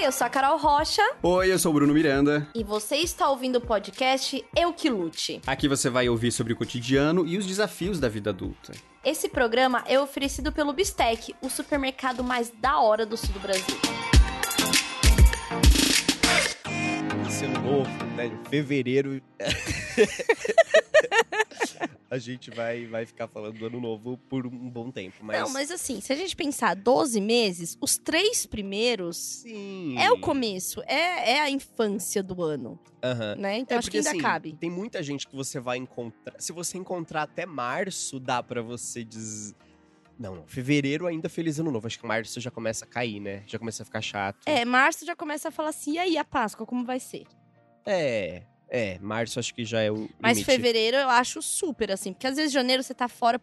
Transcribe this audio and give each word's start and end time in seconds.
Oi, 0.00 0.06
eu 0.06 0.12
sou 0.12 0.26
a 0.26 0.30
Carol 0.30 0.56
Rocha 0.56 1.02
Oi, 1.22 1.52
eu 1.52 1.58
sou 1.58 1.72
o 1.72 1.74
Bruno 1.74 1.92
Miranda. 1.92 2.48
e 2.54 2.64
você 2.64 2.96
está 2.96 3.28
ouvindo 3.28 3.56
o 3.56 3.60
podcast 3.60 4.42
Eu 4.56 4.72
Que 4.72 4.88
Lute. 4.88 5.42
Aqui 5.46 5.68
você 5.68 5.90
vai 5.90 6.08
ouvir 6.08 6.32
sobre 6.32 6.54
o 6.54 6.56
cotidiano 6.56 7.26
e 7.26 7.36
os 7.36 7.44
desafios 7.44 8.00
da 8.00 8.08
vida 8.08 8.30
adulta. 8.30 8.72
Esse 9.04 9.28
programa 9.28 9.84
é 9.86 10.00
oferecido 10.00 10.52
pelo 10.52 10.72
Bistec, 10.72 11.34
o 11.42 11.50
supermercado 11.50 12.24
mais 12.24 12.50
da 12.62 12.80
hora 12.80 13.04
do 13.04 13.14
sul 13.14 13.28
do 13.34 13.40
Brasil. 13.40 13.76
Esse 17.28 17.44
ano 17.44 17.60
novo, 17.60 18.04
né? 18.16 18.32
Fevereiro. 18.48 19.20
a 22.10 22.18
gente 22.18 22.50
vai, 22.50 22.86
vai 22.86 23.06
ficar 23.06 23.28
falando 23.28 23.56
do 23.56 23.66
ano 23.66 23.80
novo 23.80 24.18
por 24.28 24.44
um 24.44 24.68
bom 24.68 24.90
tempo. 24.90 25.18
Mas, 25.22 25.40
Não, 25.40 25.48
mas 25.50 25.70
assim, 25.70 26.00
se 26.00 26.12
a 26.12 26.16
gente 26.16 26.34
pensar 26.34 26.74
12 26.74 27.20
meses, 27.20 27.78
os 27.80 27.96
três 27.96 28.44
primeiros 28.44 29.16
sim. 29.16 29.96
é 29.96 30.10
o 30.10 30.18
começo, 30.18 30.82
é, 30.86 31.34
é 31.34 31.40
a 31.40 31.48
infância 31.48 32.20
do 32.20 32.42
ano, 32.42 32.78
Aham. 33.02 33.36
né? 33.36 33.58
Então 33.58 33.76
É 33.76 33.78
acho 33.78 33.88
que 33.88 33.96
porque, 33.98 34.08
ainda 34.08 34.10
assim, 34.10 34.18
cabe. 34.18 34.56
Tem 34.58 34.68
muita 34.68 35.00
gente 35.04 35.28
que 35.28 35.36
você 35.36 35.60
vai 35.60 35.76
encontrar. 35.78 36.34
Se 36.40 36.52
você 36.52 36.76
encontrar 36.76 37.22
até 37.22 37.46
março, 37.46 38.18
dá 38.18 38.42
pra 38.42 38.60
você 38.60 39.04
dizer. 39.04 39.54
Não, 40.18 40.34
não. 40.34 40.46
Fevereiro 40.48 41.06
ainda 41.06 41.28
feliz 41.28 41.60
ano 41.60 41.70
novo. 41.70 41.86
Acho 41.86 41.98
que 41.98 42.06
março 42.06 42.40
já 42.40 42.50
começa 42.50 42.84
a 42.84 42.88
cair, 42.88 43.20
né? 43.20 43.42
Já 43.46 43.58
começa 43.58 43.84
a 43.84 43.86
ficar 43.86 44.02
chato. 44.02 44.40
É, 44.46 44.64
março 44.64 45.06
já 45.06 45.14
começa 45.14 45.48
a 45.48 45.50
falar 45.52 45.70
assim, 45.70 45.92
e 45.92 45.98
aí 45.98 46.18
a 46.18 46.24
Páscoa, 46.24 46.66
como 46.66 46.84
vai 46.84 46.98
ser? 47.00 47.24
É. 47.86 48.42
É, 48.70 48.98
março 49.00 49.40
acho 49.40 49.52
que 49.52 49.64
já 49.64 49.80
é 49.80 49.90
o. 49.90 50.08
Mas 50.20 50.38
limite. 50.38 50.44
fevereiro 50.44 50.96
eu 50.96 51.08
acho 51.08 51.42
super, 51.42 51.90
assim, 51.90 52.12
porque 52.12 52.26
às 52.26 52.36
vezes 52.36 52.52
janeiro 52.52 52.82
você 52.82 52.94
tá 52.94 53.08
fora 53.08 53.40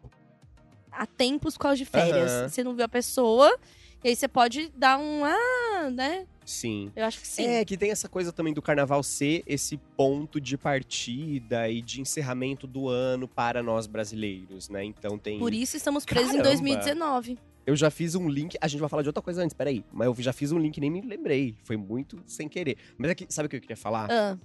há 0.90 1.06
tempos 1.06 1.56
por 1.56 1.64
causa 1.64 1.78
de 1.78 1.86
férias. 1.86 2.32
Aham. 2.32 2.50
Você 2.50 2.64
não 2.64 2.74
viu 2.74 2.86
a 2.86 2.90
pessoa, 2.90 3.60
e 4.04 4.08
aí 4.08 4.16
você 4.16 4.28
pode 4.28 4.70
dar 4.70 4.98
um, 4.98 5.26
ah, 5.26 5.90
né? 5.92 6.26
Sim. 6.46 6.94
Eu 6.96 7.04
acho 7.04 7.20
que 7.20 7.28
sim. 7.28 7.46
É, 7.46 7.66
que 7.66 7.76
tem 7.76 7.92
essa 7.92 8.08
coisa 8.08 8.32
também 8.32 8.54
do 8.54 8.62
carnaval 8.62 9.04
ser 9.04 9.44
esse 9.46 9.76
ponto 9.98 10.40
de 10.40 10.58
partida 10.58 11.70
e 11.70 11.82
de 11.82 12.00
encerramento 12.00 12.66
do 12.66 12.88
ano 12.88 13.28
para 13.28 13.62
nós 13.62 13.86
brasileiros, 13.86 14.70
né? 14.70 14.86
Então 14.86 15.18
tem. 15.18 15.40
Por 15.40 15.54
isso 15.54 15.76
estamos 15.76 16.06
presos 16.06 16.32
Caramba. 16.32 16.48
em 16.48 16.52
2019. 16.52 17.38
Eu 17.66 17.76
já 17.76 17.92
fiz 17.92 18.16
um 18.16 18.30
link. 18.30 18.58
A 18.62 18.68
gente 18.70 18.80
vai 18.80 18.88
falar 18.88 19.02
de 19.02 19.10
outra 19.10 19.22
coisa 19.22 19.44
antes, 19.44 19.54
peraí. 19.54 19.84
Mas 19.92 20.08
eu 20.08 20.16
já 20.20 20.32
fiz 20.32 20.54
um 20.54 20.58
link 20.58 20.78
e 20.78 20.80
nem 20.80 20.90
me 20.90 21.02
lembrei. 21.02 21.54
Foi 21.66 21.76
muito 21.76 22.18
sem 22.26 22.48
querer. 22.48 22.78
Mas 22.98 23.12
aqui, 23.12 23.28
sabe 23.28 23.48
o 23.48 23.50
que 23.50 23.58
eu 23.58 23.62
queria 23.62 23.76
falar? 23.76 24.08
Ah, 24.10 24.38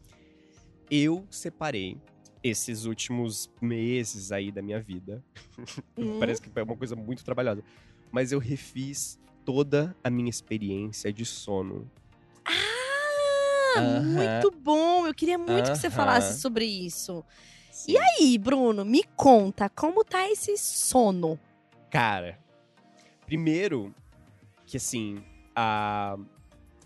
Eu 0.95 1.27
separei 1.31 1.97
esses 2.45 2.85
últimos 2.85 3.51
meses 3.63 4.31
aí 4.31 4.53
da 4.53 4.61
minha 4.61 4.79
vida. 4.79 5.25
hum, 5.97 6.19
Parece 6.21 6.43
que 6.43 6.51
é 6.55 6.63
uma 6.63 6.77
coisa 6.77 6.95
muito 6.95 7.25
trabalhosa. 7.25 7.65
Mas 8.11 8.31
eu 8.31 8.39
refiz 8.39 9.19
toda 9.43 9.97
a 10.05 10.11
minha 10.11 10.29
experiência 10.29 11.11
de 11.11 11.25
sono. 11.25 11.91
Ah, 12.45 13.79
Aham. 13.79 14.03
muito 14.03 14.51
bom. 14.51 15.07
Eu 15.07 15.15
queria 15.15 15.39
muito 15.39 15.73
que 15.73 15.79
você 15.79 15.89
falasse 15.89 16.39
sobre 16.43 16.67
isso. 16.67 17.25
Sim. 17.71 17.93
E 17.93 17.97
aí, 17.99 18.37
Bruno, 18.37 18.85
me 18.85 19.03
conta, 19.17 19.71
como 19.71 20.05
tá 20.05 20.29
esse 20.31 20.59
sono? 20.59 21.41
Cara, 21.91 22.39
primeiro 23.25 23.95
que 24.67 24.77
assim, 24.77 25.25
a. 25.57 26.19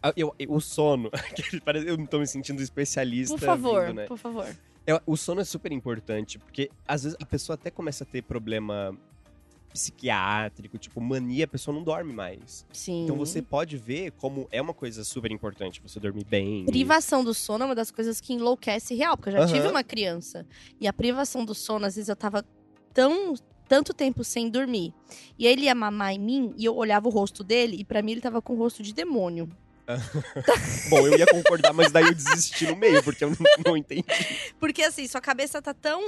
a- 0.08 0.12
eu, 0.16 0.34
eu- 0.38 0.52
o 0.52 0.60
sono. 0.60 1.10
eu 1.86 1.96
não 1.96 2.06
tô 2.06 2.18
me 2.18 2.26
sentindo 2.26 2.62
especialista. 2.62 3.34
Por 3.36 3.44
favor, 3.44 3.86
vindo, 3.86 3.96
né? 3.96 4.06
por 4.06 4.18
favor. 4.18 4.46
É, 4.86 5.00
o 5.04 5.16
sono 5.16 5.40
é 5.40 5.44
super 5.44 5.72
importante, 5.72 6.38
porque 6.38 6.70
às 6.86 7.02
vezes 7.02 7.18
a 7.20 7.26
pessoa 7.26 7.54
até 7.54 7.70
começa 7.70 8.04
a 8.04 8.06
ter 8.06 8.22
problema 8.22 8.96
psiquiátrico, 9.72 10.78
tipo, 10.78 11.00
mania, 11.00 11.44
a 11.44 11.48
pessoa 11.48 11.74
não 11.74 11.82
dorme 11.82 12.12
mais. 12.12 12.64
Sim. 12.72 13.04
Então 13.04 13.16
você 13.16 13.42
pode 13.42 13.76
ver 13.76 14.12
como 14.12 14.48
é 14.50 14.60
uma 14.62 14.72
coisa 14.72 15.04
super 15.04 15.30
importante 15.30 15.82
você 15.82 16.00
dormir 16.00 16.24
bem. 16.24 16.64
Privação 16.64 17.22
do 17.22 17.34
sono 17.34 17.64
é 17.64 17.66
uma 17.66 17.74
das 17.74 17.90
coisas 17.90 18.20
que 18.20 18.32
enlouquece 18.32 18.94
real, 18.94 19.16
porque 19.16 19.28
eu 19.30 19.34
já 19.34 19.40
Aham. 19.40 19.52
tive 19.52 19.68
uma 19.68 19.84
criança. 19.84 20.46
E 20.80 20.86
a 20.86 20.92
privação 20.92 21.44
do 21.44 21.54
sono, 21.54 21.84
às 21.84 21.94
vezes 21.96 22.08
eu 22.08 22.16
tava 22.16 22.44
tão 22.94 23.34
tanto 23.68 23.92
tempo 23.92 24.22
sem 24.22 24.48
dormir. 24.48 24.94
E 25.36 25.44
aí 25.46 25.52
ele 25.52 25.62
ia 25.62 25.74
mamar 25.74 26.12
em 26.12 26.20
mim 26.20 26.54
e 26.56 26.64
eu 26.64 26.74
olhava 26.76 27.08
o 27.08 27.10
rosto 27.10 27.42
dele 27.42 27.76
e 27.80 27.84
pra 27.84 28.00
mim 28.00 28.12
ele 28.12 28.20
tava 28.20 28.40
com 28.40 28.52
o 28.54 28.56
rosto 28.56 28.80
de 28.82 28.94
demônio. 28.94 29.48
Bom, 30.90 31.06
eu 31.06 31.18
ia 31.18 31.26
concordar, 31.26 31.72
mas 31.72 31.92
daí 31.92 32.04
eu 32.04 32.14
desisti 32.14 32.66
no 32.66 32.76
meio, 32.76 33.02
porque 33.02 33.24
eu 33.24 33.30
não, 33.30 33.36
não 33.66 33.76
entendi. 33.76 34.04
Porque 34.58 34.82
assim, 34.82 35.06
sua 35.06 35.20
cabeça 35.20 35.62
tá 35.62 35.72
tão 35.72 36.02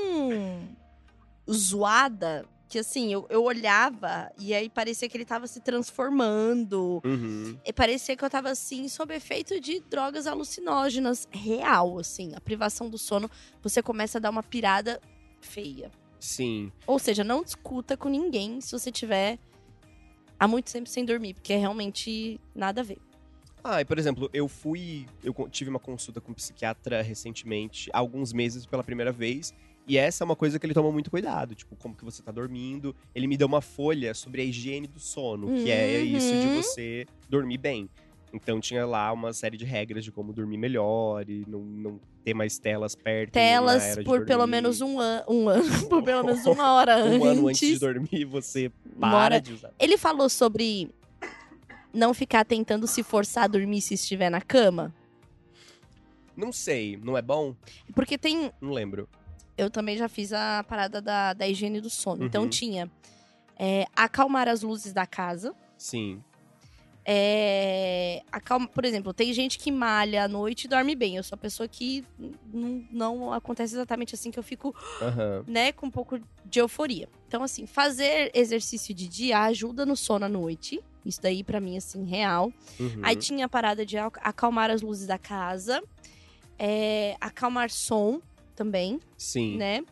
zoada 1.50 2.44
que 2.68 2.78
assim, 2.78 3.12
eu, 3.12 3.26
eu 3.30 3.42
olhava 3.42 4.30
e 4.38 4.52
aí 4.52 4.68
parecia 4.68 5.08
que 5.08 5.16
ele 5.16 5.24
tava 5.24 5.46
se 5.46 5.60
transformando. 5.60 7.00
Uhum. 7.04 7.58
E 7.64 7.72
parecia 7.72 8.14
que 8.14 8.22
eu 8.22 8.28
tava 8.28 8.50
assim, 8.50 8.88
sob 8.88 9.14
efeito 9.14 9.58
de 9.58 9.80
drogas 9.80 10.26
alucinógenas 10.26 11.26
real, 11.30 11.98
assim. 11.98 12.34
A 12.34 12.40
privação 12.40 12.90
do 12.90 12.98
sono, 12.98 13.30
você 13.62 13.82
começa 13.82 14.18
a 14.18 14.20
dar 14.20 14.30
uma 14.30 14.42
pirada 14.42 15.00
feia. 15.40 15.90
Sim. 16.20 16.70
Ou 16.86 16.98
seja, 16.98 17.24
não 17.24 17.42
discuta 17.42 17.96
com 17.96 18.08
ninguém 18.08 18.60
se 18.60 18.72
você 18.72 18.92
tiver 18.92 19.38
há 20.38 20.46
muito 20.46 20.70
tempo 20.70 20.88
sem 20.88 21.04
dormir, 21.04 21.34
porque 21.34 21.54
é 21.54 21.56
realmente 21.56 22.38
nada 22.54 22.82
a 22.82 22.84
ver. 22.84 22.98
Ah, 23.62 23.80
e 23.80 23.84
por 23.84 23.98
exemplo, 23.98 24.30
eu 24.32 24.48
fui. 24.48 25.06
Eu 25.22 25.34
tive 25.50 25.70
uma 25.70 25.78
consulta 25.78 26.20
com 26.20 26.32
um 26.32 26.34
psiquiatra 26.34 27.02
recentemente, 27.02 27.90
há 27.92 27.98
alguns 27.98 28.32
meses 28.32 28.64
pela 28.66 28.82
primeira 28.84 29.12
vez. 29.12 29.52
E 29.86 29.96
essa 29.96 30.22
é 30.22 30.24
uma 30.26 30.36
coisa 30.36 30.58
que 30.58 30.66
ele 30.66 30.74
toma 30.74 30.92
muito 30.92 31.10
cuidado, 31.10 31.54
tipo, 31.54 31.74
como 31.76 31.94
que 31.94 32.04
você 32.04 32.22
tá 32.22 32.30
dormindo. 32.30 32.94
Ele 33.14 33.26
me 33.26 33.38
deu 33.38 33.46
uma 33.46 33.62
folha 33.62 34.12
sobre 34.12 34.42
a 34.42 34.44
higiene 34.44 34.86
do 34.86 35.00
sono, 35.00 35.46
que 35.62 35.70
é 35.70 35.98
isso 36.02 36.36
de 36.38 36.46
Uhum. 36.46 36.54
você 36.62 37.06
dormir 37.28 37.56
bem. 37.56 37.88
Então 38.30 38.60
tinha 38.60 38.84
lá 38.84 39.10
uma 39.10 39.32
série 39.32 39.56
de 39.56 39.64
regras 39.64 40.04
de 40.04 40.12
como 40.12 40.30
dormir 40.34 40.58
melhor 40.58 41.26
e 41.26 41.42
não, 41.48 41.60
não 41.60 42.00
ter 42.22 42.34
mais 42.34 42.58
telas 42.58 42.94
perto. 42.94 43.32
Telas 43.32 43.96
por 44.04 44.26
pelo 44.26 44.46
menos 44.46 44.82
um, 44.82 45.00
an 45.00 45.24
um 45.26 45.48
ano, 45.48 45.64
por 45.88 46.02
pelo 46.02 46.22
menos 46.22 46.44
uma 46.44 46.74
hora 46.74 46.96
antes. 46.96 47.18
Um 47.18 47.24
ano 47.24 47.48
antes 47.48 47.60
de 47.66 47.78
dormir, 47.78 48.26
você 48.26 48.70
para 49.00 49.38
de 49.40 49.54
usar. 49.54 49.72
Ele 49.78 49.96
falou 49.96 50.28
sobre 50.28 50.90
não 51.98 52.14
ficar 52.14 52.44
tentando 52.44 52.86
se 52.86 53.02
forçar 53.02 53.44
a 53.44 53.48
dormir 53.48 53.80
se 53.82 53.94
estiver 53.94 54.30
na 54.30 54.40
cama. 54.40 54.94
Não 56.36 56.52
sei, 56.52 56.96
não 57.02 57.16
é 57.18 57.22
bom? 57.22 57.54
Porque 57.94 58.16
tem 58.16 58.52
Não 58.60 58.70
lembro. 58.72 59.08
eu 59.56 59.68
também 59.70 59.96
já 59.96 60.08
fiz 60.08 60.32
a 60.32 60.64
parada 60.68 61.02
da, 61.02 61.32
da 61.32 61.48
higiene 61.48 61.80
do 61.80 61.90
sono. 61.90 62.24
Então 62.24 62.44
Uhum. 62.44 62.48
tinha 62.48 62.90
é, 63.58 63.86
acalmar 63.96 64.46
as 64.48 64.62
luzes 64.62 64.92
da 64.92 65.04
casa. 65.04 65.52
Sim. 65.76 66.22
É, 67.10 68.22
acalma, 68.30 68.68
por 68.68 68.84
exemplo, 68.84 69.14
tem 69.14 69.32
gente 69.32 69.58
que 69.58 69.72
malha 69.72 70.24
à 70.24 70.28
noite 70.28 70.64
e 70.64 70.68
dorme 70.68 70.94
bem. 70.94 71.16
Eu 71.16 71.22
sou 71.22 71.36
a 71.36 71.38
pessoa 71.38 71.66
que 71.66 72.04
n- 72.52 72.86
não 72.92 73.32
acontece 73.32 73.74
exatamente 73.74 74.14
assim 74.14 74.30
que 74.30 74.38
eu 74.38 74.42
fico, 74.42 74.74
Aham. 75.00 75.42
né, 75.46 75.72
com 75.72 75.86
um 75.86 75.90
pouco 75.90 76.20
de 76.44 76.60
euforia. 76.60 77.08
Então, 77.26 77.42
assim, 77.42 77.66
fazer 77.66 78.30
exercício 78.34 78.94
de 78.94 79.08
dia 79.08 79.40
ajuda 79.44 79.86
no 79.86 79.96
sono 79.96 80.26
à 80.26 80.28
noite. 80.28 80.80
Isso 81.04 81.22
daí, 81.22 81.42
pra 81.42 81.60
mim, 81.60 81.78
assim, 81.78 82.04
real. 82.04 82.52
Uhum. 82.78 83.00
Aí 83.02 83.16
tinha 83.16 83.46
a 83.46 83.48
parada 83.48 83.86
de 83.86 83.96
ac- 83.96 84.20
acalmar 84.22 84.70
as 84.70 84.82
luzes 84.82 85.06
da 85.06 85.16
casa. 85.18 85.82
é, 86.60 87.16
acalmar 87.20 87.70
som 87.70 88.20
também, 88.56 88.98
Sim. 89.16 89.56
né? 89.56 89.82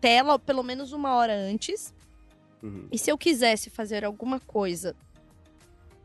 Tela 0.00 0.38
pelo 0.38 0.62
menos 0.62 0.90
uma 0.92 1.14
hora 1.14 1.34
antes. 1.34 1.94
Uhum. 2.62 2.88
E 2.90 2.98
se 2.98 3.10
eu 3.12 3.18
quisesse 3.18 3.68
fazer 3.68 4.02
alguma 4.02 4.40
coisa 4.40 4.96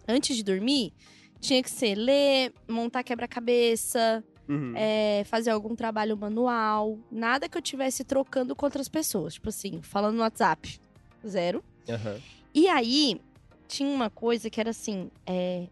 antes 0.08 0.36
de 0.36 0.44
dormir, 0.44 0.94
tinha 1.40 1.62
que 1.64 1.70
ser 1.70 1.96
ler, 1.96 2.54
montar 2.68 3.04
quebra-cabeça, 3.04 4.24
Uhum. 4.48 4.74
é, 4.76 5.24
fazer 5.26 5.50
algum 5.52 5.76
trabalho 5.76 6.18
manual. 6.18 7.00
Nada 7.12 7.48
que 7.48 7.58
eu 7.58 7.62
tivesse 7.62 8.04
trocando 8.04 8.56
com 8.56 8.66
outras 8.66 8.90
pessoas. 8.90 9.36
Tipo 9.36 9.50
assim, 9.50 9.82
falando 9.82 10.16
no 10.16 10.22
WhatsApp. 10.22 10.80
Zero. 11.26 11.64
Aham. 11.90 12.20
E 12.54 12.68
aí, 12.68 13.22
tinha 13.68 13.88
uma 13.90 14.10
coisa 14.10 14.50
que 14.50 14.60
era 14.60 14.72
assim: 14.72 15.10
é, 15.26 15.68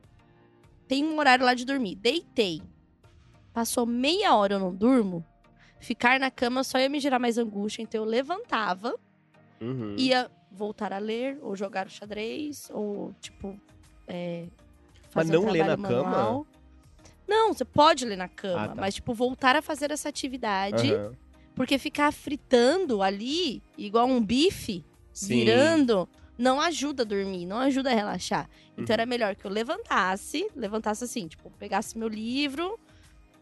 tem 0.87 1.03
um 1.03 1.17
horário 1.20 1.43
lá 1.43 1.53
de 1.53 1.66
dormir. 1.66 1.96
Deitei. 1.96 2.61
Passou 3.53 3.85
meia 3.85 4.34
hora 4.35 4.53
eu 4.55 4.59
não 4.59 4.73
durmo. 4.73 5.26
Ficar 5.79 6.20
na 6.20 6.29
cama 6.31 6.64
só 6.64 6.78
ia 6.79 6.87
me 6.90 6.99
gerar 6.99 7.20
mais 7.20 7.37
angústia. 7.37 7.81
Então 7.81 8.02
eu 8.03 8.09
levantava, 8.09 8.96
Uhum. 9.59 9.96
ia 9.97 10.29
voltar 10.52 10.93
a 10.93 10.97
ler, 10.99 11.37
ou 11.41 11.55
jogar 11.55 11.87
o 11.87 11.90
xadrez, 11.90 12.70
ou 12.73 13.14
tipo. 13.20 13.59
É, 14.09 14.47
Mas 15.16 15.28
fazer 15.28 15.38
um 15.38 15.44
não 15.46 15.52
ler 15.52 15.59
na 15.59 15.66
trabalho 15.78 15.96
cama? 15.96 16.09
manual. 16.09 16.47
Não, 17.28 17.53
você 17.53 17.64
pode 17.64 18.06
ler 18.06 18.16
na 18.17 18.28
cama, 18.28 18.64
Ah, 18.64 18.67
tá. 18.70 18.76
mas 18.82 18.96
tipo, 18.96 19.14
voltar 19.14 19.56
a 19.56 19.61
fazer 19.61 19.91
essa 19.91 20.09
atividade. 20.09 20.91
Aham. 20.94 21.14
Porque 21.56 21.78
ficar 21.78 22.11
fritando 22.11 23.03
ali, 23.03 23.61
igual 23.78 24.08
um 24.08 24.23
bife, 24.23 24.84
Sim. 25.14 25.28
virando, 25.40 26.08
não 26.38 26.59
ajuda 26.61 27.03
a 27.03 27.06
dormir, 27.06 27.46
não 27.46 27.58
ajuda 27.58 27.91
a 27.91 27.94
relaxar. 27.94 28.50
Então 28.73 28.85
Uhum. 28.85 28.94
era 28.94 29.06
melhor 29.06 29.35
que 29.35 29.46
eu 29.46 29.52
levantasse, 29.52 30.50
levantasse 30.55 31.03
assim, 31.03 31.28
tipo, 31.28 31.52
pegasse 31.59 31.97
meu 31.97 32.08
livro, 32.08 32.79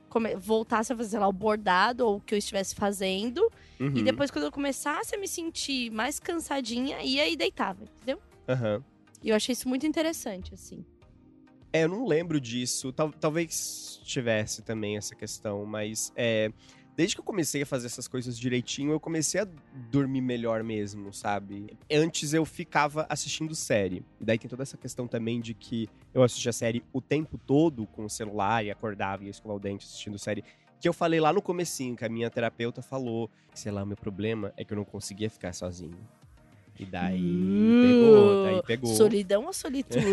come- 0.10 0.36
voltasse 0.36 0.92
a 0.92 0.98
fazer 0.98 1.12
sei 1.12 1.20
lá 1.20 1.28
o 1.28 1.32
bordado 1.34 2.06
ou 2.08 2.16
o 2.18 2.20
que 2.22 2.34
eu 2.34 2.40
estivesse 2.40 2.74
fazendo. 2.74 3.50
Uhum. 3.80 3.94
E 3.96 4.02
depois, 4.02 4.32
quando 4.32 4.46
eu 4.46 4.52
começasse 4.52 5.16
a 5.16 5.20
me 5.20 5.28
sentir 5.28 5.92
mais 5.92 6.20
cansadinha, 6.20 7.02
ia 7.04 7.30
e 7.30 7.36
deitava, 7.38 7.84
entendeu? 7.84 8.20
Aham. 8.50 8.84
E 9.22 9.30
eu 9.30 9.36
achei 9.36 9.54
isso 9.54 9.68
muito 9.68 9.86
interessante, 9.86 10.54
assim. 10.54 10.86
É, 11.74 11.84
eu 11.84 11.90
não 11.90 12.06
lembro 12.06 12.40
disso. 12.40 12.92
Tal- 12.94 13.12
talvez 13.12 14.00
tivesse 14.04 14.62
também 14.62 14.98
essa 14.98 15.16
questão, 15.16 15.66
mas 15.66 16.14
é, 16.16 16.50
desde 16.96 17.16
que 17.16 17.20
eu 17.20 17.26
comecei 17.26 17.62
a 17.62 17.66
fazer 17.66 17.88
essas 17.88 18.08
coisas 18.08 18.40
direitinho, 18.40 18.92
eu 18.92 19.00
comecei 19.00 19.42
a 19.42 19.48
dormir 19.92 20.22
melhor 20.22 20.64
mesmo, 20.64 21.14
sabe? 21.14 21.68
Antes 21.92 22.34
eu 22.34 22.46
ficava 22.46 23.06
assistindo 23.10 23.54
série. 23.54 24.04
E 24.20 24.26
daí 24.26 24.38
tem 24.40 24.50
toda 24.50 24.64
essa 24.64 24.78
questão 24.78 25.08
também 25.08 25.42
de 25.42 25.54
que 25.54 25.90
eu 26.14 26.24
assistia 26.24 26.54
série 26.54 26.84
o 26.94 27.02
tempo 27.02 27.38
todo 27.38 27.86
com 27.88 28.06
o 28.06 28.10
celular 28.10 28.64
e 28.64 28.72
acordava 28.72 29.24
e 29.24 29.26
ia 29.26 29.32
escovar 29.32 29.58
o 29.58 29.60
dente 29.60 29.86
assistindo 29.86 30.18
série. 30.18 30.44
Que 30.80 30.88
eu 30.88 30.94
falei 30.94 31.20
lá 31.20 31.34
no 31.34 31.42
comecinho, 31.42 31.96
que 31.96 32.06
a 32.06 32.10
minha 32.10 32.30
terapeuta 32.30 32.82
falou, 32.84 33.30
sei 33.54 33.72
lá, 33.72 33.84
o 33.84 33.86
meu 33.86 33.98
problema 33.98 34.54
é 34.56 34.64
que 34.64 34.72
eu 34.74 34.78
não 34.78 34.86
conseguia 34.86 35.30
ficar 35.30 35.52
sozinho. 35.52 35.98
E 36.80 36.86
daí 36.86 37.20
Hum, 37.20 37.78
pegou, 37.82 38.44
daí 38.44 38.62
pegou. 38.64 38.96
Solidão 38.96 39.46
ou 39.46 39.54
solitude? 39.54 40.00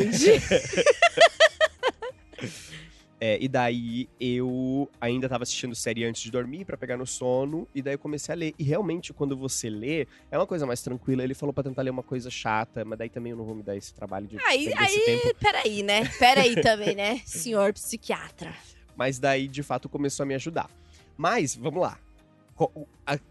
É, 3.20 3.38
e 3.40 3.49
daí 3.49 4.06
eu 4.20 4.90
ainda 5.00 5.26
tava 5.31 5.44
assistindo 5.44 5.75
série 5.75 6.05
antes 6.05 6.20
de 6.20 6.31
dormir 6.31 6.66
pra 6.66 6.76
pegar 6.76 6.99
no 6.99 7.06
sono, 7.06 7.66
e 7.75 7.81
daí 7.81 7.94
eu 7.94 7.99
comecei 7.99 8.34
a 8.34 8.37
ler. 8.37 8.55
E 8.58 8.64
realmente, 8.64 9.14
quando 9.14 9.34
você 9.34 9.70
lê, 9.70 10.06
é 10.31 10.37
uma 10.37 10.46
coisa 10.46 10.66
mais 10.66 10.82
tranquila. 10.82 11.22
Ele 11.25 11.32
falou 11.32 11.50
pra 11.52 11.62
tentar 11.64 11.81
ler 11.81 11.88
uma 11.88 12.02
coisa 12.02 12.28
chata, 12.28 12.84
mas 12.84 12.99
daí 12.99 13.08
também 13.08 13.31
eu 13.31 13.38
não 13.38 13.44
vou 13.46 13.55
me 13.55 13.62
dar 13.62 13.75
esse 13.76 13.94
trabalho 13.94 14.26
de 14.26 14.37
aí, 14.44 14.70
aí, 14.76 15.00
tempo. 15.06 15.34
peraí, 15.40 15.82
né? 15.82 16.05
Peraí 16.19 16.61
também, 16.61 16.94
né? 16.94 17.22
Senhor 17.25 17.72
psiquiatra. 17.72 18.52
Mas 18.94 19.19
daí, 19.19 19.49
de 19.49 19.62
fato, 19.62 19.88
começou 19.88 20.25
a 20.25 20.26
me 20.26 20.34
ajudar. 20.34 20.69
Mas, 21.16 21.56
vamos 21.56 21.81
lá. 21.81 21.99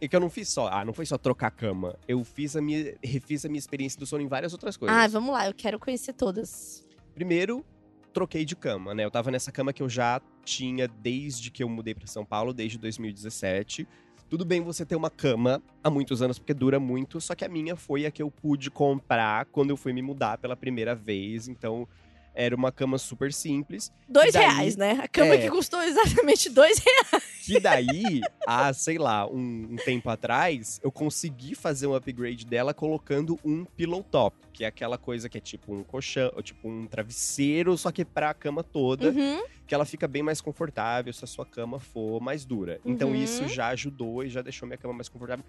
É 0.01 0.07
que 0.07 0.15
eu 0.15 0.19
não 0.19 0.29
fiz 0.29 0.49
só. 0.49 0.67
Ah, 0.67 0.83
não 0.83 0.93
foi 0.93 1.05
só 1.05 1.17
trocar 1.17 1.47
a 1.47 1.51
cama. 1.51 1.97
Eu 2.07 2.23
fiz 2.23 2.55
a 2.55 2.61
minha. 2.61 2.95
refiz 3.03 3.45
a 3.45 3.47
minha 3.47 3.59
experiência 3.59 3.99
do 3.99 4.05
sono 4.05 4.23
em 4.23 4.27
várias 4.27 4.53
outras 4.53 4.75
coisas. 4.77 4.95
Ah, 4.95 5.07
vamos 5.07 5.33
lá, 5.33 5.47
eu 5.47 5.53
quero 5.53 5.79
conhecer 5.79 6.13
todas. 6.13 6.85
Primeiro, 7.15 7.65
troquei 8.13 8.45
de 8.45 8.55
cama, 8.55 8.93
né? 8.93 9.05
Eu 9.05 9.11
tava 9.11 9.31
nessa 9.31 9.51
cama 9.51 9.73
que 9.73 9.81
eu 9.81 9.89
já 9.89 10.21
tinha 10.43 10.87
desde 10.87 11.49
que 11.49 11.63
eu 11.63 11.69
mudei 11.69 11.95
pra 11.95 12.05
São 12.07 12.25
Paulo, 12.25 12.53
desde 12.53 12.77
2017. 12.77 13.87
Tudo 14.29 14.45
bem 14.45 14.61
você 14.61 14.85
ter 14.85 14.95
uma 14.95 15.09
cama 15.09 15.61
há 15.83 15.89
muitos 15.89 16.21
anos, 16.21 16.39
porque 16.39 16.53
dura 16.53 16.79
muito, 16.79 17.21
só 17.21 17.35
que 17.35 17.45
a 17.45 17.49
minha 17.49 17.75
foi 17.75 18.05
a 18.05 18.11
que 18.11 18.21
eu 18.21 18.31
pude 18.31 18.71
comprar 18.71 19.45
quando 19.45 19.69
eu 19.69 19.77
fui 19.77 19.93
me 19.93 20.01
mudar 20.01 20.37
pela 20.39 20.55
primeira 20.55 20.95
vez. 20.95 21.47
Então, 21.47 21.87
era 22.33 22.55
uma 22.55 22.71
cama 22.71 22.97
super 22.97 23.31
simples. 23.31 23.91
Dois 24.09 24.33
Daí- 24.33 24.43
reais, 24.47 24.75
né? 24.75 24.99
A 25.03 25.07
cama 25.07 25.35
É. 25.35 25.37
que 25.37 25.49
custou 25.49 25.81
exatamente 25.83 26.49
dois 26.49 26.79
reais. 26.79 27.23
Que 27.45 27.59
daí, 27.59 28.21
há, 28.47 28.71
sei 28.73 28.97
lá, 28.97 29.27
um, 29.27 29.67
um 29.71 29.75
tempo 29.75 30.09
atrás, 30.09 30.79
eu 30.83 30.91
consegui 30.91 31.55
fazer 31.55 31.87
um 31.87 31.93
upgrade 31.93 32.45
dela 32.45 32.73
colocando 32.73 33.37
um 33.43 33.65
pillow 33.65 34.01
top, 34.03 34.37
que 34.53 34.63
é 34.63 34.67
aquela 34.67 34.97
coisa 34.97 35.27
que 35.27 35.37
é 35.37 35.41
tipo 35.41 35.73
um 35.73 35.83
colchão, 35.83 36.31
ou 36.35 36.41
tipo 36.41 36.67
um 36.69 36.87
travesseiro, 36.87 37.77
só 37.77 37.91
que 37.91 38.05
pra 38.05 38.33
cama 38.33 38.63
toda. 38.63 39.09
Uhum. 39.09 39.43
que 39.65 39.73
ela 39.73 39.85
fica 39.85 40.09
bem 40.09 40.21
mais 40.21 40.41
confortável 40.41 41.11
se 41.13 41.23
a 41.23 41.27
sua 41.27 41.45
cama 41.45 41.79
for 41.79 42.19
mais 42.19 42.43
dura. 42.43 42.81
Então 42.85 43.09
Uhum. 43.09 43.15
isso 43.15 43.47
já 43.47 43.69
ajudou 43.69 44.21
e 44.23 44.29
já 44.29 44.41
deixou 44.41 44.67
minha 44.67 44.77
cama 44.77 44.93
mais 44.93 45.07
confortável. 45.07 45.43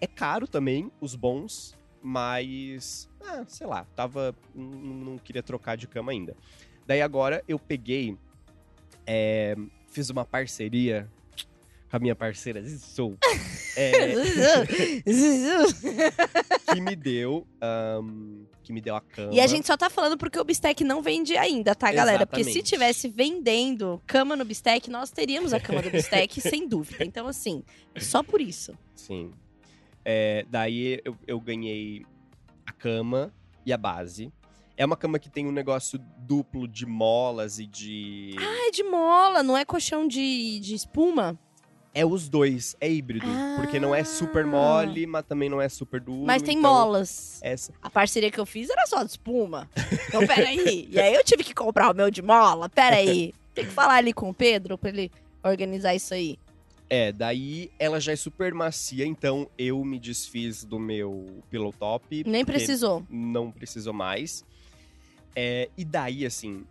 É 0.00 0.06
caro 0.06 0.46
também, 0.46 0.92
os 1.00 1.16
bons, 1.16 1.74
mas. 2.02 3.08
Ah, 3.20 3.44
sei 3.46 3.66
lá, 3.66 3.84
tava. 3.94 4.34
Não, 4.54 5.18
queria 5.18 5.42
trocar 5.42 5.76
de 5.76 5.86
cama 5.86 6.12
ainda. 6.12 6.36
Daí 6.86 7.02
agora 7.02 7.42
eu 7.46 7.58
peguei. 7.58 8.16
é, 9.06 9.56
fiz 9.90 10.10
uma 10.10 10.24
parceria 10.24 11.10
com 11.90 11.96
a 11.96 11.98
minha 11.98 12.14
parceira 12.14 12.62
Zissou. 12.62 13.16
é, 13.76 14.14
que 16.72 16.80
me 16.80 16.94
deu. 16.94 17.46
ahn, 17.60 18.44
que 18.62 18.72
me 18.72 18.80
deu 18.80 18.94
a 18.94 19.00
cama. 19.00 19.32
E 19.32 19.40
a 19.40 19.46
gente 19.46 19.66
só 19.66 19.76
tá 19.76 19.88
falando 19.88 20.18
porque 20.18 20.38
o 20.38 20.44
Bistec 20.44 20.84
não 20.84 21.02
vende 21.02 21.36
ainda, 21.36 21.74
tá, 21.74 21.90
galera? 21.90 22.26
Porque 22.26 22.44
se 22.44 22.50
Exatamente. 22.50 22.70
tivesse 22.70 23.08
vendendo 23.08 24.00
cama 24.06 24.36
no 24.36 24.44
Bistec, 24.44 24.90
nós 24.90 25.10
teríamos 25.10 25.52
a 25.54 25.60
cama 25.60 25.80
do 25.80 25.90
Bistec, 25.90 26.40
sem 26.40 26.68
dúvida. 26.68 27.04
Então, 27.04 27.26
assim, 27.26 27.62
só 27.96 28.22
por 28.22 28.40
isso. 28.40 28.76
Sim. 28.94 29.32
É, 30.10 30.46
daí 30.48 31.02
eu, 31.04 31.14
eu 31.26 31.38
ganhei 31.38 32.02
a 32.64 32.72
cama 32.72 33.30
e 33.66 33.74
a 33.74 33.76
base. 33.76 34.32
É 34.74 34.86
uma 34.86 34.96
cama 34.96 35.18
que 35.18 35.28
tem 35.28 35.46
um 35.46 35.52
negócio 35.52 36.00
duplo 36.16 36.66
de 36.66 36.86
molas 36.86 37.58
e 37.58 37.66
de. 37.66 38.34
Ah, 38.38 38.68
é 38.68 38.70
de 38.70 38.82
mola, 38.84 39.42
não 39.42 39.54
é 39.54 39.66
colchão 39.66 40.08
de, 40.08 40.60
de 40.60 40.74
espuma? 40.74 41.38
É 41.92 42.06
os 42.06 42.26
dois, 42.26 42.74
é 42.80 42.90
híbrido. 42.90 43.26
Porque 43.56 43.78
não 43.78 43.94
é 43.94 44.02
super 44.02 44.44
Ah. 44.44 44.46
mole, 44.46 45.06
mas 45.06 45.26
também 45.26 45.50
não 45.50 45.60
é 45.60 45.68
super 45.68 46.00
duro. 46.00 46.24
Mas 46.24 46.40
tem 46.40 46.56
então 46.56 46.72
molas. 46.72 47.38
Essa... 47.42 47.74
A 47.82 47.90
parceria 47.90 48.30
que 48.30 48.40
eu 48.40 48.46
fiz 48.46 48.70
era 48.70 48.86
só 48.86 49.02
de 49.02 49.10
espuma. 49.10 49.68
Então, 50.08 50.26
peraí. 50.26 50.88
e 50.90 50.98
aí 50.98 51.12
eu 51.12 51.22
tive 51.22 51.44
que 51.44 51.52
comprar 51.54 51.90
o 51.90 51.94
meu 51.94 52.10
de 52.10 52.22
mola? 52.22 52.70
Peraí. 52.70 53.34
Tem 53.52 53.66
que 53.66 53.72
falar 53.72 53.96
ali 53.96 54.14
com 54.14 54.30
o 54.30 54.34
Pedro 54.34 54.78
pra 54.78 54.88
ele 54.88 55.12
organizar 55.42 55.94
isso 55.94 56.14
aí. 56.14 56.38
É, 56.90 57.12
daí 57.12 57.70
ela 57.78 58.00
já 58.00 58.12
é 58.12 58.16
super 58.16 58.54
macia, 58.54 59.04
então 59.04 59.48
eu 59.58 59.84
me 59.84 59.98
desfiz 59.98 60.64
do 60.64 60.78
meu 60.78 61.42
pillow 61.50 61.72
top. 61.72 62.24
Nem 62.26 62.44
precisou. 62.44 63.04
Não 63.10 63.50
precisou 63.50 63.92
mais. 63.92 64.44
É, 65.36 65.68
e 65.76 65.84
daí, 65.84 66.24
assim, 66.24 66.64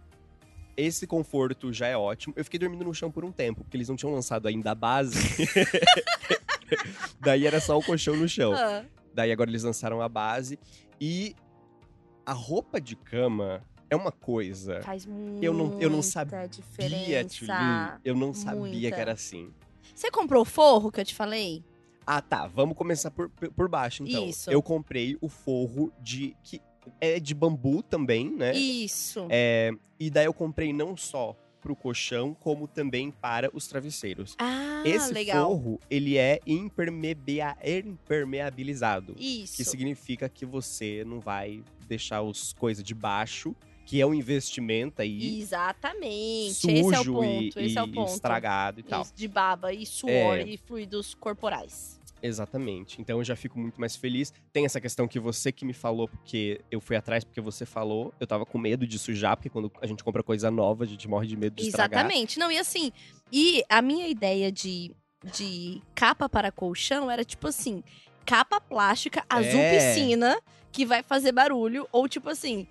esse 0.75 1.05
conforto 1.05 1.71
já 1.71 1.87
é 1.87 1.95
ótimo. 1.95 2.33
Eu 2.35 2.43
fiquei 2.43 2.59
dormindo 2.59 2.83
no 2.83 2.93
chão 2.93 3.11
por 3.11 3.23
um 3.23 3.31
tempo, 3.31 3.63
porque 3.63 3.77
eles 3.77 3.89
não 3.89 3.95
tinham 3.95 4.13
lançado 4.13 4.47
ainda 4.47 4.71
a 4.71 4.75
base. 4.75 5.17
daí 7.21 7.45
era 7.45 7.59
só 7.59 7.77
o 7.77 7.83
colchão 7.83 8.15
no 8.15 8.27
chão. 8.27 8.53
Ah. 8.53 8.83
Daí 9.13 9.31
agora 9.31 9.49
eles 9.49 9.63
lançaram 9.63 10.01
a 10.01 10.09
base. 10.09 10.59
E 10.99 11.35
a 12.25 12.33
roupa 12.33 12.81
de 12.81 12.95
cama 12.95 13.63
é 13.89 13.95
uma 13.95 14.11
coisa. 14.11 14.81
Faz 14.81 15.05
muita 15.05 15.45
Eu 15.45 15.53
não, 15.53 15.79
eu 15.79 15.89
não 15.89 16.01
sabia, 16.01 16.47
diferença. 16.47 17.39
Tulin. 17.39 18.01
Eu 18.03 18.15
não 18.15 18.33
sabia 18.33 18.59
Muita. 18.59 18.95
que 18.95 19.01
era 19.01 19.13
assim. 19.13 19.51
Você 19.97 20.11
comprou 20.11 20.43
o 20.43 20.45
forro 20.45 20.91
que 20.91 21.01
eu 21.01 21.05
te 21.05 21.15
falei? 21.15 21.63
Ah, 22.05 22.21
tá. 22.21 22.45
Vamos 22.45 22.77
começar 22.77 23.09
por, 23.09 23.29
por 23.31 23.67
baixo, 23.67 24.03
então. 24.03 24.29
Isso. 24.29 24.47
Eu 24.51 24.61
comprei 24.61 25.17
o 25.19 25.27
forro 25.27 25.91
de. 25.99 26.37
que 26.43 26.61
é 27.01 27.19
de 27.19 27.33
bambu 27.33 27.81
também, 27.81 28.29
né? 28.29 28.55
Isso. 28.55 29.25
É, 29.27 29.71
e 29.99 30.11
daí 30.11 30.25
eu 30.25 30.33
comprei 30.35 30.71
não 30.71 30.95
só 30.95 31.35
pro 31.59 31.75
colchão, 31.75 32.35
como 32.39 32.67
também 32.67 33.09
para 33.09 33.49
os 33.55 33.67
travesseiros. 33.67 34.35
Ah, 34.37 34.83
Esse 34.85 35.11
legal. 35.11 35.47
forro, 35.49 35.79
ele 35.89 36.15
é 36.15 36.39
impermebia- 36.45 37.57
impermeabilizado. 37.65 39.15
Isso. 39.17 39.57
Que 39.57 39.63
significa 39.65 40.29
que 40.29 40.45
você 40.45 41.03
não 41.07 41.19
vai 41.19 41.63
deixar 41.87 42.21
os 42.21 42.53
coisas 42.53 42.83
de 42.83 42.93
baixo, 42.93 43.55
que 43.87 44.01
é 44.01 44.05
um 44.05 44.13
investimento 44.13 45.01
aí 45.01 45.39
Exatamente. 45.39 46.53
sujo 46.55 46.73
esse 46.75 46.93
é 46.95 46.99
o 46.99 47.05
ponto. 47.05 47.59
e, 47.59 47.65
esse 47.65 47.77
é 47.77 47.83
o 47.83 47.87
ponto. 47.91 48.11
estragado 48.11 48.79
e 48.81 48.83
tal. 48.83 49.01
Isso, 49.03 49.13
de 49.15 49.27
baba 49.27 49.73
e 49.73 49.85
suor 49.85 50.37
É. 50.37 50.43
e 50.43 50.57
fluidos 50.57 51.13
corporais. 51.15 51.97
Exatamente. 52.21 52.99
Então 52.99 53.19
eu 53.19 53.23
já 53.23 53.35
fico 53.35 53.57
muito 53.59 53.79
mais 53.79 53.95
feliz. 53.95 54.33
Tem 54.51 54.65
essa 54.65 54.81
questão 54.81 55.07
que 55.07 55.19
você 55.19 55.51
que 55.51 55.63
me 55.63 55.71
falou, 55.73 56.07
porque 56.07 56.59
eu 56.69 56.81
fui 56.81 56.95
atrás 56.95 57.23
porque 57.23 57.39
você 57.39 57.65
falou. 57.65 58.13
Eu 58.19 58.27
tava 58.27 58.45
com 58.45 58.57
medo 58.57 58.85
de 58.87 58.97
sujar, 58.99 59.37
porque 59.37 59.49
quando 59.49 59.71
a 59.81 59.87
gente 59.87 60.03
compra 60.03 60.21
coisa 60.23 60.49
nova, 60.51 60.83
a 60.83 60.87
gente 60.87 61.07
morre 61.07 61.27
de 61.27 61.37
medo 61.37 61.55
de 61.55 61.67
estragar. 61.67 61.99
Exatamente. 62.05 62.39
Não, 62.39 62.51
e 62.51 62.57
assim, 62.57 62.91
e 63.31 63.63
a 63.69 63.81
minha 63.81 64.07
ideia 64.07 64.51
de, 64.51 64.91
de 65.37 65.81
capa 65.95 66.27
para 66.27 66.51
colchão 66.51 67.09
era 67.09 67.23
tipo 67.23 67.47
assim, 67.47 67.83
capa 68.25 68.59
plástica 68.59 69.23
azul 69.29 69.59
É. 69.59 69.93
piscina 69.93 70.37
que 70.71 70.85
vai 70.85 71.01
fazer 71.03 71.31
barulho 71.31 71.87
ou 71.91 72.09
tipo 72.09 72.29
assim, 72.29 72.67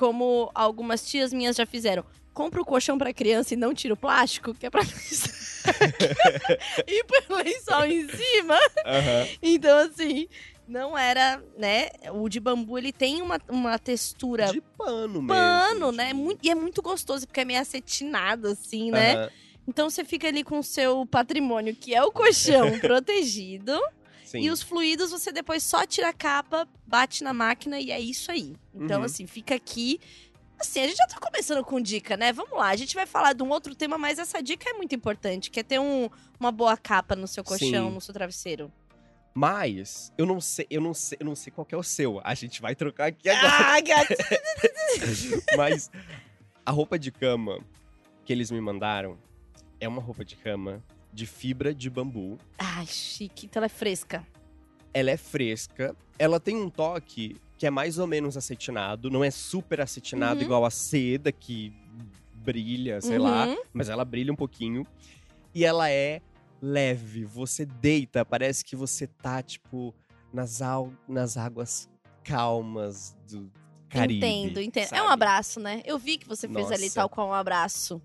como 0.00 0.50
algumas 0.54 1.04
tias 1.04 1.30
minhas 1.30 1.56
já 1.56 1.66
fizeram. 1.66 2.02
Compra 2.32 2.62
o 2.62 2.64
colchão 2.64 2.96
pra 2.96 3.12
criança 3.12 3.52
e 3.52 3.56
não 3.56 3.74
tira 3.74 3.92
o 3.92 3.96
plástico, 3.98 4.54
que 4.54 4.64
é 4.64 4.70
pra 4.70 4.80
e 6.88 7.04
põe 7.04 7.20
o 7.28 7.42
lençol 7.42 7.84
em 7.84 8.08
cima. 8.08 8.58
Aham. 8.86 9.28
Então, 9.42 9.76
assim, 9.76 10.26
não 10.66 10.96
era, 10.96 11.42
né? 11.58 11.90
O 12.14 12.30
de 12.30 12.40
bambu, 12.40 12.78
ele 12.78 12.94
tem 12.94 13.20
uma, 13.20 13.38
uma 13.46 13.78
textura 13.78 14.46
De 14.50 14.62
pano 14.78 15.20
mesmo. 15.20 15.26
pano, 15.26 15.92
né? 15.92 16.14
Muito, 16.14 16.38
e 16.42 16.48
é 16.48 16.54
muito 16.54 16.80
gostoso, 16.80 17.26
porque 17.26 17.40
é 17.40 17.44
meio 17.44 17.60
acetinado, 17.60 18.48
assim, 18.48 18.90
né? 18.90 19.16
Aham. 19.16 19.30
Então 19.68 19.90
você 19.90 20.02
fica 20.02 20.26
ali 20.28 20.42
com 20.42 20.60
o 20.60 20.64
seu 20.64 21.04
patrimônio, 21.04 21.76
que 21.76 21.94
é 21.94 22.02
o 22.02 22.10
colchão, 22.10 22.70
protegido. 22.80 23.78
Sim. 24.30 24.42
E 24.42 24.50
os 24.50 24.62
fluidos 24.62 25.10
você 25.10 25.32
depois 25.32 25.60
só 25.64 25.84
tira 25.84 26.10
a 26.10 26.12
capa, 26.12 26.68
bate 26.86 27.24
na 27.24 27.32
máquina 27.34 27.80
e 27.80 27.90
é 27.90 27.98
isso 27.98 28.30
aí. 28.30 28.54
Então, 28.72 29.00
Uhum. 29.00 29.04
assim, 29.06 29.26
fica 29.26 29.56
aqui. 29.56 29.98
Assim, 30.56 30.78
a 30.80 30.86
gente 30.86 30.98
já 30.98 31.06
tá 31.08 31.18
começando 31.18 31.64
com 31.64 31.80
dica, 31.80 32.16
né? 32.16 32.32
Vamos 32.32 32.56
lá, 32.56 32.68
a 32.68 32.76
gente 32.76 32.94
vai 32.94 33.06
falar 33.06 33.32
de 33.32 33.42
um 33.42 33.48
outro 33.50 33.74
tema, 33.74 33.98
mas 33.98 34.20
essa 34.20 34.40
dica 34.40 34.70
é 34.70 34.72
muito 34.74 34.94
importante, 34.94 35.50
que 35.50 35.58
é 35.58 35.62
ter 35.64 35.80
um, 35.80 36.08
uma 36.38 36.52
boa 36.52 36.76
capa 36.76 37.16
no 37.16 37.26
seu 37.26 37.42
colchão, 37.42 37.88
Sim. 37.88 37.94
no 37.94 38.00
seu 38.00 38.14
travesseiro. 38.14 38.70
Mas 39.34 40.12
eu 40.16 40.26
não 40.26 40.40
sei, 40.40 40.66
eu 40.70 40.80
não 40.80 40.94
sei, 40.94 41.18
eu 41.20 41.26
não 41.26 41.34
sei 41.34 41.52
qual 41.52 41.66
é 41.72 41.76
o 41.76 41.82
seu. 41.82 42.20
A 42.22 42.34
gente 42.34 42.60
vai 42.62 42.76
trocar 42.76 43.06
aqui 43.06 43.28
agora. 43.28 43.52
Ah, 43.76 43.80
gato! 43.82 44.14
Mas 45.56 45.90
a 46.64 46.70
roupa 46.70 46.96
de 46.98 47.10
cama 47.10 47.58
que 48.24 48.32
eles 48.32 48.50
me 48.50 48.60
mandaram 48.60 49.18
é 49.80 49.88
uma 49.88 50.00
roupa 50.02 50.24
de 50.24 50.36
cama 50.36 50.84
de 51.12 51.26
fibra 51.26 51.74
de 51.74 51.88
bambu. 51.90 52.38
Ai, 52.58 52.86
chique, 52.86 53.46
então 53.46 53.60
ela 53.60 53.66
é 53.66 53.68
fresca. 53.68 54.26
Ela 54.92 55.10
é 55.10 55.16
fresca, 55.16 55.94
ela 56.18 56.40
tem 56.40 56.56
um 56.56 56.68
toque 56.68 57.36
que 57.56 57.66
é 57.66 57.70
mais 57.70 57.98
ou 57.98 58.06
menos 58.06 58.36
acetinado, 58.36 59.10
não 59.10 59.22
é 59.22 59.30
super 59.30 59.80
acetinado 59.80 60.38
Uhum. 60.40 60.46
igual 60.46 60.64
a 60.64 60.70
seda 60.70 61.30
que 61.30 61.72
brilha, 62.34 63.00
sei 63.00 63.18
lá. 63.18 63.46
Uhum. 63.46 63.56
Mas 63.72 63.88
ela 63.88 64.04
brilha 64.04 64.32
um 64.32 64.36
pouquinho. 64.36 64.86
E 65.54 65.64
ela 65.64 65.90
é 65.90 66.22
leve. 66.62 67.24
Você 67.24 67.66
deita, 67.66 68.24
parece 68.24 68.64
que 68.64 68.74
você 68.74 69.06
tá, 69.06 69.42
tipo, 69.42 69.94
nas, 70.32 70.62
au- 70.62 70.92
nas 71.06 71.36
águas 71.36 71.88
calmas 72.24 73.16
do 73.28 73.50
Caribe. 73.88 74.24
Entendo, 74.24 74.60
entendo. 74.60 74.92
É 74.92 75.02
um 75.02 75.04
sabe? 75.04 75.12
abraço, 75.12 75.60
né? 75.60 75.82
Eu 75.84 75.98
vi 75.98 76.16
que 76.16 76.26
você 76.28 76.48
fez 76.48 76.70
ali 76.70 76.84
Nossa. 76.84 76.94
tal 76.94 77.08
qual 77.08 77.28
um 77.28 77.34
abraço. 77.34 78.00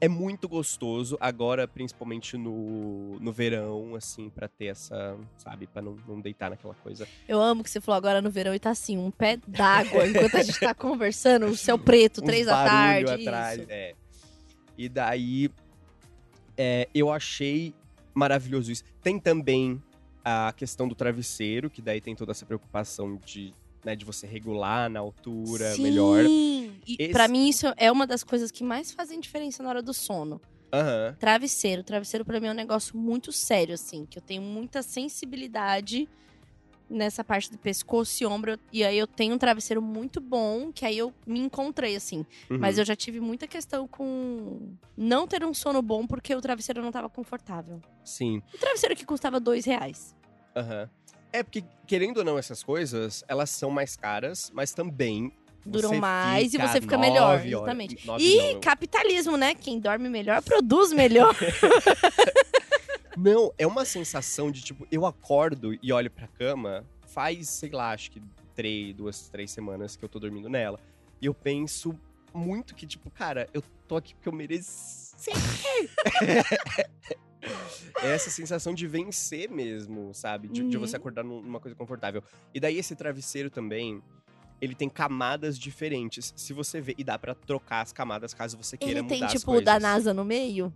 É 0.00 0.06
muito 0.08 0.48
gostoso, 0.48 1.16
agora, 1.20 1.66
principalmente 1.66 2.36
no, 2.36 3.18
no 3.18 3.32
verão, 3.32 3.96
assim, 3.96 4.30
pra 4.30 4.46
ter 4.46 4.66
essa, 4.66 5.16
sabe, 5.36 5.66
pra 5.66 5.82
não, 5.82 5.96
não 6.06 6.20
deitar 6.20 6.50
naquela 6.50 6.74
coisa. 6.74 7.06
Eu 7.26 7.40
amo 7.40 7.64
que 7.64 7.70
você 7.70 7.80
falou 7.80 7.96
agora 7.96 8.22
no 8.22 8.30
verão 8.30 8.54
e 8.54 8.60
tá 8.60 8.70
assim, 8.70 8.96
um 8.96 9.10
pé 9.10 9.38
d'água 9.46 10.06
enquanto 10.06 10.36
a 10.36 10.42
gente 10.42 10.60
tá 10.60 10.72
conversando, 10.74 11.46
o 11.46 11.56
céu 11.56 11.76
preto, 11.76 12.22
três 12.22 12.46
da 12.46 12.64
tarde. 12.64 13.10
atrás. 13.10 13.58
isso. 13.58 13.66
É. 13.70 13.94
E 14.76 14.88
daí, 14.88 15.50
é, 16.56 16.88
eu 16.94 17.10
achei 17.10 17.74
maravilhoso 18.14 18.70
isso. 18.70 18.84
Tem 19.02 19.18
também 19.18 19.82
a 20.24 20.52
questão 20.56 20.86
do 20.86 20.94
travesseiro, 20.94 21.68
que 21.68 21.82
daí 21.82 22.00
tem 22.00 22.14
toda 22.14 22.30
essa 22.30 22.46
preocupação 22.46 23.16
de, 23.24 23.52
né, 23.88 23.96
de 23.96 24.04
você 24.04 24.26
regular 24.26 24.90
na 24.90 25.00
altura 25.00 25.72
Sim. 25.74 25.82
melhor. 25.82 26.24
E 26.26 26.70
Esse- 26.98 27.12
pra 27.12 27.26
mim 27.26 27.48
isso 27.48 27.66
é 27.76 27.90
uma 27.90 28.06
das 28.06 28.22
coisas 28.22 28.50
que 28.50 28.62
mais 28.62 28.92
fazem 28.92 29.18
diferença 29.18 29.62
na 29.62 29.70
hora 29.70 29.82
do 29.82 29.94
sono. 29.94 30.40
Aham. 30.70 31.16
Travesseiro. 31.18 31.82
Travesseiro 31.82 32.22
pra 32.24 32.38
mim 32.38 32.48
é 32.48 32.50
um 32.50 32.54
negócio 32.54 32.96
muito 32.98 33.32
sério, 33.32 33.72
assim, 33.74 34.04
que 34.04 34.18
eu 34.18 34.22
tenho 34.22 34.42
muita 34.42 34.82
sensibilidade 34.82 36.06
nessa 36.90 37.22
parte 37.24 37.50
do 37.50 37.56
pescoço 37.58 38.22
e 38.22 38.26
ombro. 38.26 38.58
E 38.70 38.84
aí 38.84 38.98
eu 38.98 39.06
tenho 39.06 39.34
um 39.34 39.38
travesseiro 39.38 39.80
muito 39.80 40.20
bom, 40.20 40.70
que 40.70 40.84
aí 40.84 40.98
eu 40.98 41.12
me 41.26 41.38
encontrei, 41.40 41.96
assim. 41.96 42.26
Uhum. 42.50 42.58
Mas 42.58 42.76
eu 42.76 42.84
já 42.84 42.94
tive 42.94 43.20
muita 43.20 43.46
questão 43.46 43.88
com 43.88 44.72
não 44.96 45.26
ter 45.26 45.42
um 45.44 45.54
sono 45.54 45.80
bom 45.80 46.06
porque 46.06 46.34
o 46.34 46.40
travesseiro 46.42 46.82
não 46.82 46.92
tava 46.92 47.08
confortável. 47.08 47.80
Sim. 48.04 48.42
Um 48.54 48.58
travesseiro 48.58 48.94
que 48.94 49.06
custava 49.06 49.40
dois 49.40 49.64
reais. 49.64 50.14
Aham. 50.54 50.88
É 51.32 51.42
porque, 51.42 51.62
querendo 51.86 52.18
ou 52.18 52.24
não, 52.24 52.38
essas 52.38 52.62
coisas, 52.62 53.22
elas 53.28 53.50
são 53.50 53.70
mais 53.70 53.96
caras, 53.96 54.50
mas 54.54 54.72
também. 54.72 55.32
Duram 55.66 55.90
mais 56.00 56.54
e 56.54 56.58
você 56.58 56.80
fica 56.80 56.96
melhor, 56.96 57.34
horas- 57.34 57.46
exatamente. 57.46 57.98
E 58.18 58.52
não, 58.54 58.60
capitalismo, 58.60 59.36
né? 59.36 59.54
Quem 59.54 59.78
dorme 59.78 60.08
melhor 60.08 60.40
produz 60.42 60.92
melhor. 60.92 61.34
Não, 63.16 63.52
é 63.58 63.66
uma 63.66 63.84
sensação 63.84 64.48
de 64.50 64.62
tipo, 64.62 64.86
eu 64.92 65.04
acordo 65.04 65.76
e 65.82 65.92
olho 65.92 66.08
pra 66.08 66.28
cama, 66.28 66.84
faz, 67.08 67.48
sei 67.48 67.68
lá, 67.70 67.90
acho 67.90 68.12
que 68.12 68.22
três, 68.54 68.94
duas, 68.94 69.28
três 69.28 69.50
semanas 69.50 69.96
que 69.96 70.04
eu 70.04 70.08
tô 70.08 70.20
dormindo 70.20 70.48
nela. 70.48 70.78
E 71.20 71.26
eu 71.26 71.34
penso 71.34 71.98
muito 72.32 72.76
que, 72.76 72.86
tipo, 72.86 73.10
cara, 73.10 73.48
eu 73.52 73.60
tô 73.88 73.96
aqui 73.96 74.14
porque 74.14 74.28
eu 74.28 74.32
mereci. 74.32 75.08
É 78.02 78.08
essa 78.12 78.30
sensação 78.30 78.72
de 78.74 78.86
vencer 78.86 79.50
mesmo, 79.50 80.12
sabe? 80.14 80.48
De, 80.48 80.62
de 80.62 80.76
Uhum. 80.76 80.86
você 80.86 80.96
acordar 80.96 81.24
num- 81.24 81.42
numa 81.42 81.58
coisa 81.60 81.74
confortável. 81.76 82.22
E 82.54 82.60
daí 82.60 82.76
esse 82.78 82.94
travesseiro 82.94 83.50
também, 83.50 84.00
ele 84.60 84.74
tem 84.74 84.88
camadas 84.88 85.58
diferentes. 85.58 86.32
Se 86.36 86.52
você 86.52 86.80
vê, 86.80 86.94
e 86.96 87.02
dá 87.02 87.18
pra 87.18 87.34
trocar 87.34 87.80
as 87.80 87.92
camadas 87.92 88.32
caso 88.34 88.56
você 88.56 88.76
queira 88.76 88.94
Ele 89.00 89.02
mudar 89.02 89.14
tem, 89.16 89.24
as 89.24 89.32
tipo, 89.32 89.50
o 89.52 89.60
da 89.60 89.72
coisas. 89.72 89.82
NASA 89.82 90.14
no 90.14 90.24
meio. 90.24 90.72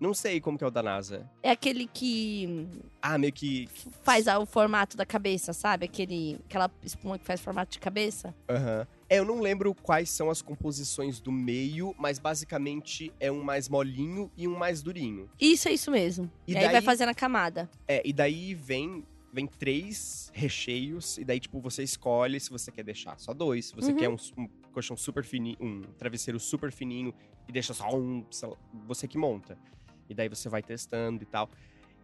Não 0.00 0.14
sei 0.14 0.40
como 0.40 0.56
que 0.56 0.62
é 0.62 0.66
o 0.66 0.70
da 0.70 0.82
NASA. 0.82 1.28
É 1.42 1.50
aquele 1.50 1.86
que 1.86 2.68
Ah, 3.02 3.18
meio 3.18 3.32
que 3.32 3.68
faz 4.02 4.26
o 4.28 4.46
formato 4.46 4.96
da 4.96 5.04
cabeça, 5.06 5.52
sabe? 5.52 5.86
Aquele, 5.86 6.38
aquela 6.46 6.70
espuma 6.84 7.18
que 7.18 7.24
faz 7.24 7.40
formato 7.40 7.72
de 7.72 7.78
cabeça. 7.80 8.34
Aham. 8.48 8.86
É, 9.10 9.18
eu 9.18 9.24
não 9.24 9.40
lembro 9.40 9.74
quais 9.74 10.10
são 10.10 10.28
as 10.28 10.42
composições 10.42 11.18
do 11.18 11.32
meio, 11.32 11.94
mas 11.98 12.18
basicamente 12.18 13.10
é 13.18 13.32
um 13.32 13.42
mais 13.42 13.66
molinho 13.68 14.30
e 14.36 14.46
um 14.46 14.54
mais 14.56 14.82
durinho. 14.82 15.30
Isso 15.40 15.66
é 15.68 15.72
isso 15.72 15.90
mesmo. 15.90 16.30
E 16.46 16.52
E, 16.52 16.56
aí 16.58 16.64
vai 16.64 16.72
daí- 16.74 16.82
fazendo 16.82 17.08
a 17.08 17.14
camada. 17.14 17.70
É, 17.86 18.02
e 18.04 18.12
daí 18.12 18.54
vem 18.54 19.04
vem 19.30 19.46
três 19.46 20.30
recheios, 20.34 21.18
e 21.18 21.24
daí, 21.24 21.38
tipo, 21.38 21.60
você 21.60 21.82
escolhe 21.82 22.40
se 22.40 22.48
você 22.50 22.72
quer 22.72 22.82
deixar 22.82 23.18
só 23.18 23.34
dois, 23.34 23.66
se 23.66 23.74
você 23.74 23.92
Uhum. 23.92 23.96
quer 23.98 24.08
um, 24.08 24.16
um 24.38 24.48
colchão 24.72 24.96
super 24.96 25.22
fininho, 25.22 25.56
um 25.60 25.82
travesseiro 25.98 26.40
super 26.40 26.72
fininho 26.72 27.12
e 27.46 27.52
deixa 27.52 27.74
só 27.74 27.94
um, 27.94 28.24
você 28.86 29.06
que 29.06 29.18
monta. 29.18 29.58
E 30.08 30.14
daí 30.14 30.30
você 30.30 30.48
vai 30.48 30.62
testando 30.62 31.22
e 31.22 31.26
tal. 31.26 31.50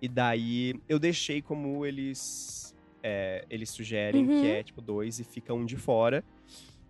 E 0.02 0.06
daí 0.08 0.75
eu 0.87 0.99
deixei 0.99 1.40
como 1.40 1.84
eles 1.87 2.75
é, 3.02 3.44
eles 3.50 3.70
sugerem, 3.70 4.28
Uhum. 4.28 4.40
que 4.40 4.46
é 4.46 4.62
tipo 4.62 4.80
dois 4.82 5.18
e 5.18 5.25
fica 5.25 5.52
um 5.54 5.64
de 5.64 5.76
fora. 5.78 6.23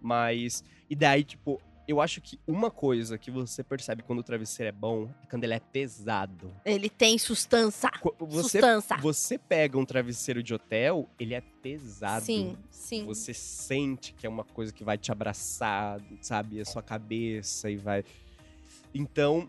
Mas. 0.04 0.62
E 0.90 0.94
daí, 0.94 1.24
tipo, 1.24 1.58
eu 1.88 1.98
acho 2.00 2.20
que 2.20 2.38
uma 2.46 2.70
coisa 2.70 3.16
que 3.16 3.30
você 3.30 3.64
percebe 3.64 4.02
quando 4.02 4.18
o 4.18 4.22
travesseiro 4.22 4.68
é 4.68 4.72
bom 4.72 5.08
é 5.22 5.26
quando 5.26 5.44
ele 5.44 5.54
é 5.54 5.60
pesado. 5.60 6.52
Ele 6.64 6.90
tem 6.90 7.16
sustância. 7.18 7.90
Você, 8.20 8.42
Sustância. 8.42 8.96
você 8.98 9.38
pega 9.38 9.78
um 9.78 9.84
travesseiro 9.84 10.42
de 10.42 10.52
hotel, 10.54 11.08
ele 11.18 11.32
é 11.34 11.40
pesado. 11.40 12.24
Sim, 12.24 12.56
sim. 12.70 13.04
Você 13.06 13.32
sente 13.32 14.12
que 14.12 14.26
é 14.26 14.28
uma 14.28 14.44
coisa 14.44 14.72
que 14.72 14.84
vai 14.84 14.98
te 14.98 15.10
abraçar, 15.10 16.00
sabe? 16.20 16.60
A 16.60 16.64
sua 16.66 16.82
cabeça 16.82 17.70
e 17.70 17.76
vai. 17.76 18.04
Então, 18.94 19.48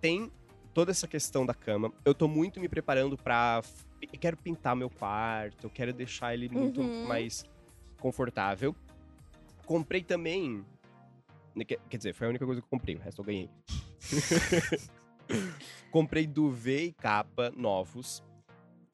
tem 0.00 0.30
toda 0.74 0.90
essa 0.90 1.08
questão 1.08 1.44
da 1.46 1.54
cama. 1.54 1.92
Eu 2.04 2.14
tô 2.14 2.28
muito 2.28 2.60
me 2.60 2.68
preparando 2.68 3.16
pra. 3.16 3.62
Eu 4.02 4.18
quero 4.20 4.36
pintar 4.36 4.76
meu 4.76 4.90
quarto, 4.90 5.64
eu 5.66 5.70
quero 5.70 5.92
deixar 5.92 6.34
ele 6.34 6.48
muito 6.48 6.82
Uhum. 6.82 7.06
mais 7.06 7.44
confortável. 8.00 8.76
Comprei 9.66 10.02
também. 10.02 10.64
né, 11.54 11.64
Quer 11.64 11.96
dizer, 11.96 12.12
foi 12.14 12.26
a 12.26 12.30
única 12.30 12.44
coisa 12.44 12.60
que 12.60 12.66
eu 12.66 12.70
comprei, 12.70 12.96
o 12.96 12.98
resto 13.00 13.20
eu 13.20 13.24
ganhei. 13.24 13.50
comprei 15.90 16.26
duvet 16.26 16.88
e 16.88 16.92
capa 16.92 17.52
novos. 17.56 18.22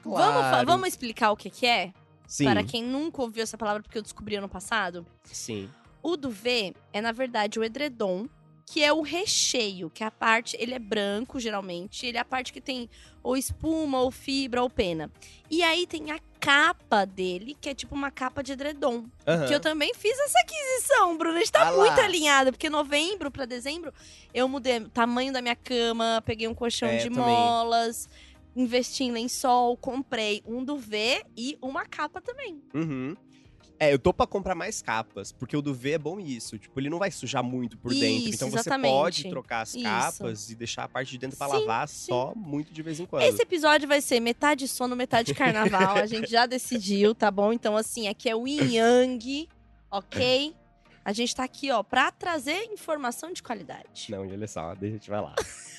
Vamos, 0.03 0.19
Claro. 0.19 0.67
vamos 0.67 0.89
explicar 0.89 1.31
o 1.31 1.37
que, 1.37 1.50
que 1.50 1.67
é? 1.67 1.93
Sim, 2.27 2.45
Para 2.45 2.62
quem 2.62 2.83
nunca 2.85 3.21
ouviu 3.23 3.43
essa 3.43 3.59
palavra, 3.59 3.83
porque 3.83 3.99
eu 3.99 4.03
descobri 4.03 4.37
ano 4.37 4.49
passado. 4.49 5.05
sim. 5.25 5.69
O 6.03 6.17
duvet 6.17 6.75
é, 6.95 7.00
na 7.03 7.12
verdade, 7.12 7.59
o 7.59 7.65
edredom, 7.65 8.27
que 8.71 8.85
é 8.85 8.93
o 8.93 9.03
recheio, 9.03 9.91
que 9.91 10.05
é 10.05 10.07
a 10.07 10.12
parte. 10.12 10.57
Ele 10.61 10.73
é 10.75 10.79
branco, 10.79 11.41
geralmente. 11.41 12.07
Ele 12.07 12.17
é 12.17 12.21
a 12.21 12.25
parte 12.25 12.53
que 12.53 12.61
tem 12.61 12.89
ou 13.21 13.37
espuma, 13.37 14.00
ou 14.00 14.12
fibra, 14.12 14.62
ou 14.62 14.71
pena. 14.71 15.11
E 15.50 15.61
aí 15.61 15.89
tem 15.89 16.12
a 16.12 16.21
capa 16.39 17.05
dele, 17.05 17.57
que 17.61 17.69
é 17.69 17.75
tipo 17.75 17.97
uma 17.97 18.12
capa 18.12 18.45
de 18.45 18.53
edredom. 18.53 19.07
Aham. 19.27 19.49
Que 19.49 19.55
eu 19.55 19.59
também 19.59 19.93
fiz 19.93 20.17
essa 20.21 20.39
aquisição, 20.39 21.19
Bruno. 21.19 21.35
A 21.35 21.41
gente 21.41 21.50
tá 21.50 21.69
Ah 21.69 21.73
muito 21.73 22.00
alinhada, 22.00 22.53
porque 22.53 22.71
novembro 22.71 23.29
pra 23.29 23.45
dezembro 23.45 23.93
eu 24.33 24.49
mudei 24.49 24.79
o 24.79 24.89
tamanho 24.89 25.33
da 25.33 25.43
minha 25.43 25.57
cama, 25.57 26.23
peguei 26.25 26.47
um 26.47 26.55
colchão 26.55 26.89
É, 26.89 26.99
de 26.99 27.11
molas, 27.11 28.09
investi 28.55 29.03
em 29.03 29.11
lençol, 29.11 29.77
comprei 29.77 30.45
um 30.47 30.65
duvet 30.65 31.27
e 31.37 31.59
uma 31.61 31.85
capa 31.87 32.21
também. 32.21 32.62
Uhum. 32.73 33.17
É, 33.83 33.91
eu 33.95 33.99
tô 33.99 34.13
pra 34.13 34.27
comprar 34.27 34.55
mais 34.55 34.83
capas, 34.83 35.33
porque 35.33 35.57
o 35.57 35.63
duvet 35.63 35.95
é 35.95 35.99
bom 35.99 36.21
isso. 36.21 36.59
Tipo, 36.59 36.79
ele 36.79 36.91
não 36.91 36.99
vai 36.99 37.11
sujar 37.11 37.43
muito 37.43 37.79
por 37.79 37.91
dentro. 37.93 38.29
Isso, 38.29 38.35
Então 38.37 38.51
você 38.51 38.59
exatamente. 38.61 38.93
pode 38.93 39.31
trocar 39.31 39.63
as 39.63 39.75
Isso. 39.75 39.83
capas 39.83 40.51
e 40.51 40.55
deixar 40.55 40.85
a 40.85 40.89
parte 40.89 41.13
de 41.13 41.19
dentro 41.19 41.39
pra 41.39 41.49
Sim, 41.49 41.53
lavar 41.61 41.89
sim. 41.89 42.07
só 42.13 42.35
muito 42.37 42.75
de 42.75 42.83
vez 42.83 43.01
em 43.01 43.07
quando. 43.07 43.23
Esse 43.23 43.41
episódio 43.41 43.89
vai 43.89 44.03
ser 44.03 44.21
metade 44.21 44.69
sono, 44.69 44.95
metade 44.95 45.33
carnaval. 45.33 45.97
a 45.97 46.05
gente 46.05 46.31
já 46.31 46.45
decidiu, 46.45 47.15
tá 47.15 47.31
bom? 47.31 47.55
Então, 47.55 47.75
assim, 47.75 48.07
aqui 48.07 48.29
é 48.29 48.37
o 48.37 48.47
Yin 48.47 48.69
Yang, 48.77 49.49
ok? 49.91 50.55
A 51.03 51.15
gente 51.15 51.35
tá 51.35 51.45
aqui, 51.45 51.71
ó, 51.71 51.83
pra 51.83 52.13
trazer 52.13 52.65
informação 52.65 53.33
de 53.33 53.43
qualidade. 53.43 54.09
Não, 54.11 54.21
olha 54.29 54.47
só, 54.47 54.75
deixa 54.75 54.97
a 54.97 54.99
gente 54.99 55.09
vai 55.09 55.23
lá. 55.23 55.35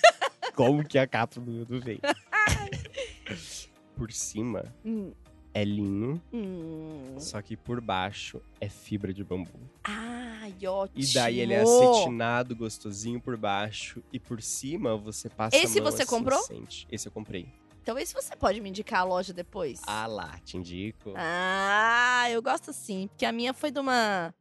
Como 0.55 0.83
que 0.83 0.97
é 0.97 1.01
a 1.01 1.07
capa 1.07 1.39
do 1.39 1.63
duvet? 1.65 2.01
por 3.95 4.11
cima 4.11 4.73
Hum, 4.83 5.13
é 5.53 5.63
linho, 5.65 6.21
hum. 6.31 7.15
só 7.19 7.41
que 7.41 7.57
por 7.57 7.81
baixo 7.81 8.41
é 8.59 8.69
fibra 8.69 9.13
de 9.13 9.23
bambu. 9.23 9.49
Ai, 9.83 10.55
ótimo. 10.65 11.03
E 11.03 11.13
daí 11.13 11.39
ele 11.39 11.53
é 11.53 11.61
acetinado, 11.61 12.55
gostosinho 12.55 13.19
por 13.19 13.35
baixo. 13.37 14.01
E 14.13 14.19
por 14.19 14.41
cima 14.41 14.95
você 14.95 15.29
passa 15.29 15.57
Esse 15.57 15.79
a 15.79 15.83
mão 15.83 15.91
você 15.91 16.03
assim, 16.03 16.09
comprou? 16.09 16.41
sente. 16.43 16.87
Esse 16.91 17.07
eu 17.07 17.11
comprei. 17.11 17.47
Então, 17.83 17.97
esse 17.97 18.13
você 18.13 18.35
pode 18.35 18.61
me 18.61 18.69
indicar 18.69 19.01
a 19.01 19.03
loja 19.03 19.33
depois? 19.33 19.81
Ah 19.87 20.05
lá, 20.05 20.37
te 20.45 20.55
indico. 20.55 21.13
Ah, 21.15 22.27
eu 22.29 22.41
gosto 22.41 22.71
sim, 22.71 23.07
porque 23.07 23.25
a 23.25 23.31
minha 23.31 23.53
foi 23.53 23.71
de 23.71 23.79
uma 23.79 24.33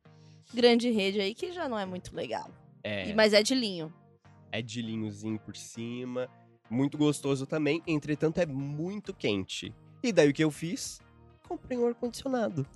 grande 0.52 0.90
rede 0.90 1.20
aí 1.20 1.34
que 1.34 1.50
já 1.52 1.68
não 1.68 1.78
é 1.78 1.86
muito 1.86 2.14
legal. 2.14 2.50
É. 2.84 3.08
E- 3.08 3.14
Mas 3.14 3.32
é 3.32 3.42
de 3.42 3.54
linho. 3.54 3.92
É 4.52 4.60
de 4.60 4.82
linhozinho 4.82 5.38
por 5.38 5.56
cima. 5.56 6.28
Muito 6.68 6.98
gostoso 6.98 7.46
também. 7.46 7.82
Entretanto, 7.86 8.38
é 8.38 8.46
muito 8.46 9.12
quente. 9.14 9.74
E 10.02 10.12
daí 10.12 10.30
o 10.30 10.32
que 10.32 10.42
eu 10.44 10.50
fiz? 10.50 11.00
Comprei 11.46 11.76
um 11.78 11.86
ar-condicionado. 11.86 12.66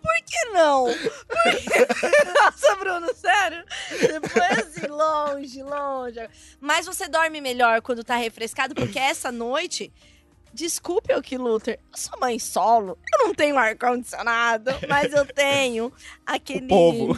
Por 0.00 0.14
que 0.26 0.44
não? 0.52 0.86
Nossa, 2.34 2.76
Bruno, 2.76 3.14
sério? 3.14 3.64
Foi 4.28 4.46
assim, 4.60 4.86
longe, 4.88 5.62
longe. 5.62 6.28
Mas 6.60 6.86
você 6.86 7.08
dorme 7.08 7.40
melhor 7.40 7.80
quando 7.80 8.02
tá 8.02 8.16
refrescado, 8.16 8.74
porque 8.74 8.98
essa 8.98 9.30
noite 9.30 9.92
Desculpe, 10.54 11.14
Oki 11.14 11.38
Luther, 11.38 11.78
eu 11.90 11.96
sou 11.98 12.20
mãe 12.20 12.38
solo, 12.38 12.98
eu 13.14 13.26
não 13.26 13.34
tenho 13.34 13.56
ar-condicionado, 13.56 14.70
mas 14.86 15.10
eu 15.10 15.24
tenho 15.24 15.90
aquele. 16.26 16.66
O 16.66 16.68
povo. 16.68 17.16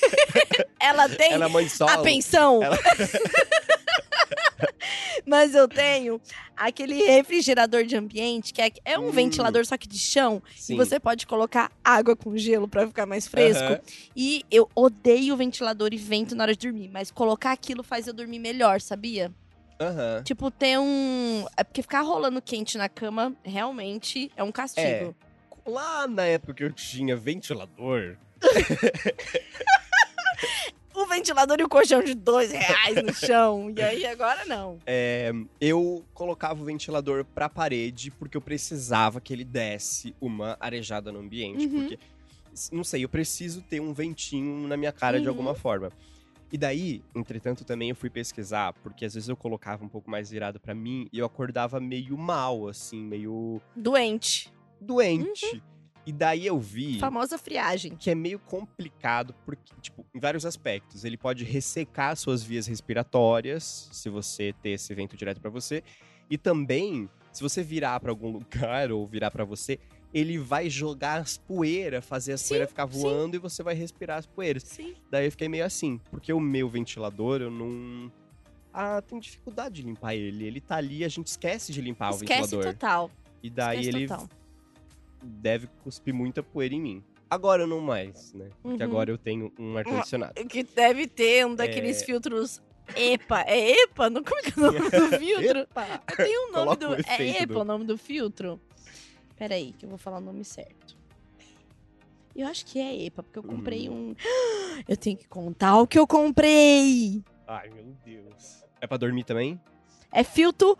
Ela 0.80 1.06
tem 1.06 1.32
Ela 1.34 1.44
é 1.44 1.48
mãe 1.48 1.68
solo. 1.68 1.90
a 1.90 1.98
pensão. 1.98 2.62
Ela- 2.62 2.78
Mas 5.26 5.54
eu 5.54 5.68
tenho 5.68 6.20
aquele 6.56 7.02
refrigerador 7.04 7.84
de 7.84 7.96
ambiente, 7.96 8.52
que 8.52 8.62
é, 8.62 8.70
é 8.84 8.98
um 8.98 9.08
Hum. 9.08 9.12
ventilador 9.12 9.64
só 9.66 9.76
que 9.76 9.88
de 9.88 9.98
chão. 9.98 10.42
Sim. 10.54 10.74
E 10.74 10.76
você 10.76 10.98
pode 11.00 11.26
colocar 11.26 11.70
água 11.84 12.16
com 12.16 12.36
gelo 12.36 12.68
pra 12.68 12.86
ficar 12.86 13.06
mais 13.06 13.26
fresco. 13.26 13.64
Aham. 13.64 13.80
E 14.14 14.44
eu 14.50 14.68
odeio 14.74 15.36
ventilador 15.36 15.90
e 15.92 15.96
vento 15.96 16.34
na 16.34 16.44
hora 16.44 16.52
de 16.54 16.66
dormir. 16.66 16.88
Mas 16.88 17.10
colocar 17.10 17.52
aquilo 17.52 17.82
faz 17.82 18.06
eu 18.06 18.14
dormir 18.14 18.38
melhor, 18.38 18.80
sabia? 18.80 19.32
Aham. 19.80 20.22
Tipo, 20.24 20.50
ter 20.50 20.78
um. 20.78 21.44
É 21.56 21.62
porque 21.62 21.82
ficar 21.82 22.00
rolando 22.00 22.40
quente 22.40 22.78
na 22.78 22.88
cama 22.88 23.34
realmente 23.44 24.30
é 24.36 24.42
um 24.42 24.52
castigo. 24.52 25.14
Lá 25.66 26.06
na 26.06 26.24
época 26.24 26.54
que 26.54 26.64
eu 26.64 26.72
tinha 26.72 27.16
ventilador, 27.16 28.16
O 30.96 31.06
ventilador 31.06 31.58
e 31.60 31.64
o 31.64 31.68
colchão 31.68 32.02
de 32.02 32.14
dois 32.14 32.50
reais 32.50 32.96
no 33.04 33.12
chão. 33.12 33.70
E 33.76 33.82
aí 33.82 34.06
agora 34.06 34.44
não. 34.46 34.78
é, 34.86 35.30
eu 35.60 36.02
colocava 36.14 36.60
o 36.62 36.64
ventilador 36.64 37.24
pra 37.24 37.48
parede 37.50 38.10
porque 38.10 38.36
eu 38.36 38.40
precisava 38.40 39.20
que 39.20 39.32
ele 39.32 39.44
desse 39.44 40.14
uma 40.20 40.56
arejada 40.58 41.12
no 41.12 41.18
ambiente. 41.20 41.66
Uhum. 41.66 41.80
Porque, 41.80 41.98
não 42.72 42.82
sei, 42.82 43.04
eu 43.04 43.08
preciso 43.10 43.60
ter 43.60 43.78
um 43.80 43.92
ventinho 43.92 44.66
na 44.66 44.76
minha 44.76 44.90
cara 44.92 45.18
de 45.20 45.24
Uhum. 45.26 45.30
alguma 45.32 45.54
forma. 45.54 45.90
E 46.50 46.56
daí, 46.56 47.02
entretanto, 47.14 47.64
também 47.64 47.90
eu 47.90 47.96
fui 47.96 48.08
pesquisar, 48.08 48.72
porque 48.82 49.04
às 49.04 49.12
vezes 49.14 49.28
eu 49.28 49.36
colocava 49.36 49.84
um 49.84 49.88
pouco 49.88 50.08
mais 50.10 50.30
virado 50.30 50.58
pra 50.60 50.74
mim 50.74 51.08
e 51.12 51.18
eu 51.18 51.26
acordava 51.26 51.78
meio 51.80 52.16
mal, 52.16 52.68
assim, 52.68 53.02
meio 53.02 53.60
Doente. 53.74 54.50
doente. 54.80 55.44
Uhum. 55.56 55.60
E 56.06 56.12
daí 56.12 56.46
eu 56.46 56.58
vi. 56.60 57.00
Famosa 57.00 57.36
friagem. 57.36 57.96
que 57.96 58.08
é 58.10 58.14
meio 58.14 58.38
complicado, 58.38 59.34
porque, 59.44 59.74
tipo, 59.82 60.06
em 60.14 60.20
vários 60.20 60.46
aspectos. 60.46 61.04
Ele 61.04 61.16
pode 61.16 61.42
ressecar 61.44 62.16
suas 62.16 62.44
vias 62.44 62.66
respiratórias, 62.68 63.88
se 63.92 64.08
você 64.08 64.54
ter 64.62 64.70
esse 64.70 64.94
vento 64.94 65.16
direto 65.16 65.40
pra 65.40 65.50
você. 65.50 65.82
E 66.30 66.38
também, 66.38 67.08
se 67.32 67.42
você 67.42 67.62
virar 67.62 67.98
pra 68.00 68.10
algum 68.12 68.30
lugar 68.38 68.92
ou 68.92 69.04
virar 69.06 69.30
pra 69.32 69.44
você, 69.44 69.80
ele 70.14 70.38
vai 70.38 70.70
jogar 70.70 71.20
as 71.20 71.36
poeiras, 71.36 72.04
fazer 72.04 72.34
as 72.34 72.40
Sim, 72.40 72.48
poeiras 72.50 72.68
ficar 72.68 72.88
sim. 72.90 73.00
voando 73.00 73.34
e 73.36 73.38
você 73.40 73.62
vai 73.64 73.74
respirar 73.74 74.18
as 74.18 74.26
poeiras. 74.26 74.62
Sim. 74.62 74.94
Daí 75.10 75.24
eu 75.26 75.30
fiquei 75.32 75.48
meio 75.48 75.64
assim, 75.64 76.00
porque 76.10 76.32
o 76.32 76.38
meu 76.40 76.68
ventilador, 76.68 77.42
eu 77.42 77.50
não. 77.50 78.10
Ah, 78.72 79.02
tem 79.02 79.18
dificuldade 79.18 79.76
de 79.76 79.82
limpar 79.82 80.14
ele. 80.14 80.44
Ele 80.46 80.60
tá 80.60 80.76
ali, 80.76 81.04
a 81.04 81.08
gente 81.08 81.26
esquece 81.26 81.72
de 81.72 81.80
limpar 81.80 82.12
o 82.12 82.16
Esquece 82.16 82.42
ventilador. 82.42 82.72
total. 82.74 83.10
E 83.42 83.50
daí 83.50 83.80
Esquece 83.80 83.96
ele 83.96 84.06
total. 84.06 84.28
Deve 85.26 85.66
cuspir 85.82 86.14
muita 86.14 86.42
poeira 86.42 86.74
em 86.74 86.80
mim. 86.80 87.04
Agora 87.28 87.66
não 87.66 87.80
mais, 87.80 88.32
né? 88.32 88.50
Porque 88.62 88.82
Uhum. 88.82 88.88
agora 88.88 89.10
eu 89.10 89.18
tenho 89.18 89.52
um 89.58 89.76
ar-condicionado. 89.76 90.34
Que 90.46 90.62
deve 90.62 91.06
ter 91.08 91.44
um 91.44 91.54
daqueles 91.54 92.02
filtros 92.04 92.62
EPA. 92.94 93.40
É 93.46 93.82
EPA? 93.82 94.08
Não, 94.08 94.22
como 94.22 94.38
é 94.38 94.42
que 94.42 94.50
é 94.58 94.62
o 94.62 94.66
nome 94.72 94.78
do 94.78 94.88
filtro? 95.18 95.58
Epa! 95.60 95.98
Tem 96.16 96.38
um 96.38 96.52
nome 96.52 96.76
Coloca 96.76 97.02
do. 97.02 97.10
É 97.10 97.26
EPA 97.42 97.46
do- 97.54 97.60
o 97.60 97.64
nome 97.64 97.84
do 97.84 97.98
filtro? 97.98 98.60
Peraí, 99.36 99.72
que 99.72 99.84
eu 99.84 99.88
vou 99.88 99.98
falar 99.98 100.18
o 100.18 100.20
nome 100.20 100.44
certo. 100.44 100.96
Eu 102.34 102.46
acho 102.46 102.64
que 102.66 102.78
é 102.78 102.94
EPA, 103.06 103.22
porque 103.22 103.38
eu 103.38 103.42
comprei 103.42 103.88
Hum. 103.88 104.10
um. 104.10 104.16
Eu 104.86 104.96
tenho 104.96 105.16
que 105.16 105.26
contar 105.26 105.78
o 105.80 105.86
que 105.86 105.98
eu 105.98 106.06
comprei! 106.06 107.24
Ai, 107.46 107.70
meu 107.70 107.96
Deus. 108.04 108.62
É 108.80 108.86
pra 108.86 108.98
dormir 108.98 109.24
também? 109.24 109.58
É 110.12 110.22
filtro 110.22 110.76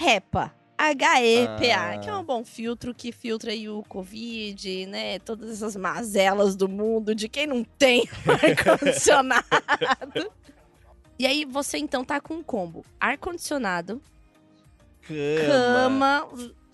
HEPA. 0.00 0.54
H-E-P-A, 0.88 1.90
Ah. 1.94 1.98
que 1.98 2.08
é 2.08 2.14
um 2.16 2.24
bom 2.24 2.44
filtro 2.44 2.94
que 2.94 3.12
filtra 3.12 3.52
aí 3.52 3.68
o 3.68 3.82
Covid, 3.82 4.86
né? 4.86 5.18
Todas 5.18 5.50
essas 5.50 5.76
mazelas 5.76 6.56
do 6.56 6.68
mundo 6.68 7.14
de 7.14 7.28
quem 7.28 7.46
não 7.46 7.62
tem 7.64 8.08
ar-condicionado. 8.26 9.44
e 11.18 11.26
aí 11.26 11.44
você 11.44 11.78
então 11.78 12.04
tá 12.04 12.20
com 12.20 12.34
um 12.34 12.42
combo: 12.42 12.84
ar-condicionado, 12.98 14.00
Cama. 15.06 15.46
cama, 16.26 16.28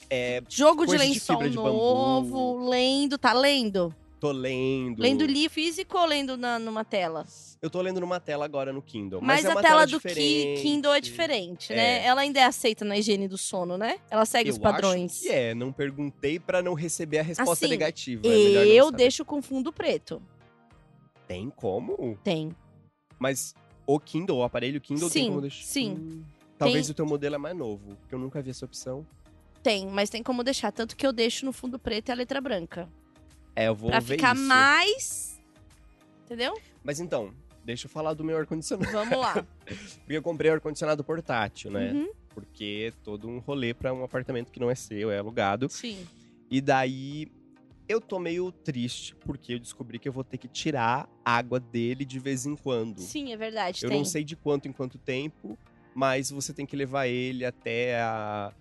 É, 0.08 0.42
jogo 0.48 0.84
de 0.86 0.92
de 0.92 0.98
lençol 0.98 1.42
de 1.42 1.56
novo, 1.56 2.68
lendo, 2.68 3.18
tá 3.18 3.32
lendo? 3.32 3.94
Tô 4.20 4.32
lendo. 4.32 5.00
Lendo 5.02 5.24
livro 5.24 5.54
físico 5.54 5.96
ou 5.98 6.06
lendo 6.06 6.36
na, 6.36 6.58
numa 6.58 6.84
tela? 6.84 7.24
Eu 7.60 7.70
tô 7.70 7.80
lendo 7.80 8.00
numa 8.00 8.18
tela 8.20 8.44
agora 8.44 8.72
no 8.72 8.82
Kindle. 8.82 9.20
Mas, 9.20 9.42
Mas, 9.42 9.44
é 9.44 9.48
a 9.48 9.52
uma 9.52 9.62
tela, 9.62 9.86
do 9.86 10.00
Ki-. 10.00 10.54
Kindle 10.62 10.94
é 10.94 11.00
diferente, 11.00 11.72
né? 11.72 12.00
É. 12.02 12.06
Ela 12.06 12.22
ainda 12.22 12.40
é 12.40 12.44
aceita 12.44 12.84
na 12.84 12.96
higiene 12.98 13.28
do 13.28 13.38
sono, 13.38 13.76
né? 13.76 13.98
Ela 14.10 14.24
segue 14.24 14.50
os 14.50 14.56
Eu 14.56 14.62
padrões. 14.62 15.12
Acho 15.12 15.22
que 15.22 15.28
é, 15.30 15.54
não 15.54 15.72
perguntei 15.72 16.38
pra 16.38 16.62
não 16.62 16.74
receber 16.74 17.18
a 17.18 17.22
resposta 17.22 17.64
Assim, 17.64 17.72
negativa. 17.72 18.26
é 18.26 18.66
Eu 18.66 18.90
deixo 18.90 19.24
com 19.24 19.40
fundo 19.42 19.72
preto. 19.72 20.22
Tem 21.26 21.50
como? 21.50 22.18
Tem. 22.22 22.54
Mas 23.18 23.54
o 23.86 23.98
Kindle, 23.98 24.38
o 24.38 24.42
aparelho 24.42 24.80
Kindle 24.80 25.10
tem 25.10 25.22
Sim, 25.24 25.28
como 25.28 25.40
deixar. 25.40 25.64
sim. 25.64 25.90
Hum, 25.92 26.22
talvez 26.58 26.86
Tem- 26.86 26.92
o 26.92 26.94
teu 26.94 27.06
modelo 27.06 27.34
é 27.34 27.38
mais 27.38 27.56
novo, 27.56 27.96
porque 27.96 28.14
eu 28.14 28.18
nunca 28.18 28.40
vi 28.42 28.50
essa 28.50 28.64
opção. 28.64 29.06
Tem, 29.62 29.86
mas 29.86 30.08
tem 30.10 30.22
como 30.22 30.44
deixar. 30.44 30.70
Tanto 30.70 30.96
que 30.96 31.04
eu 31.06 31.12
deixo 31.12 31.44
no 31.44 31.52
fundo 31.52 31.78
preto 31.78 32.08
e 32.08 32.12
a 32.12 32.14
letra 32.14 32.40
branca. 32.40 32.88
É, 33.56 33.68
eu 33.68 33.74
vou 33.74 33.90
pra 33.90 33.98
ver 34.00 34.16
ficar 34.16 34.36
isso. 34.36 34.44
mais. 34.44 35.40
Entendeu? 36.24 36.60
Mas 36.84 37.00
então, 37.00 37.32
deixa 37.64 37.86
eu 37.86 37.90
falar 37.90 38.12
do 38.14 38.22
meu 38.22 38.36
ar-condicionado. 38.36 38.92
Vamos 38.92 39.18
lá. 39.18 39.34
Porque 39.64 40.12
eu 40.12 40.22
comprei 40.22 40.50
ar-condicionado 40.50 41.02
portátil, 41.02 41.70
né? 41.70 41.92
Uhum, 41.92 42.10
Porque 42.34 42.92
é 42.92 43.02
todo 43.02 43.26
um 43.28 43.38
rolê 43.38 43.72
pra 43.72 43.92
um 43.94 44.04
apartamento 44.04 44.52
que 44.52 44.60
não 44.60 44.70
é 44.70 44.74
seu, 44.74 45.10
é 45.10 45.18
alugado. 45.18 45.68
Sim. 45.68 46.06
E 46.50 46.60
daí 46.60 47.28
eu 47.88 48.00
tô 48.00 48.18
meio 48.18 48.50
triste 48.52 49.14
porque 49.14 49.54
eu 49.54 49.58
descobri 49.58 49.98
que 49.98 50.08
eu 50.08 50.12
vou 50.12 50.24
ter 50.24 50.38
que 50.38 50.48
tirar 50.48 51.08
água 51.24 51.58
dele 51.58 52.04
de 52.04 52.18
vez 52.18 52.44
em 52.46 52.56
quando. 52.56 53.00
Sim, 53.00 53.32
é 53.32 53.36
verdade. 53.36 53.84
eu 53.84 53.88
tem. 53.88 53.98
não 53.98 54.04
sei 54.04 54.22
de 54.24 54.36
quanto 54.36 54.68
em 54.68 54.72
quanto 54.72 54.98
tempo, 54.98 55.56
mas 55.94 56.30
você 56.30 56.52
tem 56.52 56.66
que 56.66 56.76
levar 56.76 57.06
ele 57.06 57.44
até 57.44 57.98
a. 58.00 58.52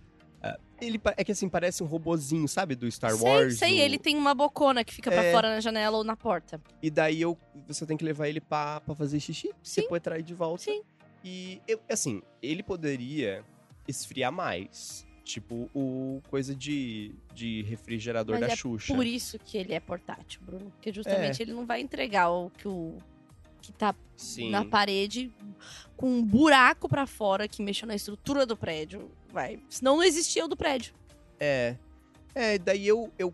ele 0.82 1.00
é 1.18 1.24
que 1.24 1.32
assim, 1.32 1.48
parece 1.50 1.82
um 1.84 1.86
robozinho, 1.86 2.48
sabe? 2.48 2.76
Do 2.76 2.90
Star 2.92 3.12
sei, 3.16 3.28
Wars. 3.30 3.58
sei, 3.58 3.80
o- 3.80 3.82
ele 3.84 3.98
tem 3.98 4.18
uma 4.18 4.34
bocona 4.34 4.84
que 4.84 4.94
fica 4.94 5.10
pra 5.12 5.24
É. 5.24 5.32
fora 5.32 5.50
na 5.50 5.60
janela 5.60 5.98
ou 5.98 6.04
na 6.04 6.16
porta. 6.16 6.62
E 6.82 6.90
daí 6.90 7.22
eu, 7.22 7.38
você 7.68 7.86
tem 7.86 7.96
que 7.98 8.04
levar 8.04 8.28
ele 8.28 8.42
pra, 8.42 8.82
pra 8.82 8.94
fazer 8.96 9.20
xixi, 9.20 9.52
Sim. 9.64 9.82
depois 9.82 10.02
trair 10.02 10.24
de 10.24 10.34
volta. 10.34 10.64
Sim. 10.64 10.82
E, 11.24 11.62
eu, 11.68 11.80
assim, 11.90 12.22
ele 12.42 12.62
poderia 12.62 13.44
esfriar 13.88 14.32
mais. 14.32 15.06
Tipo, 15.24 15.68
o 15.74 16.22
coisa 16.30 16.54
de, 16.54 17.12
de 17.34 17.64
refrigerador 17.64 18.38
Mas 18.40 18.48
da 18.48 18.54
é 18.54 18.56
Xuxa. 18.56 18.94
Por 18.94 19.04
isso 19.08 19.40
que 19.40 19.58
ele 19.58 19.74
é 19.74 19.80
portátil, 19.80 20.40
Bruno. 20.46 20.70
Porque 20.70 20.94
justamente 20.94 21.42
ele 21.42 21.52
não 21.52 21.66
vai 21.66 21.82
entregar 21.82 22.30
o 22.30 22.52
que 22.52 22.68
o 22.68 23.00
que 23.66 23.72
tá 23.72 23.96
Sim. 24.16 24.50
na 24.52 24.64
parede 24.64 25.32
com 25.98 26.08
um 26.08 26.24
buraco 26.24 26.88
pra 26.88 27.08
fora 27.08 27.48
que 27.48 27.64
mexeu 27.64 27.88
na 27.88 27.96
estrutura 27.96 28.46
do 28.46 28.56
prédio. 28.56 29.10
Vai. 29.32 29.60
Senão 29.70 29.98
não 29.98 30.04
existia 30.04 30.46
o 30.46 30.48
do 30.48 30.56
prédio. 30.56 30.94
É. 31.40 31.76
É, 32.34 32.58
daí 32.58 32.88
eu, 32.88 33.12
eu 33.18 33.34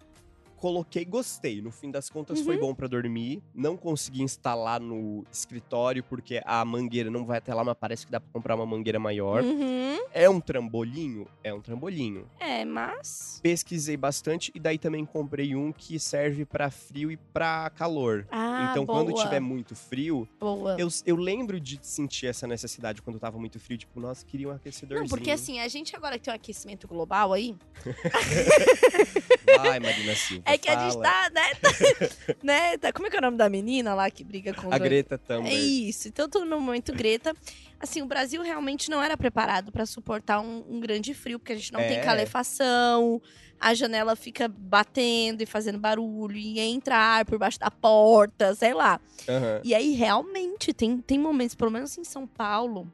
coloquei, 0.61 1.03
gostei. 1.03 1.59
No 1.59 1.71
fim 1.71 1.89
das 1.89 2.07
contas 2.07 2.39
foi 2.41 2.55
Uhum. 2.55 2.61
bom 2.61 2.75
pra 2.75 2.87
dormir. 2.87 3.41
Não 3.53 3.75
consegui 3.75 4.21
instalar 4.21 4.79
no 4.79 5.25
escritório 5.31 6.03
porque 6.03 6.39
a 6.45 6.63
mangueira 6.63 7.09
não 7.09 7.25
vai 7.25 7.39
até 7.39 7.51
lá, 7.53 7.63
mas 7.63 7.75
parece 7.79 8.05
que 8.05 8.11
dá 8.11 8.19
pra 8.19 8.29
comprar 8.31 8.55
uma 8.55 8.65
mangueira 8.65 8.99
maior. 8.99 9.43
Uhum. 9.43 9.97
É 10.13 10.29
um 10.29 10.39
trambolinho? 10.39 11.27
É 11.43 11.51
um 11.51 11.59
trambolinho. 11.61 12.29
É, 12.39 12.63
mas. 12.63 13.39
Pesquisei 13.41 13.97
bastante 13.97 14.51
e 14.53 14.59
daí 14.59 14.77
também 14.77 15.03
comprei 15.03 15.55
um 15.55 15.71
que 15.71 15.97
serve 15.99 16.45
pra 16.45 16.69
frio 16.69 17.11
e 17.11 17.17
pra 17.17 17.71
calor. 17.71 18.27
Ah, 18.29 18.67
então, 18.69 18.85
boa, 18.85 18.99
quando 19.03 19.15
tiver 19.19 19.39
muito 19.39 19.75
frio, 19.75 20.27
boa. 20.39 20.75
eu, 20.77 20.87
eu 21.07 21.15
lembro 21.15 21.59
de 21.59 21.79
sentir 21.81 22.27
essa 22.27 22.45
necessidade 22.45 23.01
quando 23.01 23.19
tava 23.19 23.39
muito 23.39 23.59
frio. 23.59 23.79
Tipo, 23.79 23.99
nossa, 23.99 24.23
queria 24.23 24.47
um 24.49 24.51
aquecedorzinho. 24.51 25.01
Não, 25.01 25.09
porque 25.09 25.31
assim, 25.31 25.59
a 25.59 25.67
gente 25.67 25.95
agora 25.95 26.19
que 26.19 26.25
tem 26.25 26.31
um 26.33 26.35
aquecimento 26.35 26.87
global 26.87 27.33
aí, 27.33 27.55
Vai, 29.57 29.79
Marina 29.79 30.15
Silva. 30.15 30.43
É 30.53 30.57
que 30.57 30.69
a 30.69 30.79
gente 30.89 30.93
fala. 30.93 31.03
tá, 31.03 31.29
né? 31.31 31.55
tá- 31.55 31.69
né 32.43 32.77
tá- 32.77 32.93
como 32.93 33.07
é 33.07 33.09
que 33.09 33.15
é 33.15 33.19
o 33.19 33.21
nome 33.21 33.37
da 33.37 33.49
menina 33.49 33.93
lá 33.93 34.09
que 34.09 34.23
briga 34.23 34.53
com 34.53 34.71
A 34.73 34.77
o- 34.77 34.79
Greta 34.79 35.15
É 35.15 35.17
Thunberg. 35.17 35.89
isso. 35.89 36.07
Então, 36.07 36.29
tô 36.29 36.43
no 36.45 36.59
momento 36.59 36.93
Greta. 36.93 37.33
Assim, 37.79 38.01
o 38.01 38.05
Brasil 38.05 38.41
realmente 38.43 38.89
não 38.91 39.01
era 39.01 39.17
preparado 39.17 39.71
pra 39.71 39.85
suportar 39.87 40.39
um, 40.39 40.63
um 40.69 40.79
grande 40.79 41.13
frio, 41.15 41.39
porque 41.39 41.53
a 41.53 41.55
gente 41.55 41.73
não 41.73 41.79
tem 41.79 41.97
É. 41.97 42.01
calefação, 42.01 43.19
a 43.59 43.73
janela 43.73 44.15
fica 44.15 44.47
batendo 44.47 45.41
e 45.41 45.45
fazendo 45.47 45.79
barulho, 45.79 46.35
e 46.37 46.59
entra 46.59 46.95
ar 46.95 47.25
por 47.25 47.39
baixo 47.39 47.59
da 47.59 47.71
porta, 47.71 48.53
sei 48.53 48.73
lá. 48.75 48.99
Aham. 49.27 49.61
E 49.63 49.73
aí, 49.73 49.93
realmente, 49.93 50.73
tem, 50.73 50.99
tem 50.99 51.17
momentos, 51.17 51.55
pelo 51.55 51.71
menos 51.71 51.97
em 51.97 52.03
São 52.03 52.27
Paulo, 52.27 52.91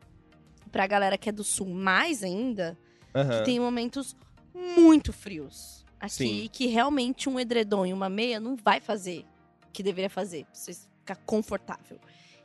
pra 0.71 0.87
galera 0.87 1.17
que 1.17 1.27
é 1.29 1.31
do 1.33 1.43
sul 1.43 1.67
mais 1.67 2.23
ainda, 2.23 2.77
Aham. 3.13 3.39
que 3.39 3.43
tem 3.45 3.59
momentos 3.59 4.15
muito 4.53 5.11
frios. 5.11 5.85
Aqui, 5.99 6.13
Sim. 6.13 6.49
que 6.51 6.67
realmente 6.67 7.27
um 7.27 7.39
edredom 7.39 7.86
e 7.86 7.93
uma 7.93 8.10
meia 8.10 8.39
não 8.39 8.55
vai 8.55 8.79
fazer 8.79 9.25
o 9.67 9.71
que 9.71 9.81
deveria 9.81 10.10
fazer, 10.10 10.45
pra 10.45 10.53
você 10.53 10.73
ficar 10.73 11.15
confortável. 11.25 11.99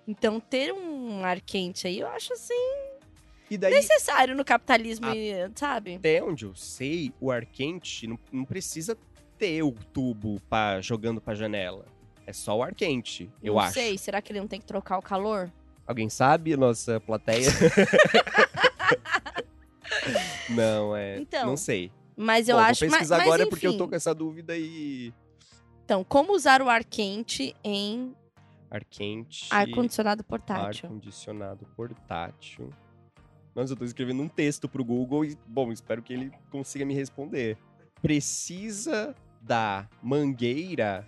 Então, 0.08 0.40
ter 0.40 0.72
um 0.72 1.24
ar 1.24 1.40
quente 1.40 1.86
aí, 1.86 2.00
eu 2.00 2.08
acho 2.08 2.32
assim. 2.32 2.54
E 3.50 3.58
daí, 3.58 3.74
Necessário 3.74 4.34
no 4.34 4.44
capitalismo, 4.44 5.06
Ah. 5.06 5.14
e- 5.16 5.50
sabe? 5.54 5.96
até 5.96 6.22
onde 6.22 6.46
eu 6.46 6.54
sei, 6.54 7.12
o 7.20 7.30
ar 7.30 7.44
quente 7.44 8.06
não, 8.06 8.18
não 8.32 8.44
precisa 8.44 8.96
ter 9.38 9.62
o 9.62 9.72
tubo 9.92 10.40
pra, 10.48 10.80
jogando 10.80 11.20
pra 11.20 11.34
janela. 11.34 11.84
É 12.26 12.32
só 12.32 12.56
o 12.56 12.62
ar 12.62 12.74
quente, 12.74 13.30
eu 13.42 13.54
não 13.54 13.60
acho. 13.60 13.74
sei, 13.74 13.98
será 13.98 14.22
que 14.22 14.32
ele 14.32 14.40
não 14.40 14.48
tem 14.48 14.60
que 14.60 14.66
trocar 14.66 14.96
o 14.96 15.02
calor? 15.02 15.52
Alguém 15.86 16.08
sabe, 16.08 16.56
nossa 16.56 16.98
plateia? 17.00 17.50
não, 20.48 20.96
é. 20.96 21.18
Então, 21.18 21.46
não 21.46 21.56
sei. 21.56 21.90
Mas 22.16 22.48
eu 22.48 22.56
Bom, 22.56 22.62
acho... 22.62 22.80
Vou 22.80 22.90
mas- 22.90 22.98
pesquisar 22.98 23.18
mas, 23.18 23.26
agora 23.26 23.46
porque 23.48 23.66
eu 23.66 23.76
tô 23.76 23.88
com 23.88 23.94
essa 23.94 24.14
dúvida 24.14 24.56
e. 24.56 25.12
Então, 25.84 26.04
como 26.04 26.32
usar 26.34 26.62
o 26.62 26.68
ar 26.68 26.84
quente 26.84 27.54
em 27.64 28.14
Ar 28.70 28.84
quente. 28.84 29.48
ar-condicionado 29.50 30.24
portátil? 30.24 30.86
Ar-condicionado 30.86 31.66
portátil. 31.76 32.70
Nossa, 33.54 33.72
eu 33.74 33.76
tô 33.76 33.84
escrevendo 33.84 34.22
um 34.22 34.28
texto 34.28 34.68
pro 34.68 34.84
Google 34.84 35.24
e, 35.26 35.36
bom, 35.46 35.70
espero 35.72 36.00
que 36.02 36.12
ele 36.12 36.32
consiga 36.50 36.84
me 36.86 36.94
responder. 36.94 37.58
Precisa 38.00 39.14
da 39.42 39.86
mangueira? 40.02 41.06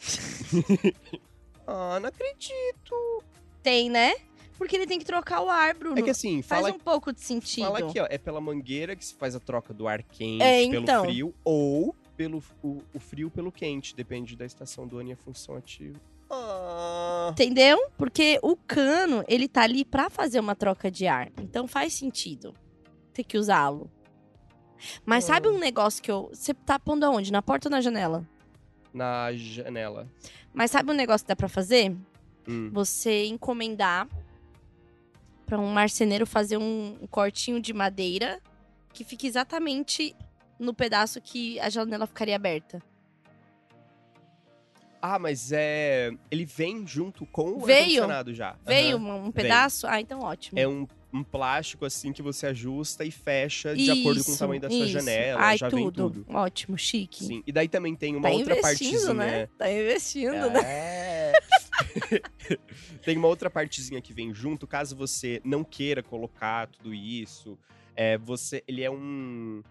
ah, 1.66 2.00
não 2.00 2.08
acredito. 2.08 3.22
Tem, 3.62 3.88
né? 3.90 4.14
Porque 4.60 4.76
ele 4.76 4.86
tem 4.86 4.98
que 4.98 5.06
trocar 5.06 5.40
o 5.40 5.48
ar, 5.48 5.72
Bruno. 5.74 5.98
É 5.98 6.02
que 6.02 6.10
assim, 6.10 6.42
Faz 6.42 6.60
fala, 6.60 6.74
um 6.74 6.78
pouco 6.78 7.14
de 7.14 7.22
sentido. 7.22 7.64
fala 7.64 7.78
aqui, 7.78 7.98
ó. 7.98 8.06
É 8.10 8.18
pela 8.18 8.42
mangueira 8.42 8.94
que 8.94 9.02
se 9.02 9.14
faz 9.14 9.34
a 9.34 9.40
troca 9.40 9.72
do 9.72 9.88
ar 9.88 10.02
quente 10.02 10.42
É, 10.42 10.68
pelo 10.68 10.82
então. 10.82 11.02
frio 11.04 11.34
ou 11.42 11.96
pelo 12.14 12.42
o, 12.62 12.82
o 12.92 13.00
frio 13.00 13.30
pelo 13.30 13.50
quente. 13.50 13.96
Depende 13.96 14.36
da 14.36 14.44
estação 14.44 14.86
do 14.86 14.98
ano 14.98 15.08
e 15.08 15.12
a 15.12 15.16
função 15.16 15.56
ativa. 15.56 15.98
Ah, 16.28 17.28
Entendeu? 17.32 17.78
Porque 17.96 18.38
o 18.42 18.54
cano, 18.54 19.24
ele 19.26 19.48
tá 19.48 19.62
ali 19.62 19.82
pra 19.82 20.10
fazer 20.10 20.38
uma 20.38 20.54
troca 20.54 20.90
de 20.90 21.06
ar. 21.06 21.32
Então 21.40 21.66
faz 21.66 21.94
sentido 21.94 22.54
ter 23.14 23.24
que 23.24 23.38
usá-lo. 23.38 23.90
Mas 25.06 25.24
sabe 25.24 25.48
Ah. 25.48 25.52
um 25.52 25.58
negócio 25.58 26.02
que 26.02 26.10
eu. 26.10 26.28
Você 26.34 26.52
tá 26.52 26.78
pondo 26.78 27.04
aonde? 27.04 27.32
Na 27.32 27.40
porta 27.40 27.68
ou 27.68 27.70
na 27.70 27.80
janela? 27.80 28.28
na 28.92 29.32
janela. 29.32 30.06
Mas 30.52 30.70
sabe 30.72 30.90
um 30.90 30.94
negócio 30.94 31.24
que 31.24 31.28
dá 31.28 31.36
pra 31.36 31.48
fazer? 31.48 31.96
Hum. 32.48 32.68
Você 32.72 33.24
encomendar 33.26 34.08
pra 35.50 35.58
um 35.58 35.66
marceneiro 35.72 36.24
fazer 36.28 36.56
um, 36.58 36.96
um 37.02 37.06
cortinho 37.08 37.60
de 37.60 37.72
madeira 37.72 38.40
que 38.92 39.02
fique 39.02 39.26
exatamente 39.26 40.14
no 40.60 40.72
pedaço 40.72 41.20
que 41.20 41.58
a 41.58 41.68
janela 41.68 42.06
ficaria 42.06 42.36
aberta. 42.36 42.80
Ah, 45.02 45.18
mas 45.18 45.50
é. 45.50 46.12
Ele 46.30 46.44
vem 46.44 46.86
junto 46.86 47.26
com 47.26 47.52
o 47.54 47.60
Veio? 47.60 47.78
ar-condicionado 47.80 48.32
já. 48.32 48.54
Veio 48.64 48.96
Aham. 48.98 49.24
um, 49.24 49.32
pedaço? 49.32 49.88
Ah, 49.88 50.00
então 50.00 50.20
ótimo. 50.20 50.56
É 50.56 50.68
um, 50.68 50.86
um 51.12 51.24
plástico 51.24 51.84
assim 51.84 52.12
que 52.12 52.22
você 52.22 52.46
ajusta 52.46 53.04
e 53.04 53.10
fecha 53.10 53.74
de 53.74 53.90
acordo 53.90 54.22
com 54.22 54.30
o 54.30 54.34
Isso, 54.34 54.38
tamanho 54.38 54.60
da 54.60 54.68
sua 54.70 54.78
isso. 54.84 54.88
janela. 54.92 55.40
Ai, 55.42 55.56
já 55.58 55.68
tudo. 55.68 55.76
vem 55.78 55.90
tudo. 55.90 56.26
Ótimo, 56.28 56.78
chique. 56.78 57.24
Sim. 57.24 57.42
E 57.44 57.50
daí 57.50 57.66
também 57.66 57.96
tem 57.96 58.14
uma 58.14 58.28
Tá 58.28 58.34
outra 58.36 58.56
investindo, 58.56 58.92
partezinha. 58.92 59.14
né? 59.14 59.48
Tá 59.58 59.72
investindo, 59.72 60.50
né? 60.50 60.60
É. 60.64 61.16
tem 63.04 63.16
uma 63.16 63.28
outra 63.28 63.50
partezinha 63.50 64.00
que 64.00 64.12
vem 64.12 64.32
junto, 64.34 64.66
caso 64.66 64.94
você 64.96 65.40
não 65.44 65.64
queira 65.64 66.02
colocar 66.02 66.66
tudo 66.68 66.92
isso. 66.94 67.58
É, 67.96 68.16
você, 68.18 68.62
ele 68.66 68.82
é 68.82 68.90
um 68.90 69.62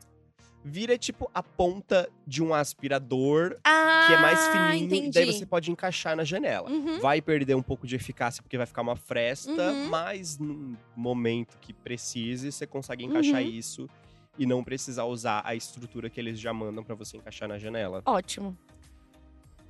vira 0.63 0.97
tipo 0.97 1.31
a 1.33 1.41
ponta 1.41 2.09
de 2.27 2.43
um 2.43 2.53
aspirador 2.53 3.55
Ah, 3.63 4.03
que 4.07 4.13
é 4.13 4.17
mais 4.21 4.45
fininho 4.49 4.85
entendi. 4.87 5.07
e 5.07 5.11
daí 5.11 5.25
você 5.33 5.45
pode 5.45 5.71
encaixar 5.71 6.17
na 6.17 6.25
janela. 6.25 6.69
Uhum. 6.69 6.99
Vai 6.99 7.21
perder 7.21 7.55
um 7.55 7.61
pouco 7.61 7.87
de 7.87 7.95
eficácia 7.95 8.43
porque 8.43 8.57
vai 8.57 8.65
ficar 8.65 8.81
uma 8.81 8.95
fresta, 8.97 9.71
Uhum. 9.71 9.87
mas 9.87 10.37
no 10.37 10.77
momento 10.95 11.57
que 11.61 11.71
precise, 11.73 12.51
você 12.51 12.67
consegue 12.67 13.05
encaixar 13.05 13.41
Uhum. 13.41 13.47
isso 13.49 13.89
e 14.37 14.45
não 14.45 14.61
precisar 14.63 15.05
usar 15.05 15.41
a 15.45 15.55
estrutura 15.55 16.09
que 16.09 16.19
eles 16.19 16.37
já 16.37 16.53
mandam 16.53 16.83
pra 16.83 16.93
você 16.93 17.15
encaixar 17.15 17.47
na 17.47 17.57
janela. 17.57 18.01
Ótimo. 18.05 18.57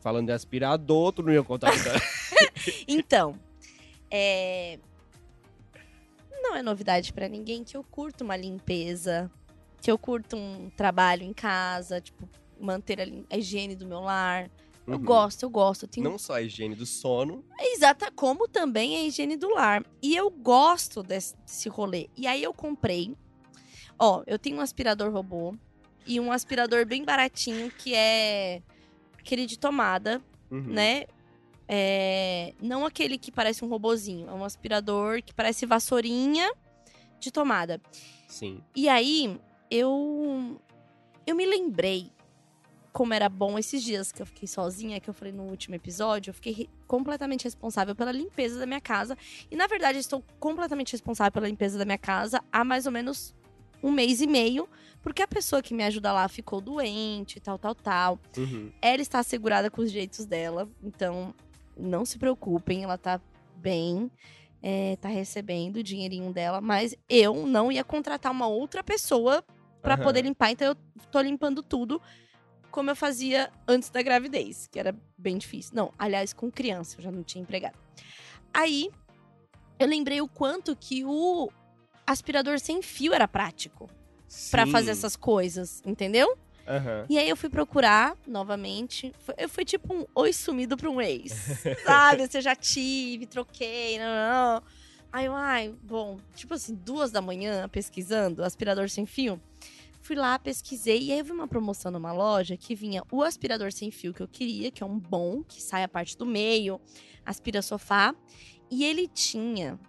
Falando 0.01 0.27
de 0.27 0.31
aspirador, 0.33 1.11
tu 1.11 1.23
não 1.23 1.31
ia 1.33 1.43
contar 1.43 1.73
então. 1.75 1.93
Então, 2.87 3.35
é... 4.09 4.79
Não 6.41 6.55
é 6.55 6.61
novidade 6.63 7.11
pra 7.13 7.27
ninguém 7.27 7.63
que 7.63 7.75
eu 7.75 7.83
curto 7.83 8.23
uma 8.23 8.35
limpeza, 8.35 9.29
que 9.81 9.91
eu 9.91 9.97
curto 9.97 10.35
um 10.35 10.69
trabalho 10.75 11.23
em 11.23 11.33
casa, 11.33 11.99
tipo, 12.01 12.27
manter 12.59 12.99
a, 13.01 13.35
a 13.35 13.37
higiene 13.37 13.75
do 13.75 13.85
meu 13.85 13.99
lar. 13.99 14.49
Eu 14.87 14.95
Uhum. 14.95 15.03
gosto, 15.03 15.43
eu 15.43 15.49
gosto. 15.49 15.83
Eu 15.83 15.89
tenho 15.89 16.09
Não 16.09 16.17
só 16.17 16.33
a 16.33 16.41
higiene 16.41 16.73
do 16.75 16.85
sono. 16.85 17.45
Exata, 17.59 18.09
como 18.11 18.47
também 18.47 18.95
a 18.97 19.03
higiene 19.03 19.37
do 19.37 19.49
lar. 19.53 19.85
E 20.01 20.15
eu 20.15 20.31
gosto 20.31 21.03
desse, 21.03 21.35
desse 21.45 21.69
rolê. 21.69 22.09
E 22.17 22.25
aí 22.25 22.41
eu 22.41 22.53
comprei. 22.53 23.15
Ó, 23.99 24.23
eu 24.25 24.39
tenho 24.39 24.57
um 24.57 24.61
aspirador 24.61 25.11
robô 25.11 25.53
e 26.07 26.19
um 26.19 26.31
aspirador 26.31 26.85
bem 26.85 27.03
baratinho 27.03 27.69
que 27.69 27.93
é 27.93 28.63
aquele 29.29 29.45
de 29.45 29.59
tomada, 29.59 30.19
Uhum. 30.49 30.61
né? 30.61 31.05
É, 31.67 32.55
não 32.59 32.83
aquele 32.83 33.15
que 33.19 33.31
parece 33.31 33.63
um 33.63 33.67
robozinho, 33.67 34.27
é 34.27 34.33
um 34.33 34.43
aspirador 34.43 35.21
que 35.21 35.31
parece 35.31 35.67
vassourinha 35.67 36.51
de 37.19 37.29
tomada. 37.31 37.79
Sim. 38.27 38.59
E 38.75 38.89
aí, 38.89 39.39
eu 39.69 40.59
eu 41.27 41.35
me 41.35 41.45
lembrei 41.45 42.11
como 42.91 43.13
era 43.13 43.29
bom 43.29 43.59
esses 43.59 43.83
dias 43.83 44.11
que 44.11 44.19
eu 44.19 44.25
fiquei 44.25 44.47
sozinha, 44.47 44.99
que 44.99 45.07
eu 45.07 45.13
falei 45.13 45.31
no 45.31 45.43
último 45.43 45.75
episódio, 45.75 46.31
eu 46.31 46.33
fiquei 46.33 46.67
completamente 46.87 47.43
responsável 47.43 47.93
pela 47.95 48.11
limpeza 48.11 48.57
da 48.59 48.65
minha 48.65 48.81
casa. 48.81 49.15
E 49.51 49.55
na 49.55 49.67
verdade, 49.67 49.99
eu 49.99 50.01
estou 50.01 50.23
completamente 50.39 50.91
responsável 50.93 51.31
pela 51.31 51.47
limpeza 51.47 51.77
da 51.77 51.85
minha 51.85 51.99
casa 51.99 52.41
há 52.51 52.63
mais 52.63 52.87
ou 52.87 52.91
menos 52.91 53.35
um 53.81 53.91
mês 53.91 54.21
e 54.21 54.27
meio, 54.27 54.67
porque 55.01 55.21
a 55.21 55.27
pessoa 55.27 55.61
que 55.61 55.73
me 55.73 55.83
ajuda 55.83 56.11
lá 56.11 56.27
ficou 56.27 56.59
doente, 56.59 57.39
tal, 57.39 57.57
tal, 57.57 57.75
tal. 57.75 58.19
Uhum. 58.37 58.71
Ela 58.81 59.01
está 59.01 59.19
assegurada 59.19 59.69
com 59.69 59.81
os 59.81 59.91
direitos 59.91 60.25
dela, 60.25 60.69
então 60.83 61.33
não 61.77 62.05
se 62.05 62.17
preocupem, 62.17 62.83
ela 62.83 62.97
tá 62.97 63.21
bem, 63.55 64.11
é, 64.61 64.97
tá 64.97 65.07
recebendo 65.07 65.77
o 65.77 65.83
dinheirinho 65.83 66.33
dela, 66.33 66.59
mas 66.59 66.95
eu 67.07 67.45
não 67.45 67.71
ia 67.71 67.83
contratar 67.83 68.31
uma 68.31 68.47
outra 68.47 68.83
pessoa 68.83 69.43
pra 69.81 69.93
Aham. 69.93 70.03
poder 70.03 70.21
limpar, 70.23 70.51
então 70.51 70.67
eu 70.67 70.75
tô 71.09 71.21
limpando 71.21 71.63
tudo 71.63 72.01
como 72.69 72.91
eu 72.91 72.95
fazia 72.95 73.51
antes 73.67 73.89
da 73.89 74.01
gravidez, 74.01 74.67
que 74.67 74.79
era 74.79 74.95
bem 75.17 75.37
difícil. 75.37 75.73
Não, 75.75 75.93
aliás, 75.97 76.33
com 76.33 76.51
criança, 76.51 76.97
eu 76.97 77.03
já 77.03 77.11
não 77.11 77.23
tinha 77.23 77.41
empregado. 77.41 77.77
Aí, 78.53 78.89
eu 79.79 79.87
lembrei 79.87 80.21
o 80.21 80.27
quanto 80.27 80.75
que 80.75 81.03
o 81.03 81.49
aspirador 82.11 82.59
sem 82.59 82.81
fio 82.81 83.13
era 83.13 83.27
prático 83.27 83.89
pra 84.51 84.65
Sim. 84.65 84.71
fazer 84.71 84.91
essas 84.91 85.15
coisas, 85.15 85.81
entendeu? 85.85 86.37
Aham. 86.67 87.05
E 87.09 87.17
aí 87.17 87.27
eu 87.27 87.35
fui 87.35 87.49
procurar 87.49 88.15
novamente. 88.27 89.11
Foi- 89.19 89.33
Eu 89.37 89.49
fui 89.49 89.65
tipo 89.65 89.91
um 89.93 90.05
oi 90.13 90.31
sumido 90.31 90.77
pra 90.77 90.89
um 90.89 91.01
ex. 91.01 91.31
Sabe? 91.83 92.27
Você 92.27 92.41
já 92.41 92.55
tive, 92.55 93.25
troquei, 93.25 93.97
não, 93.97 94.05
não, 94.05 94.53
não. 94.55 94.63
Aí 95.11 95.25
eu, 95.25 95.33
ai, 95.33 95.73
bom, 95.81 96.19
tipo 96.35 96.53
assim, 96.53 96.75
duas 96.75 97.09
da 97.09 97.19
manhã 97.21 97.67
pesquisando, 97.67 98.43
aspirador 98.43 98.87
sem 98.89 99.07
fio. 99.07 99.41
Fui 100.01 100.15
lá, 100.15 100.37
pesquisei, 100.37 101.01
e 101.07 101.11
aí 101.11 101.19
eu 101.19 101.25
vi 101.25 101.31
uma 101.31 101.47
promoção 101.47 101.91
numa 101.91 102.11
loja 102.13 102.55
que 102.55 102.75
vinha 102.75 103.03
o 103.11 103.23
aspirador 103.23 103.71
sem 103.71 103.89
fio 103.89 104.13
que 104.13 104.21
eu 104.21 104.27
queria, 104.27 104.69
que 104.71 104.83
é 104.83 104.85
um 104.85 104.97
bom, 104.99 105.43
que 105.43 105.61
sai 105.61 105.83
a 105.83 105.87
parte 105.87 106.15
do 106.15 106.25
meio, 106.25 106.79
aspira 107.25 107.61
sofá. 107.63 108.13
E 108.69 108.85
ele 108.85 109.07
tinha. 109.07 109.79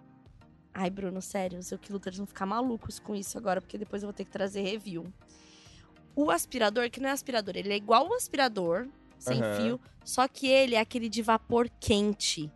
Ai, 0.73 0.89
Bruno, 0.89 1.21
sério, 1.21 1.59
os 1.59 1.71
Equiluters 1.71 2.17
vão 2.17 2.25
ficar 2.25 2.45
malucos 2.45 2.97
com 2.99 3.13
isso 3.15 3.37
agora, 3.37 3.59
porque 3.61 3.77
depois 3.77 4.01
eu 4.03 4.07
vou 4.07 4.13
ter 4.13 4.23
que 4.25 4.31
trazer 4.31 4.61
review. 4.61 5.11
O 6.15 6.31
aspirador, 6.31 6.89
que 6.89 6.99
não 6.99 7.09
é 7.09 7.11
aspirador, 7.11 7.55
ele 7.57 7.73
é 7.73 7.75
igual 7.77 8.07
o 8.09 8.13
aspirador, 8.13 8.87
sem 9.19 9.41
Aham. 9.41 9.55
fio, 9.55 9.79
só 10.03 10.27
que 10.27 10.47
ele 10.47 10.75
é 10.75 10.79
aquele 10.79 11.09
de 11.09 11.21
vapor 11.21 11.69
quente. 11.79 12.49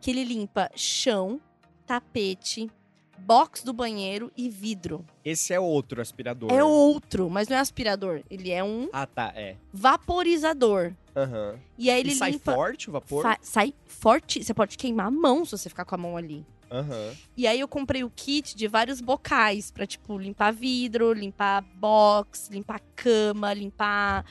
Que 0.00 0.10
ele 0.10 0.22
limpa 0.24 0.70
chão, 0.76 1.40
tapete, 1.86 2.70
box 3.18 3.64
do 3.64 3.72
banheiro 3.72 4.30
e 4.36 4.48
vidro. 4.48 5.04
Esse 5.24 5.52
é 5.52 5.58
outro 5.58 6.00
aspirador. 6.00 6.52
É 6.52 6.62
outro, 6.62 7.28
mas 7.28 7.48
não 7.48 7.56
é 7.56 7.60
aspirador. 7.60 8.22
Ele 8.30 8.50
é 8.50 8.62
um 8.62 8.88
Ah, 8.92 9.06
tá, 9.06 9.32
é. 9.34 9.56
vaporizador. 9.72 10.92
Aham. 11.16 11.58
E 11.76 11.90
aí 11.90 12.00
ele 12.00 12.12
e 12.12 12.14
sai 12.14 12.30
limpa. 12.32 12.54
forte 12.54 12.88
o 12.88 12.92
vapor? 12.92 13.22
fa- 13.22 13.38
sai 13.42 13.74
forte. 13.86 14.44
Você 14.44 14.54
pode 14.54 14.78
queimar 14.78 15.06
a 15.06 15.10
mão 15.10 15.44
se 15.44 15.50
você 15.58 15.68
ficar 15.68 15.84
com 15.84 15.94
a 15.94 15.98
mão 15.98 16.16
ali. 16.16 16.46
Aham. 16.70 17.14
E 17.36 17.46
aí 17.46 17.60
eu 17.60 17.68
comprei 17.68 18.04
o 18.04 18.10
kit 18.10 18.56
de 18.56 18.68
vários 18.68 19.00
bocais 19.00 19.70
pra, 19.70 19.86
tipo, 19.86 20.18
limpar 20.18 20.52
vidro, 20.52 21.12
limpar 21.12 21.62
box, 21.62 22.48
limpar 22.50 22.80
cama, 22.94 23.52
limpar 23.54 24.24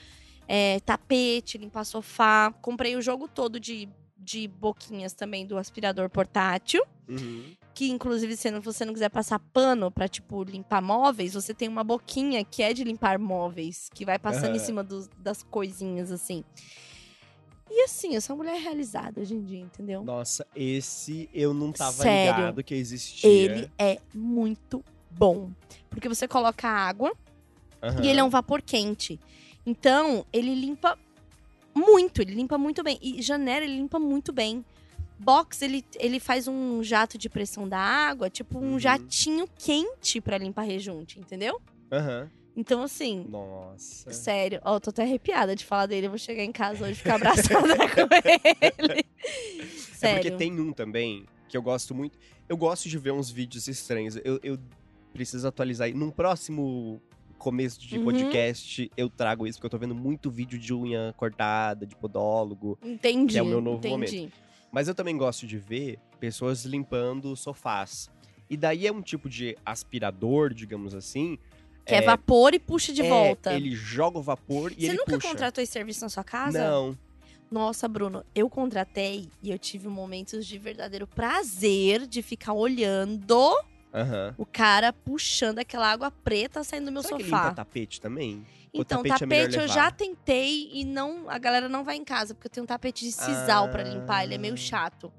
é, 0.47 0.80
tapete, 0.82 1.58
limpar 1.58 1.84
sofá. 1.84 2.52
Comprei 2.62 2.95
o 2.95 3.02
jogo 3.02 3.28
todo 3.28 3.60
de, 3.60 3.89
de 4.17 4.47
boquinhas 4.47 5.13
também 5.13 5.45
do 5.45 5.58
aspirador 5.58 6.10
portátil. 6.10 6.84
Uhum. 7.08 7.56
Que, 7.73 7.89
inclusive, 7.89 8.36
se 8.36 8.52
você 8.60 8.84
não 8.86 8.93
quiser 8.93 9.10
passar 9.10 9.39
pano 9.39 9.91
pra, 9.91 10.08
tipo, 10.08 10.43
limpar 10.43 10.82
móveis, 10.82 11.34
você 11.36 11.54
tem 11.54 11.67
uma 11.67 11.84
boquinha 11.84 12.43
que 12.43 12.63
é 12.63 12.73
de 12.73 12.84
limpar 12.84 13.19
móveis, 13.19 13.88
que 13.93 14.04
vai 14.04 14.17
passando 14.17 14.56
em 14.56 14.58
Aham. 14.58 14.65
cima 14.65 14.84
dos- 14.84 15.08
das 15.19 15.43
coisinhas, 15.43 16.12
assim. 16.12 16.43
E 17.69 17.84
assim, 17.84 18.15
eu 18.15 18.21
sou 18.21 18.36
uma 18.36 18.43
mulher 18.43 18.60
realizada 18.62 19.21
hoje 19.21 19.34
em 19.36 19.43
dia, 19.43 19.60
entendeu? 19.60 20.03
Nossa, 20.03 20.45
esse 20.56 21.30
eu 21.34 21.53
não 21.53 21.71
tava 21.71 22.03
Sério? 22.03 22.32
ligado 22.45 22.63
que 22.63 22.73
existia. 22.73 23.30
Ele 23.30 23.69
é 23.77 23.99
muito 24.13 24.84
bom. 25.12 25.51
Porque 25.89 26.08
você 26.08 26.27
coloca 26.27 26.67
água 26.67 27.12
Aham. 27.84 28.03
e 28.03 28.08
ele 28.08 28.19
é 28.19 28.23
um 28.23 28.30
vapor 28.30 28.62
quente. 28.62 29.19
Então, 29.65 30.25
ele 30.32 30.56
limpa 30.56 30.97
muito, 31.75 32.21
ele 32.21 32.34
limpa 32.34 32.58
muito 32.58 32.82
bem. 32.84 32.97
E 33.01 33.21
janela, 33.21 33.65
ele 33.65 33.75
limpa 33.75 33.99
muito 33.99 34.32
bem. 34.32 34.63
Box, 35.19 35.62
ele, 35.63 35.84
ele 35.99 36.19
faz 36.19 36.47
um 36.47 36.82
jato 36.84 37.17
de 37.17 37.27
pressão 37.27 37.67
da 37.67 37.80
água, 37.80 38.30
tipo 38.30 38.60
um 38.60 38.73
Uhum. 38.73 38.80
jatinho 38.80 39.47
quente 39.58 40.21
pra 40.21 40.38
limpar 40.38 40.62
rejunte, 40.63 41.19
entendeu? 41.19 41.60
Aham. 41.91 42.30
Então, 42.57 42.81
assim, 42.81 43.23
Nossa. 43.29 44.11
sério, 44.11 44.59
ó, 44.65 44.77
eu 44.77 44.79
tô 44.81 44.89
até 44.89 45.03
arrepiada 45.03 45.55
de 45.55 45.63
falar 45.63 45.85
dele. 45.85 46.07
Eu 46.07 46.11
vou 46.11 46.17
chegar 46.17 46.43
em 46.43 46.51
casa 46.51 46.83
hoje 46.83 46.93
e 46.93 46.95
ficar 46.95 47.15
abraçada 47.15 47.77
com 47.93 48.01
ele. 48.81 49.05
É 49.61 49.63
Sério. 49.93 50.21
porque 50.23 50.31
tem 50.37 50.59
um 50.59 50.73
também 50.73 51.25
que 51.47 51.55
eu 51.55 51.61
gosto 51.61 51.93
muito. 51.93 52.17
Eu 52.49 52.57
gosto 52.57 52.89
de 52.89 52.97
ver 52.97 53.11
uns 53.11 53.29
vídeos 53.29 53.67
estranhos. 53.67 54.15
Eu, 54.23 54.39
eu 54.41 54.57
preciso 55.13 55.47
atualizar 55.47 55.85
aí. 55.85 55.93
Num 55.93 56.09
próximo 56.09 56.99
começo 57.37 57.79
de 57.79 57.99
Uhum. 57.99 58.05
podcast, 58.05 58.91
eu 58.97 59.07
trago 59.09 59.45
isso, 59.45 59.59
porque 59.59 59.67
eu 59.67 59.69
tô 59.69 59.77
vendo 59.77 59.93
muito 59.93 60.31
vídeo 60.31 60.57
de 60.57 60.73
unha 60.73 61.13
cortada, 61.15 61.85
de 61.85 61.95
podólogo. 61.95 62.77
Entendi. 62.83 63.33
que 63.33 63.39
é 63.39 63.43
o 63.43 63.45
meu 63.45 63.61
novo 63.61 63.85
entendi. 63.87 64.31
Mas 64.71 64.87
eu 64.87 64.95
também 64.95 65.15
gosto 65.15 65.45
de 65.45 65.57
ver 65.59 65.99
pessoas 66.19 66.65
limpando 66.65 67.35
sofás. 67.35 68.09
E 68.49 68.57
daí 68.57 68.87
é 68.87 68.91
um 68.91 69.01
tipo 69.01 69.29
de 69.29 69.55
aspirador, 69.65 70.53
digamos 70.53 70.95
assim. 70.95 71.37
Que 71.88 71.95
é, 71.95 72.02
vapor 72.02 72.54
e 72.54 72.60
puxa 72.60 72.91
de 72.91 73.02
é, 73.02 73.08
volta. 73.10 73.54
Ele 73.54 73.76
joga 73.76 74.19
o 74.19 74.21
vapor 74.21 74.71
e 74.73 74.82
Você 74.82 74.88
ele 74.88 74.97
nunca 74.97 75.13
puxa. 75.13 75.28
contratou 75.30 75.63
esse 75.63 75.71
serviço 75.73 76.02
na 76.04 76.10
sua 76.10 76.23
casa? 76.23 76.60
Não. 76.60 76.97
Nossa, 77.50 77.88
Bruno, 77.88 78.26
eu 78.36 78.50
contratei 78.50 79.30
e 79.41 79.52
eu 79.52 79.58
tive 79.58 79.88
momentos 79.88 80.45
de 80.45 80.58
verdadeiro 80.58 81.08
prazer 81.08 82.06
de 82.06 82.21
ficar 82.21 82.52
olhando 82.54 83.39
Aham. 83.93 84.36
o 84.38 84.45
cara 84.45 84.91
puxando 84.91 85.60
aquela 85.60 85.89
água 85.89 86.12
preta 86.12 86.62
saindo 86.63 86.88
do 86.88 86.91
meu 86.91 87.02
Será 87.04 87.15
que 87.17 87.23
sofá. 87.23 87.43
limpa 87.43 87.56
tapete 87.56 88.02
também? 88.02 88.45
O 88.73 88.82
Então, 88.82 88.97
tapete 89.02 89.15
é 89.23 89.28
tapete 89.28 89.56
eu 89.58 89.67
já 89.67 89.89
tentei 89.89 90.69
e 90.73 90.84
não, 90.84 91.30
a 91.30 91.38
galera 91.38 91.69
não 91.69 91.86
vai 91.86 91.95
em 91.95 92.04
casa, 92.04 92.34
porque 92.36 92.47
eu 92.47 92.52
tenho 92.52 92.63
um 92.65 92.67
tapete 92.67 93.06
de 93.06 93.13
sisal 93.13 93.69
pra 93.69 93.82
Ah. 93.82 93.86
limpar, 93.88 94.23
ele 94.26 94.36
é 94.36 94.38
meio 94.38 94.58
chato. 94.58 95.12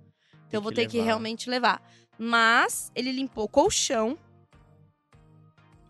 Então 0.47 0.59
eu 0.59 0.63
vou 0.63 0.71
que 0.71 0.77
ter 0.77 0.87
que 0.87 0.99
levar. 0.99 1.07
realmente 1.07 1.49
levar. 1.49 1.83
Mas 2.19 2.93
ele 2.95 3.11
limpou 3.11 3.49
colchão, 3.49 4.19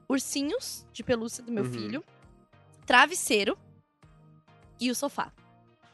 ursinhos 0.08 0.86
de 0.92 1.02
pelúcia 1.04 1.42
do 1.44 1.52
meu 1.52 1.64
Uhum. 1.64 1.70
filho, 1.70 2.04
travesseiro 2.86 3.56
e 4.80 4.90
o 4.90 4.94
sofá. 4.94 5.32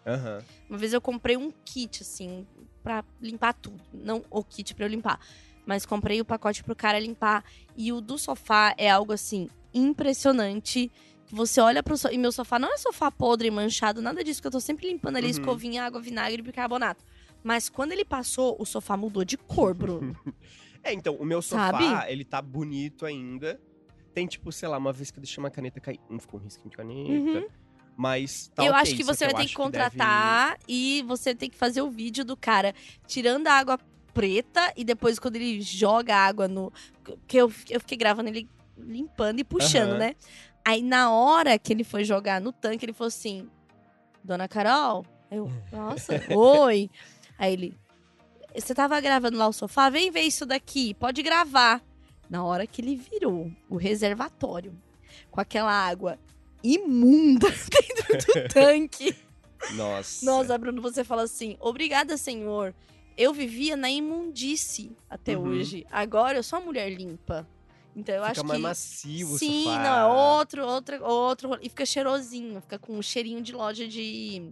Aham. 0.07 0.42
Uma 0.68 0.79
vez 0.79 0.92
eu 0.92 1.00
comprei 1.00 1.37
um 1.37 1.50
kit, 1.64 2.03
assim, 2.03 2.46
pra 2.83 3.05
limpar 3.20 3.55
tudo. 3.55 3.83
Não 3.92 4.24
o 4.31 4.44
kit 4.44 4.74
pra 4.74 4.85
eu 4.85 4.88
limpar, 4.90 5.18
mas 5.66 5.85
comprei 5.87 6.20
o 6.20 6.24
pacote 6.24 6.62
pro 6.62 6.77
cara 6.77 6.98
limpar. 6.98 7.44
E 7.77 7.92
o 7.92 8.00
do 8.00 8.16
sofá 8.18 8.74
é 8.79 8.90
algo, 8.90 9.12
assim, 9.12 9.48
impressionante. 9.72 10.90
Você 11.31 11.61
olha 11.61 11.83
pro 11.83 11.96
sofá. 11.96 12.12
E 12.14 12.18
meu 12.18 12.31
sofá 12.31 12.59
não 12.59 12.72
é 12.72 12.77
sofá 12.77 13.11
podre, 13.11 13.50
manchado, 13.50 14.00
nada 14.03 14.22
disso, 14.22 14.40
que 14.40 14.46
eu 14.46 14.53
tô 14.53 14.61
sempre 14.61 14.87
limpando 14.87 15.16
ali 15.16 15.27
Uhum. 15.27 15.31
escovinha, 15.33 15.85
água, 15.85 16.00
vinagre 16.00 16.40
e 16.40 16.42
bicarbonato. 16.42 17.03
Mas 17.42 17.68
quando 17.68 17.92
ele 17.92 18.05
passou, 18.05 18.57
o 18.59 18.64
sofá 18.64 18.96
mudou 18.96 19.24
de 19.24 19.37
cor, 19.37 19.74
Bruno. 19.74 20.14
É, 20.87 20.92
então, 20.92 21.14
o 21.16 21.24
meu 21.24 21.40
sofá, 21.40 21.72
Sabe? 21.72 22.12
ele 22.12 22.27
tá 22.27 22.42
bonito 22.42 23.07
ainda. 23.07 23.59
Tem, 24.14 24.27
tipo, 24.27 24.50
sei 24.53 24.68
lá, 24.68 24.79
uma 24.79 24.92
vez 24.92 25.11
que 25.11 25.18
eu 25.18 25.22
deixei 25.22 25.42
uma 25.42 25.50
caneta 25.50 25.81
cair. 25.81 26.00
Hum, 26.09 26.18
ficou 26.18 26.38
um 26.38 26.42
risquinho 26.42 26.70
de 26.70 26.77
caneta. 26.77 27.11
Uhum. 27.11 27.46
Mas 27.96 28.48
tá 28.55 28.64
eu 28.64 28.72
ok, 28.72 28.81
acho 28.83 28.96
que 28.96 29.05
você 29.05 29.24
vai 29.24 29.35
ter 29.35 29.42
acho 29.42 29.48
que 29.48 29.57
deve- 29.57 29.64
contratar 29.64 30.59
e 30.68 31.03
você 31.07 31.35
tem 31.35 31.48
que 31.48 31.57
fazer 31.57 31.81
o 31.83 31.90
vídeo 31.90 32.24
do 32.24 32.37
cara 32.37 32.74
tirando 33.07 33.46
a 33.46 33.53
água 33.53 33.79
preta 34.12 34.72
e 34.77 34.85
depois 34.85 35.18
quando 35.18 35.37
ele 35.37 35.61
joga 35.61 36.14
a 36.14 36.27
água 36.27 36.48
no. 36.48 36.72
Que 37.27 37.37
eu, 37.37 37.53
eu 37.70 37.79
fiquei 37.81 37.96
gravando 37.96 38.29
ele 38.31 38.48
limpando 38.79 39.38
e 39.40 39.44
puxando, 39.44 39.90
Aham. 39.90 39.98
né? 39.98 40.16
Aí 40.64 40.83
na 40.83 41.11
hora 41.12 41.59
que 41.59 41.72
ele 41.72 41.85
foi 41.85 42.05
jogar 42.05 42.40
no 42.40 42.53
tanque, 42.53 42.85
ele 42.85 42.92
falou 42.92 43.09
assim: 43.09 43.48
Dona 44.24 44.48
Carol? 44.48 45.05
Aí 45.31 45.38
Eu, 45.38 45.50
nossa, 45.72 46.20
oi. 46.35 46.90
Aí 47.38 47.53
ele. 47.53 47.79
Você 48.57 48.74
tava 48.74 49.00
gravando 49.00 49.37
lá 49.37 49.46
o 49.48 49.53
sofá? 49.53 49.88
Vem 49.90 50.11
ver 50.11 50.22
isso 50.22 50.46
daqui, 50.46 50.94
pode 50.94 51.22
gravar. 51.22 51.81
Na 52.28 52.44
hora 52.44 52.66
que 52.66 52.80
ele 52.80 52.96
virou 52.96 53.50
o 53.68 53.76
reservatório 53.76 54.74
com 55.30 55.40
aquela 55.40 55.70
água 55.72 56.18
imunda 56.62 57.48
dentro 57.70 58.32
do 58.42 58.48
tanque. 58.52 59.14
Nossa. 59.74 60.24
Nossa, 60.24 60.58
Bruno, 60.58 60.80
você 60.82 61.04
fala 61.04 61.22
assim: 61.22 61.56
obrigada, 61.60 62.16
senhor. 62.16 62.74
Eu 63.16 63.32
vivia 63.32 63.76
na 63.76 63.90
imundice 63.90 64.90
até 65.08 65.37
Uhum. 65.38 65.48
hoje. 65.50 65.87
Agora 65.90 66.38
eu 66.38 66.42
sou 66.42 66.58
uma 66.58 66.66
mulher 66.66 66.90
limpa. 66.90 67.46
Então 67.94 68.12
eu 68.14 68.24
Fica 68.24 68.32
acho 68.40 68.46
mais 68.46 68.58
que. 68.58 68.62
macio 68.62 69.30
o 69.30 69.38
Sim, 69.38 69.64
sofá. 69.64 69.78
não, 69.84 69.96
é 69.98 70.06
outro, 70.06 70.66
outro, 70.66 71.04
outro. 71.04 71.58
E 71.62 71.68
fica 71.68 71.87
cheirosinho, 71.87 72.60
fica 72.60 72.78
com 72.78 72.98
um 72.98 73.02
cheirinho 73.02 73.40
de 73.40 73.52
loja 73.52 73.87
de, 73.87 74.50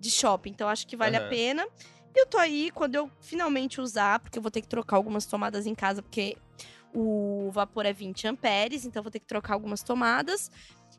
de 0.00 0.10
shopping. 0.10 0.50
Então 0.50 0.66
eu 0.66 0.70
acho 0.72 0.86
que 0.86 0.96
vale 0.96 1.16
a 1.16 1.20
Aham. 1.20 1.28
pena. 1.28 1.68
Eu 2.16 2.26
tô 2.26 2.38
aí 2.38 2.70
quando 2.72 2.94
eu 2.94 3.10
finalmente 3.20 3.80
usar, 3.82 4.18
porque 4.18 4.38
eu 4.38 4.42
vou 4.42 4.50
ter 4.50 4.62
que 4.62 4.68
trocar 4.68 4.96
algumas 4.96 5.26
tomadas 5.26 5.66
em 5.66 5.74
casa, 5.74 6.02
porque 6.02 6.36
o 6.94 7.50
vapor 7.52 7.86
é 7.86 7.92
20 7.92 8.28
amperes, 8.28 8.84
então 8.84 9.02
vou 9.02 9.10
ter 9.10 9.20
que 9.20 9.26
trocar 9.26 9.54
algumas 9.54 9.82
tomadas. 9.82 10.50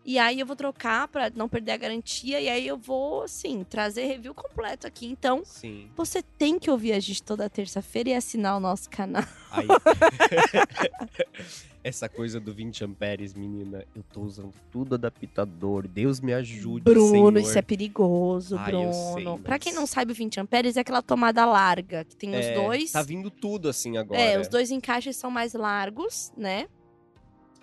E 0.03 0.17
aí 0.17 0.39
eu 0.39 0.47
vou 0.47 0.55
trocar 0.55 1.07
pra 1.07 1.29
não 1.29 1.47
perder 1.47 1.73
a 1.73 1.77
garantia. 1.77 2.39
E 2.39 2.49
aí 2.49 2.67
eu 2.67 2.77
vou, 2.77 3.23
assim, 3.23 3.63
trazer 3.63 4.05
review 4.05 4.33
completo 4.33 4.87
aqui. 4.87 5.05
Então, 5.05 5.43
Sim. 5.45 5.91
você 5.95 6.23
tem 6.23 6.57
que 6.57 6.71
ouvir 6.71 6.93
a 6.93 6.99
gente 6.99 7.21
toda 7.21 7.49
terça-feira 7.49 8.09
e 8.09 8.15
assinar 8.15 8.57
o 8.57 8.59
nosso 8.59 8.89
canal. 8.89 9.23
Aí. 9.51 9.67
Essa 11.83 12.07
coisa 12.07 12.39
do 12.39 12.53
20 12.53 12.83
amperes, 12.83 13.33
menina, 13.33 13.83
eu 13.95 14.03
tô 14.03 14.21
usando 14.21 14.51
tudo 14.71 14.93
adaptador. 14.95 15.87
Deus 15.87 16.19
me 16.19 16.31
ajude, 16.31 16.83
Bruno, 16.83 17.09
Senhor. 17.09 17.37
isso 17.39 17.57
é 17.57 17.61
perigoso, 17.63 18.55
Ai, 18.55 18.65
Bruno. 18.71 18.93
sei, 18.93 19.25
Pra 19.43 19.57
quem 19.57 19.71
mas- 19.71 19.79
não 19.79 19.87
sabe, 19.87 20.11
o 20.11 20.15
20 20.15 20.39
amperes 20.39 20.77
é 20.77 20.81
aquela 20.81 21.01
tomada 21.01 21.43
larga, 21.43 22.05
que 22.05 22.15
tem 22.15 22.29
os 22.31 22.45
É, 22.45 22.53
dois. 22.53 22.91
Tá 22.91 23.01
vindo 23.01 23.31
tudo 23.31 23.67
assim 23.67 23.97
agora. 23.97 24.21
É, 24.21 24.39
os 24.39 24.47
dois 24.47 24.69
encaixes 24.69 25.15
são 25.15 25.31
mais 25.31 25.53
largos, 25.55 26.31
né? 26.37 26.67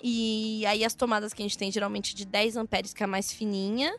E 0.02 0.66
aí 0.66 0.84
as 0.84 0.94
tomadas 0.94 1.32
que 1.32 1.40
a 1.42 1.44
gente 1.44 1.56
tem 1.58 1.70
geralmente 1.70 2.12
de 2.12 2.24
10 2.24 2.56
amperes, 2.56 2.92
que 2.92 3.02
é 3.02 3.06
a 3.06 3.08
mais 3.08 3.32
fininha, 3.32 3.96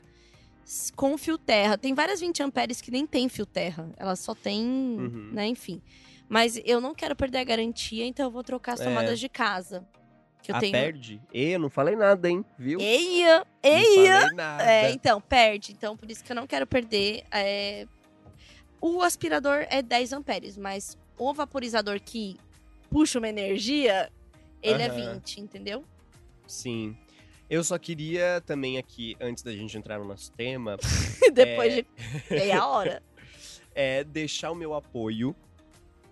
com 0.97 1.17
fio 1.17 1.37
terra. 1.37 1.77
Tem 1.77 1.93
várias 1.93 2.19
20 2.19 2.43
amperes 2.43 2.81
que 2.81 2.91
nem 2.91 3.07
tem 3.07 3.29
fio 3.29 3.45
terra. 3.45 3.89
Elas 3.97 4.19
só 4.19 4.35
tem, 4.35 4.65
Uhum. 4.65 5.29
né, 5.31 5.47
enfim. 5.47 5.81
Mas 6.27 6.61
eu 6.63 6.79
não 6.79 6.93
quero 6.93 7.15
perder 7.15 7.39
a 7.39 7.43
garantia, 7.43 8.05
então 8.05 8.25
eu 8.27 8.31
vou 8.31 8.43
trocar 8.43 8.73
as 8.73 8.81
É. 8.81 8.83
tomadas 8.83 9.19
de 9.19 9.27
casa. 9.27 9.85
Que 10.41 10.51
eu 10.51 10.55
ah, 10.55 10.59
tenho. 10.59 10.71
perde? 10.71 11.21
E 11.33 11.51
eu 11.51 11.59
não 11.59 11.69
falei 11.69 11.95
nada, 11.95 12.29
hein? 12.29 12.43
Viu? 12.57 12.79
Eia! 12.79 13.39
Não 13.39 13.45
Eia! 13.63 14.19
falei 14.21 14.35
nada. 14.35 14.63
É, 14.71 14.91
então, 14.91 15.19
perde. 15.21 15.71
Então, 15.73 15.95
por 15.97 16.09
isso 16.09 16.23
que 16.23 16.31
eu 16.31 16.35
não 16.35 16.47
quero 16.47 16.65
perder. 16.65 17.23
é, 17.31 17.85
O 18.81 19.01
aspirador 19.01 19.65
é 19.69 19.81
10 19.81 20.13
amperes, 20.13 20.57
mas 20.57 20.97
o 21.17 21.33
vaporizador 21.33 21.99
que 21.99 22.37
puxa 22.89 23.19
uma 23.19 23.27
energia, 23.27 24.09
ele 24.63 24.81
é 24.81 24.87
Aham. 24.87 25.13
20, 25.15 25.41
entendeu? 25.41 25.83
Sim. 26.47 26.97
Eu 27.49 27.63
só 27.63 27.77
queria 27.77 28.41
também 28.45 28.77
aqui, 28.77 29.17
antes 29.19 29.43
da 29.43 29.51
gente 29.51 29.77
entrar 29.77 29.99
no 29.99 30.05
nosso 30.05 30.31
tema, 30.31 30.77
Depois 31.33 31.73
É. 31.73 31.81
de 31.81 31.87
meia 32.29 32.65
hora. 32.67 33.03
é 33.75 34.03
deixar 34.03 34.51
o 34.51 34.55
meu 34.55 34.73
apoio 34.73 35.35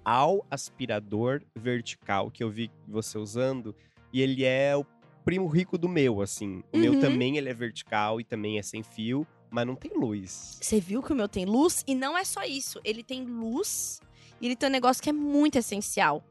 ao 0.03 0.45
aspirador 0.49 1.41
vertical 1.55 2.29
que 2.31 2.43
eu 2.43 2.49
vi 2.49 2.69
você 2.87 3.17
usando. 3.17 3.75
E 4.13 4.21
ele 4.21 4.43
é 4.43 4.75
o 4.75 4.85
primo 5.25 5.47
rico 5.47 5.77
do 5.77 5.89
meu, 5.89 6.21
assim. 6.21 6.63
O 6.73 6.77
meu 6.77 6.93
Uhum. 6.93 6.99
também 6.99 7.37
ele 7.37 7.49
é 7.49 7.53
vertical 7.53 8.19
e 8.19 8.23
também 8.23 8.57
é 8.57 8.61
sem 8.61 8.81
fio, 8.83 9.27
mas 9.49 9.65
não 9.67 9.75
tem 9.75 9.91
luz. 9.95 10.57
Você 10.61 10.79
viu 10.79 11.03
que 11.03 11.11
o 11.11 11.15
meu 11.15 11.27
tem 11.27 11.45
luz? 11.45 11.83
E 11.87 11.93
não 11.93 12.17
é 12.17 12.23
só 12.23 12.43
isso. 12.43 12.79
Ele 12.83 13.03
tem 13.03 13.25
luz 13.25 13.99
e 14.39 14.45
ele 14.45 14.55
tem 14.55 14.69
um 14.69 14.71
negócio 14.71 15.03
que 15.03 15.09
é 15.09 15.13
muito 15.13 15.57
essencial. 15.57 16.23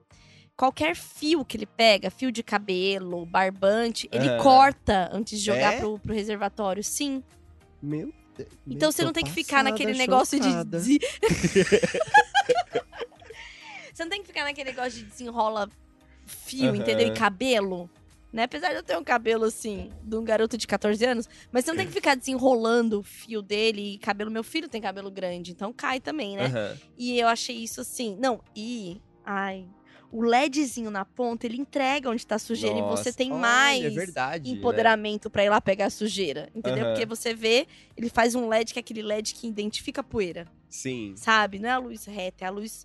Qualquer 0.56 0.96
fio 0.96 1.44
que 1.44 1.58
ele 1.58 1.66
pega, 1.66 2.10
fio 2.10 2.32
de 2.32 2.42
cabelo, 2.42 3.26
barbante, 3.26 4.08
ele 4.10 4.38
corta 4.42 5.10
antes 5.12 5.38
de 5.38 5.44
jogar 5.44 5.74
É? 5.74 5.80
pro, 5.80 5.98
pro 5.98 6.14
reservatório. 6.14 6.82
Sim. 6.82 7.22
Meu 7.82 8.10
Deus. 8.34 8.48
Então 8.66 8.90
você 8.90 9.04
não 9.04 9.12
tem 9.12 9.22
que 9.24 9.30
ficar 9.30 9.62
naquele 9.62 9.92
negócio 9.92 10.38
chocada. 10.42 10.80
de- 10.80 10.98
você 13.92 14.02
não 14.02 14.08
tem 14.10 14.22
que 14.22 14.26
ficar 14.28 14.44
naquele 14.44 14.70
negócio 14.70 14.98
de 14.98 15.04
desenrola 15.04 15.68
fio, 16.26 16.66
Aham. 16.68 16.76
entendeu? 16.76 17.06
E 17.06 17.10
cabelo. 17.12 17.88
Né? 18.32 18.42
Apesar 18.42 18.70
de 18.70 18.74
eu 18.76 18.82
ter 18.82 18.98
um 18.98 19.04
cabelo 19.04 19.44
assim, 19.44 19.90
de 20.02 20.14
um 20.16 20.22
garoto 20.22 20.58
de 20.58 20.66
14 20.66 21.02
anos, 21.06 21.26
mas 21.50 21.64
você 21.64 21.70
não 21.70 21.78
tem 21.78 21.86
que 21.86 21.92
ficar 21.92 22.14
desenrolando 22.14 22.98
o 23.00 23.02
fio 23.02 23.40
dele 23.40 23.94
e 23.94 23.98
cabelo. 23.98 24.30
Meu 24.30 24.44
filho 24.44 24.68
tem 24.68 24.80
cabelo 24.82 25.10
grande, 25.10 25.52
então 25.52 25.72
cai 25.72 26.00
também, 26.00 26.36
né? 26.36 26.44
Aham. 26.46 26.76
E 26.98 27.18
eu 27.18 27.28
achei 27.28 27.56
isso 27.56 27.80
assim. 27.80 28.14
Não, 28.20 28.40
e. 28.54 29.00
Ai. 29.24 29.66
o 30.12 30.22
LEDzinho 30.22 30.90
na 30.90 31.04
ponta, 31.04 31.46
ele 31.46 31.56
entrega 31.58 32.10
onde 32.10 32.26
tá 32.26 32.38
sujeira 32.38 32.78
e 32.78 32.82
você 32.82 32.88
Nossa, 33.08 33.12
tem 33.14 33.32
olha, 33.32 33.40
mais 33.40 33.84
é 33.84 33.90
verdade, 33.90 34.50
né? 34.52 34.56
empoderamento 34.58 35.28
pra 35.30 35.44
ir 35.44 35.48
lá 35.50 35.60
pegar 35.60 35.86
a 35.86 35.90
sujeira, 35.90 36.48
entendeu? 36.54 36.84
Aham. 36.84 36.92
Porque 36.92 37.06
você 37.06 37.34
vê, 37.34 37.66
ele 37.96 38.08
faz 38.08 38.34
um 38.34 38.48
LED 38.48 38.72
que 38.72 38.78
é 38.78 38.80
aquele 38.80 39.02
LED 39.02 39.34
que 39.34 39.48
identifica 39.48 40.00
a 40.02 40.04
poeira, 40.04 40.46
Sim. 40.68 41.14
sabe? 41.16 41.58
Não 41.58 41.68
é 41.68 41.72
a 41.72 41.78
luz 41.78 42.04
reta, 42.04 42.44
é 42.44 42.48
a 42.48 42.50
luz 42.50 42.84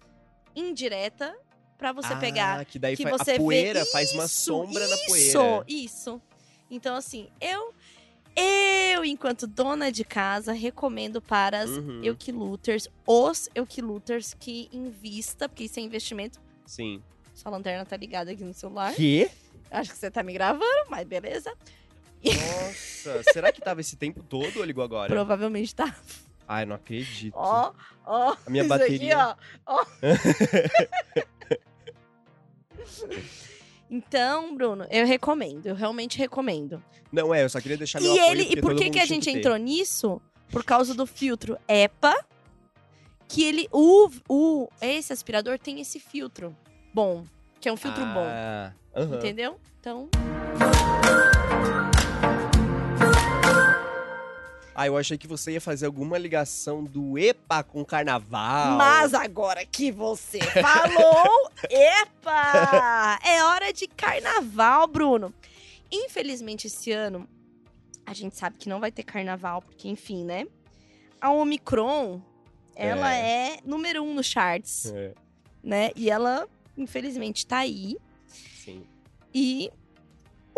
indireta 0.56 1.36
pra 1.82 1.92
você 1.92 2.16
pegar 2.18 2.60
Ah, 2.60 2.64
que 2.66 2.78
daí 2.78 2.96
que 2.96 3.04
você 3.10 3.32
a 3.32 3.38
poeira 3.38 3.84
faz 3.88 4.12
uma 4.14 4.26
isso, 4.26 4.36
sombra 4.46 4.88
na 4.88 4.96
Isso, 4.96 5.06
poeira. 5.08 5.66
isso. 5.68 6.22
Então, 6.70 6.96
assim, 6.96 7.28
eu, 7.42 7.74
eu, 8.36 9.04
enquanto 9.04 9.48
dona 9.48 9.92
de 9.92 10.04
casa, 10.06 10.54
recomendo 10.54 11.20
para 11.20 11.60
as 11.62 11.72
Uhum. 11.72 12.02
Eukiluters, 12.04 12.88
os 13.06 13.50
Eukiluters 13.56 14.34
que 14.40 14.70
invista, 14.72 15.50
porque 15.50 15.64
isso 15.64 15.80
é 15.80 15.82
investimento. 15.84 16.40
Sim. 16.68 17.02
Sua 17.34 17.50
lanterna 17.52 17.84
tá 17.84 17.98
ligada 17.98 18.32
aqui 18.32 18.44
no 18.44 18.54
celular. 18.54 18.94
Quê? 18.94 19.30
Acho 19.72 19.92
que 19.92 19.98
você 19.98 20.12
tá 20.12 20.22
me 20.22 20.34
gravando, 20.34 20.86
mas 20.90 21.06
beleza. 21.08 21.52
Nossa, 22.24 23.24
será 23.34 23.52
que 23.52 23.60
tava 23.60 23.82
esse 23.82 23.96
tempo 23.96 24.22
todo 24.22 24.58
ou 24.60 24.64
ligou 24.64 24.84
agora? 24.84 25.10
Provavelmente 25.12 25.74
tá. 25.74 25.96
Ai, 26.48 26.66
não 26.66 26.76
acredito. 26.76 27.34
Ó, 27.36 27.72
ó. 28.06 28.36
a 28.46 28.50
minha 28.50 28.64
isso 28.64 28.70
bateria. 28.70 29.18
Aqui, 29.18 29.40
ó, 29.66 29.76
ó. 29.80 29.86
Então, 33.94 34.56
Bruno, 34.56 34.88
eu 34.90 35.06
recomendo, 35.06 35.66
eu 35.68 35.76
realmente 35.76 36.18
recomendo. 36.18 36.82
Não, 37.12 37.36
é, 37.36 37.44
eu 37.44 37.50
só 37.50 37.60
queria 37.60 37.76
deixar 37.78 38.00
meu 38.00 38.16
E 38.16 38.20
apoio, 38.20 38.32
ele, 38.32 38.54
e 38.54 38.62
por 38.62 38.74
que, 38.74 38.90
que 38.90 39.00
a 39.00 39.06
gente 39.06 39.26
ter. 39.26 39.38
entrou 39.38 39.58
nisso? 39.58 40.22
Por 40.50 40.64
causa 40.64 40.94
do 40.94 41.06
filtro 41.06 41.58
EPA, 41.68 42.16
que 43.28 43.44
ele. 43.44 43.68
O, 43.70 44.10
o, 44.30 44.70
esse 44.82 45.12
aspirador 45.12 45.60
tem 45.60 45.82
esse 45.82 46.00
filtro 46.00 46.56
bom. 46.94 47.26
Que 47.60 47.68
é 47.68 47.74
um 47.74 47.78
filtro 47.78 48.02
bom. 48.06 48.26
Ah, 48.26 48.72
aham. 48.96 49.18
Entendeu? 49.18 49.60
Então. 49.82 50.10
Ah, 54.82 54.88
eu 54.88 54.98
achei 54.98 55.16
que 55.16 55.28
você 55.28 55.52
ia 55.52 55.62
fazer 55.62 55.86
alguma 55.86 56.18
ligação 56.18 56.84
do 56.84 57.16
EPA 57.16 57.64
com 57.64 57.86
carnaval. 57.86 58.78
Mas 58.78 59.14
agora 59.14 59.64
que 59.64 59.92
você 59.92 60.40
falou, 60.40 61.52
epa! 61.70 63.20
É 63.24 63.44
hora 63.44 63.72
de 63.72 63.88
carnaval, 63.88 64.88
Bruno. 64.88 65.32
Infelizmente, 65.92 66.66
esse 66.66 66.92
ano, 66.92 67.28
a 68.08 68.14
gente 68.14 68.36
sabe 68.36 68.58
que 68.58 68.68
não 68.68 68.80
vai 68.80 68.92
ter 68.92 69.04
carnaval, 69.04 69.62
porque, 69.62 69.88
enfim, 69.88 70.24
né? 70.26 70.48
A 71.20 71.30
Omicron, 71.32 72.20
ela 72.76 73.14
é, 73.14 73.60
número 73.64 74.02
um 74.02 74.16
no 74.16 74.24
charts, 74.24 74.92
É, 74.92 75.14
né? 75.64 75.92
E 75.96 76.10
ela, 76.10 76.48
infelizmente, 76.76 77.46
tá 77.46 77.60
aí. 77.60 77.98
sim. 78.28 78.84
E 79.32 79.72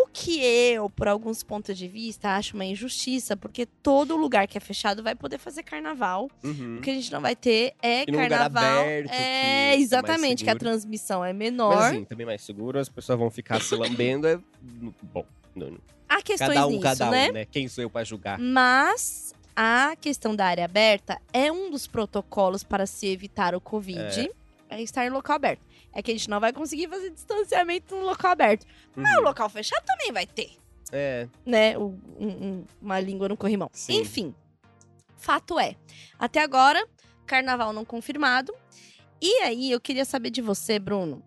o 0.04 0.08
que 0.12 0.42
eu, 0.44 0.90
por 0.90 1.08
alguns 1.08 1.42
pontos 1.42 1.76
de 1.76 1.88
vista, 1.88 2.36
acho 2.36 2.54
uma 2.54 2.64
injustiça, 2.64 3.36
porque 3.36 3.64
todo 3.64 4.16
lugar 4.16 4.46
que 4.46 4.58
é 4.58 4.60
fechado 4.60 5.02
vai 5.02 5.14
poder 5.14 5.38
fazer 5.38 5.62
carnaval. 5.62 6.30
Uhum. 6.42 6.76
O 6.78 6.80
que 6.80 6.90
a 6.90 6.94
gente 6.94 7.10
não 7.10 7.20
vai 7.20 7.34
ter 7.34 7.72
é 7.82 8.04
carnaval. 8.04 8.80
aberto, 8.80 9.08
que 9.08 9.14
é 9.14 9.22
é, 9.22 9.68
mais 9.70 9.82
exatamente, 9.82 10.44
que 10.44 10.50
a 10.50 10.56
transmissão 10.56 11.24
é 11.24 11.32
menor. 11.32 11.74
Mas 11.74 11.84
assim, 11.86 12.04
também 12.04 12.26
mais 12.26 12.42
seguro, 12.42 12.78
as 12.78 12.88
pessoas 12.88 13.18
vão 13.18 13.30
ficar 13.30 13.60
se 13.62 13.74
lambendo. 13.74 14.28
É... 14.28 14.38
Bom, 15.02 15.24
não- 15.54 15.70
não. 15.70 15.78
Há 16.08 16.20
questões 16.22 16.54
cada 16.54 16.66
um, 16.66 16.70
nisso, 16.70 16.82
cada 16.82 17.08
um, 17.08 17.10
né? 17.10 17.32
né? 17.32 17.44
Quem 17.46 17.66
sou 17.66 17.82
eu 17.82 17.90
pra 17.90 18.04
julgar? 18.04 18.38
Mas 18.38 19.34
a 19.56 19.96
questão 20.00 20.36
da 20.36 20.46
área 20.46 20.64
aberta 20.64 21.20
é 21.32 21.50
um 21.50 21.70
dos 21.70 21.86
protocolos 21.86 22.62
para 22.62 22.86
se 22.86 23.06
evitar 23.06 23.54
o 23.54 23.60
Covid. 23.60 24.30
É. 24.68 24.82
estar 24.82 25.06
em 25.06 25.10
local 25.10 25.36
aberto. 25.36 25.62
É 25.94 26.02
que 26.02 26.10
a 26.10 26.14
gente 26.14 26.28
não 26.28 26.40
vai 26.40 26.52
conseguir 26.52 26.88
fazer 26.88 27.10
distanciamento 27.10 27.94
no 27.94 28.04
local 28.04 28.32
aberto. 28.32 28.66
Mas 28.96 29.14
Uhum. 29.14 29.20
o 29.20 29.24
local 29.24 29.48
fechado 29.48 29.84
também 29.86 30.12
vai 30.12 30.26
ter. 30.26 30.50
É, 30.92 31.28
né, 31.46 31.76
um- 31.78 31.98
um- 32.18 32.64
uma 32.82 33.00
língua 33.00 33.28
no 33.28 33.36
corrimão. 33.36 33.70
Sim. 33.72 34.00
Enfim, 34.00 34.34
fato 35.16 35.58
é, 35.58 35.76
até 36.18 36.40
agora, 36.42 36.86
carnaval 37.26 37.72
não 37.72 37.84
confirmado. 37.84 38.54
E 39.20 39.32
aí, 39.42 39.70
eu 39.70 39.80
queria 39.80 40.04
saber 40.04 40.30
de 40.30 40.42
você, 40.42 40.78
Bruno. 40.78 41.22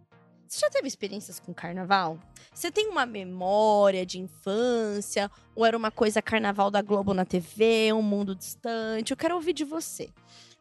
Você 0.47 0.59
já 0.59 0.69
teve 0.69 0.87
experiências 0.87 1.39
com 1.39 1.53
carnaval? 1.53 2.17
Você 2.53 2.71
tem 2.71 2.87
uma 2.87 3.05
memória 3.05 4.05
de 4.05 4.19
infância? 4.19 5.29
Ou 5.55 5.65
era 5.65 5.75
uma 5.75 5.91
coisa 5.91 6.21
carnaval 6.21 6.71
da 6.71 6.81
Globo 6.81 7.13
na 7.13 7.25
TV, 7.25 7.91
um 7.91 8.01
mundo 8.01 8.33
distante? 8.35 9.11
Eu 9.11 9.17
quero 9.17 9.35
ouvir 9.35 9.51
de 9.53 9.65
você. 9.65 10.09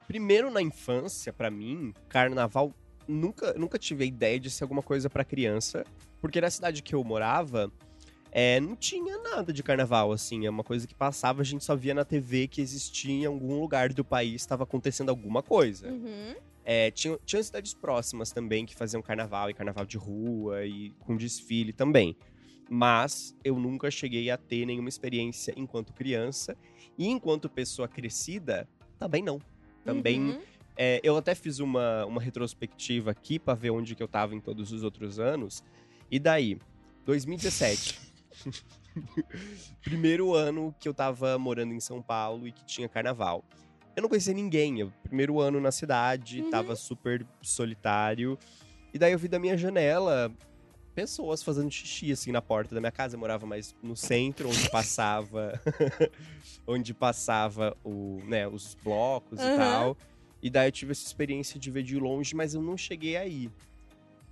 Primeiro 0.08 0.50
na 0.50 0.60
infância, 0.62 1.32
pra 1.32 1.50
mim, 1.50 1.92
carnaval 2.08 2.72
nunca, 3.08 3.52
nunca 3.54 3.78
tive 3.78 4.04
a 4.04 4.06
ideia 4.06 4.38
de 4.38 4.50
ser 4.50 4.64
alguma 4.64 4.82
coisa 4.82 5.08
pra 5.08 5.24
criança, 5.24 5.84
porque 6.20 6.40
na 6.40 6.50
cidade 6.50 6.82
que 6.82 6.94
eu 6.94 7.02
morava, 7.04 7.72
é, 8.32 8.60
não 8.60 8.76
tinha 8.76 9.18
nada 9.18 9.52
de 9.52 9.62
carnaval, 9.62 10.12
assim, 10.12 10.46
é 10.46 10.50
uma 10.50 10.64
coisa 10.64 10.86
que 10.86 10.94
passava, 10.94 11.42
a 11.42 11.44
gente 11.44 11.64
só 11.64 11.74
via 11.74 11.94
na 11.94 12.04
TV 12.04 12.46
que 12.46 12.60
existia 12.60 13.14
em 13.14 13.24
algum 13.24 13.60
lugar 13.60 13.92
do 13.92 14.04
país, 14.04 14.42
estava 14.42 14.64
acontecendo 14.64 15.08
alguma 15.08 15.42
coisa. 15.42 15.88
Uhum. 15.88 16.34
É, 16.64 16.90
tinha, 16.90 17.16
tinha 17.24 17.42
cidades 17.42 17.72
próximas 17.72 18.32
também 18.32 18.66
que 18.66 18.74
faziam 18.74 19.00
carnaval 19.00 19.48
e 19.48 19.54
carnaval 19.54 19.86
de 19.86 19.96
rua 19.96 20.66
e 20.66 20.90
com 20.98 21.16
desfile 21.16 21.72
também. 21.72 22.16
Mas 22.68 23.36
eu 23.44 23.56
nunca 23.58 23.90
cheguei 23.90 24.28
a 24.30 24.36
ter 24.36 24.66
nenhuma 24.66 24.88
experiência 24.88 25.54
enquanto 25.56 25.92
criança. 25.92 26.56
E 26.98 27.06
enquanto 27.06 27.48
pessoa 27.48 27.86
crescida, 27.86 28.68
também 28.98 29.22
não. 29.22 29.40
Também. 29.84 30.20
Uhum. 30.20 30.40
É, 30.76 31.00
eu 31.02 31.16
até 31.16 31.34
fiz 31.34 31.58
uma, 31.58 32.04
uma 32.06 32.20
retrospectiva 32.20 33.10
aqui 33.10 33.38
pra 33.38 33.54
ver 33.54 33.70
onde 33.70 33.94
que 33.94 34.02
eu 34.02 34.08
tava 34.08 34.34
em 34.34 34.40
todos 34.40 34.72
os 34.72 34.82
outros 34.82 35.18
anos. 35.18 35.62
E 36.10 36.18
daí, 36.18 36.58
2017. 37.04 37.98
primeiro 39.84 40.34
ano 40.34 40.74
que 40.78 40.88
eu 40.88 40.94
tava 40.94 41.38
morando 41.38 41.72
em 41.72 41.80
São 41.80 42.02
Paulo 42.02 42.46
e 42.46 42.52
que 42.52 42.64
tinha 42.64 42.88
carnaval. 42.88 43.44
Eu 43.94 44.02
não 44.02 44.08
conhecia 44.08 44.34
ninguém. 44.34 44.80
Eu, 44.80 44.92
primeiro 45.02 45.40
ano 45.40 45.60
na 45.60 45.72
cidade, 45.72 46.42
Uhum. 46.42 46.50
tava 46.50 46.76
super 46.76 47.26
solitário. 47.42 48.38
E 48.92 48.98
daí 48.98 49.12
eu 49.12 49.18
vi 49.18 49.28
da 49.28 49.38
minha 49.38 49.56
janela 49.56 50.30
pessoas 50.94 51.42
fazendo 51.42 51.70
xixi 51.70 52.10
assim 52.10 52.32
na 52.32 52.40
porta 52.40 52.74
da 52.74 52.80
minha 52.80 52.92
casa. 52.92 53.16
Eu 53.16 53.20
morava 53.20 53.46
mais 53.46 53.74
no 53.82 53.96
centro, 53.96 54.48
onde 54.48 54.68
passava 54.70 55.60
onde 56.66 56.92
passava 56.94 57.76
o, 57.84 58.20
né, 58.26 58.46
os 58.48 58.74
blocos 58.82 59.40
e 59.40 59.44
Aham. 59.44 59.56
tal. 59.56 59.98
E 60.42 60.51
daí 60.51 60.68
eu 60.68 60.72
tive 60.72 60.92
essa 60.92 61.05
experiência 61.07 61.59
de 61.59 61.70
ver 61.70 61.83
de 61.83 61.99
longe, 61.99 62.35
mas 62.35 62.55
eu 62.55 62.62
não 62.62 62.77
cheguei 62.77 63.16
aí. 63.16 63.51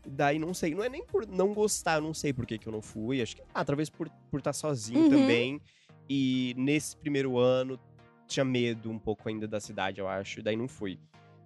E 0.06 0.10
daí 0.10 0.38
não 0.38 0.52
sei, 0.52 0.74
não 0.74 0.84
é 0.84 0.88
nem 0.88 1.02
por 1.04 1.26
não 1.26 1.54
gostar, 1.54 2.00
não 2.00 2.12
sei 2.12 2.32
por 2.32 2.46
que, 2.46 2.58
que 2.58 2.66
eu 2.66 2.72
não 2.72 2.82
fui. 2.82 3.22
Acho 3.22 3.36
que, 3.36 3.42
ah, 3.54 3.64
talvez 3.64 3.88
por 3.88 4.06
estar 4.06 4.18
por 4.30 4.42
tá 4.42 4.52
sozinho 4.52 5.00
Uhum. 5.04 5.08
também. 5.08 5.60
E 6.08 6.54
nesse 6.58 6.96
primeiro 6.96 7.38
ano 7.38 7.80
tinha 8.26 8.44
medo 8.44 8.90
um 8.90 8.98
pouco 8.98 9.28
ainda 9.28 9.48
da 9.48 9.60
cidade, 9.60 10.00
eu 10.00 10.08
acho, 10.08 10.40
e 10.40 10.42
daí 10.42 10.56
não 10.56 10.68
fui. 10.68 10.98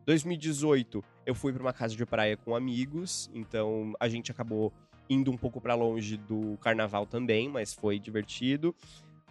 2018, 0.07 1.05
eu 1.27 1.35
fui 1.35 1.53
pra 1.53 1.63
uma 1.63 1.73
casa 1.73 1.95
de 1.95 2.05
praia 2.07 2.37
com 2.37 2.57
amigos, 2.57 3.31
então 3.35 3.93
a 4.01 4.09
gente 4.09 4.31
acabou 4.33 4.73
indo 5.09 5.31
um 5.31 5.37
pouco 5.37 5.61
pra 5.61 5.75
longe 5.75 6.17
do 6.17 6.57
carnaval 6.61 7.07
também, 7.07 7.49
mas 7.49 7.73
foi 7.75 7.99
divertido. 7.99 8.75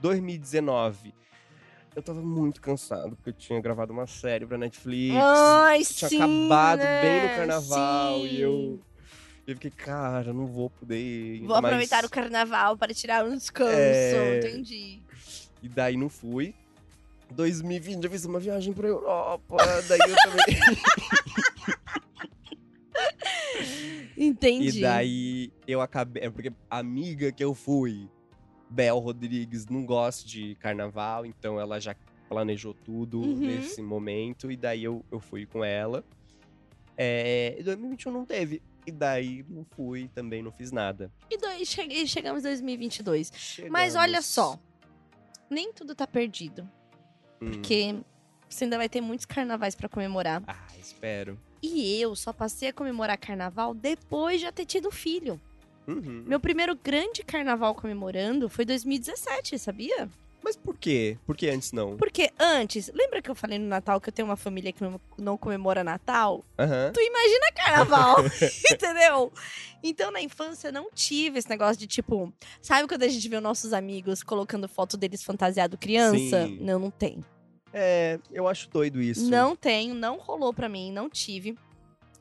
2019, 0.01 1.13
eu 1.97 2.03
tava 2.03 2.21
muito 2.21 2.61
cansado, 2.61 3.15
porque 3.15 3.31
eu 3.31 3.33
tinha 3.33 3.59
gravado 3.59 3.91
uma 3.91 4.05
série 4.05 4.45
pra 4.45 4.55
Netflix. 4.55 5.15
Ai, 5.19 5.83
tinha 5.83 6.07
sim, 6.09 6.17
acabado 6.17 6.77
né? 6.79 7.01
bem 7.01 7.21
no 7.23 7.29
carnaval 7.35 8.19
e 8.19 8.29
Sim. 8.29 8.35
eu. 8.37 8.79
Eu 9.47 9.55
fiquei, 9.55 9.71
cara, 9.71 10.31
não 10.31 10.45
vou 10.45 10.69
poder. 10.69 10.99
ir, 10.99 11.39
Vou 11.39 11.47
mas- 11.59 11.65
aproveitar 11.65 12.05
o 12.05 12.09
carnaval 12.09 12.77
para 12.77 12.93
tirar 12.93 13.25
um 13.25 13.35
descanso. 13.35 13.71
É. 13.75 14.37
Entendi. 14.37 15.01
E 15.63 15.67
daí 15.67 15.97
não 15.97 16.07
fui. 16.07 16.53
2020 17.31 18.03
eu 18.03 18.11
fiz 18.11 18.25
uma 18.25 18.39
viagem 18.39 18.73
pra 18.73 18.87
Europa. 18.87 19.57
daí 19.87 19.99
eu 20.07 20.15
também. 20.21 20.59
Entendi. 24.15 24.79
E 24.79 24.81
daí 24.81 25.51
eu 25.67 25.81
acabei. 25.81 26.23
É 26.23 26.29
porque 26.29 26.51
a 26.69 26.77
amiga 26.77 27.31
que 27.31 27.43
eu 27.43 27.55
fui, 27.55 28.07
Bel 28.69 28.99
Rodrigues, 28.99 29.65
não 29.67 29.85
gosta 29.85 30.27
de 30.27 30.55
carnaval, 30.55 31.25
então 31.25 31.59
ela 31.59 31.79
já 31.79 31.95
planejou 32.27 32.73
tudo 32.73 33.21
Uhum. 33.21 33.35
nesse 33.37 33.81
momento. 33.81 34.51
E 34.51 34.57
daí 34.57 34.83
eu, 34.83 35.03
eu 35.11 35.19
fui 35.19 35.45
com 35.45 35.63
ela. 35.63 36.03
É, 36.97 37.55
e 37.59 37.63
2021 37.63 38.11
não 38.11 38.25
teve. 38.25 38.61
E 38.85 38.91
daí 38.91 39.45
não 39.49 39.65
fui, 39.75 40.09
também 40.13 40.41
não 40.41 40.51
fiz 40.51 40.71
nada. 40.71 41.11
E 41.29 41.37
daí 41.37 41.65
cheguei, 41.65 42.07
chegamos 42.07 42.43
em 42.43 42.47
2022. 42.47 43.31
Mas 43.69 43.95
olha 43.95 44.21
Chegamos. 44.21 44.25
só, 44.25 44.59
nem 45.49 45.71
tudo 45.73 45.93
tá 45.93 46.07
perdido. 46.07 46.63
Hum. 47.41 47.51
Porque 47.51 47.95
você 48.49 48.63
ainda 48.63 48.77
vai 48.77 48.87
ter 48.89 49.01
muitos 49.01 49.25
carnavais 49.25 49.75
pra 49.75 49.89
comemorar. 49.89 50.41
Ah, 50.47 50.67
espero. 50.79 51.37
E 51.61 51.99
eu 51.99 52.15
só 52.15 52.31
passei 52.31 52.69
a 52.69 52.73
comemorar 52.73 53.17
carnaval 53.17 53.73
depois 53.73 54.37
de 54.39 54.45
já 54.45 54.51
ter 54.51 54.65
tido 54.65 54.89
filho. 54.91 55.39
Uhum. 55.87 56.23
Meu 56.25 56.39
primeiro 56.39 56.75
grande 56.75 57.23
carnaval 57.23 57.73
comemorando 57.73 58.49
foi 58.49 58.65
2017, 58.65 59.57
sabia? 59.57 60.09
Mas 60.43 60.55
por 60.55 60.77
quê? 60.77 61.17
Por 61.25 61.35
que 61.35 61.49
antes 61.49 61.71
não? 61.71 61.97
Porque 61.97 62.31
antes, 62.39 62.89
lembra 62.93 63.21
que 63.21 63.29
eu 63.29 63.35
falei 63.35 63.57
no 63.59 63.67
Natal 63.67 63.99
que 63.99 64.09
eu 64.09 64.13
tenho 64.13 64.27
uma 64.27 64.37
família 64.37 64.71
que 64.71 64.81
não, 64.81 64.99
não 65.17 65.37
comemora 65.37 65.83
Natal? 65.83 66.45
Aham. 66.57 66.91
Tu 66.93 67.01
imagina 67.01 67.51
carnaval, 67.53 68.17
entendeu? 68.71 69.31
Então 69.83 70.11
na 70.11 70.21
infância 70.21 70.69
eu 70.69 70.73
não 70.73 70.89
tive 70.93 71.39
esse 71.39 71.49
negócio 71.49 71.77
de 71.77 71.87
tipo, 71.87 72.31
sabe 72.61 72.87
quando 72.87 73.03
a 73.03 73.07
gente 73.07 73.27
vê 73.27 73.35
os 73.35 73.43
nossos 73.43 73.73
amigos 73.73 74.23
colocando 74.23 74.69
foto 74.69 74.95
deles 74.95 75.23
fantasiado 75.23 75.77
criança? 75.77 76.47
Sim. 76.47 76.59
Não, 76.61 76.79
não 76.79 76.91
tem. 76.91 77.23
É, 77.73 78.19
eu 78.31 78.47
acho 78.47 78.69
doido 78.69 79.01
isso. 79.01 79.29
Não 79.29 79.55
tenho, 79.55 79.93
não 79.93 80.17
rolou 80.17 80.53
pra 80.53 80.69
mim, 80.69 80.91
não 80.91 81.09
tive. 81.09 81.57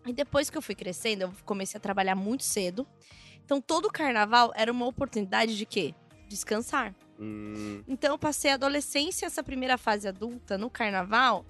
E 0.05 0.12
depois 0.12 0.51
que 0.51 0.59
eu 0.59 0.62
fui 0.62 0.75
crescendo, 0.75 1.23
eu 1.23 1.33
comecei 1.45 1.79
a 1.79 1.81
trabalhar 1.81 2.14
muito 2.14 2.45
cedo. 2.45 2.87
Então 3.47 3.61
todo 3.61 3.89
carnaval 3.89 4.53
era 4.55 4.71
uma 4.71 4.85
oportunidade 4.87 5.57
de 5.57 5.65
quê? 5.65 5.95
Descansar. 6.29 6.93
Hum, 7.19 7.83
Então 7.89 8.11
eu 8.13 8.19
passei 8.19 8.51
a 8.51 8.55
adolescência, 8.55 9.25
essa 9.25 9.43
primeira 9.43 9.79
fase 9.79 10.07
adulta 10.09 10.59
no 10.59 10.69
carnaval, 10.69 11.47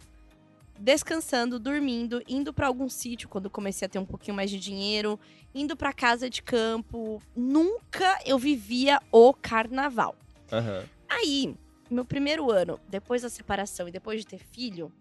descansando, 0.79 1.59
dormindo, 1.59 2.23
indo 2.29 2.53
pra 2.53 2.67
algum 2.67 2.89
sítio 2.89 3.29
quando 3.29 3.49
comecei 3.51 3.87
a 3.87 3.89
ter 3.89 3.99
um 3.99 4.05
pouquinho 4.05 4.37
mais 4.37 4.51
de 4.51 4.61
dinheiro, 4.61 5.19
indo 5.55 5.75
pra 5.77 5.93
casa 5.93 6.29
de 6.29 6.43
campo. 6.43 7.21
Nunca 7.35 8.21
eu 8.27 8.39
vivia 8.39 9.01
o 9.11 9.33
carnaval. 9.33 10.15
aham. 10.53 10.85
Aí, 11.09 11.55
meu 11.91 12.05
primeiro 12.05 12.51
ano, 12.51 12.79
depois 12.89 13.23
da 13.23 13.31
separação 13.31 13.89
e 13.89 13.93
depois 13.93 14.21
de 14.21 14.27
ter 14.27 14.39
filho, 14.39 14.93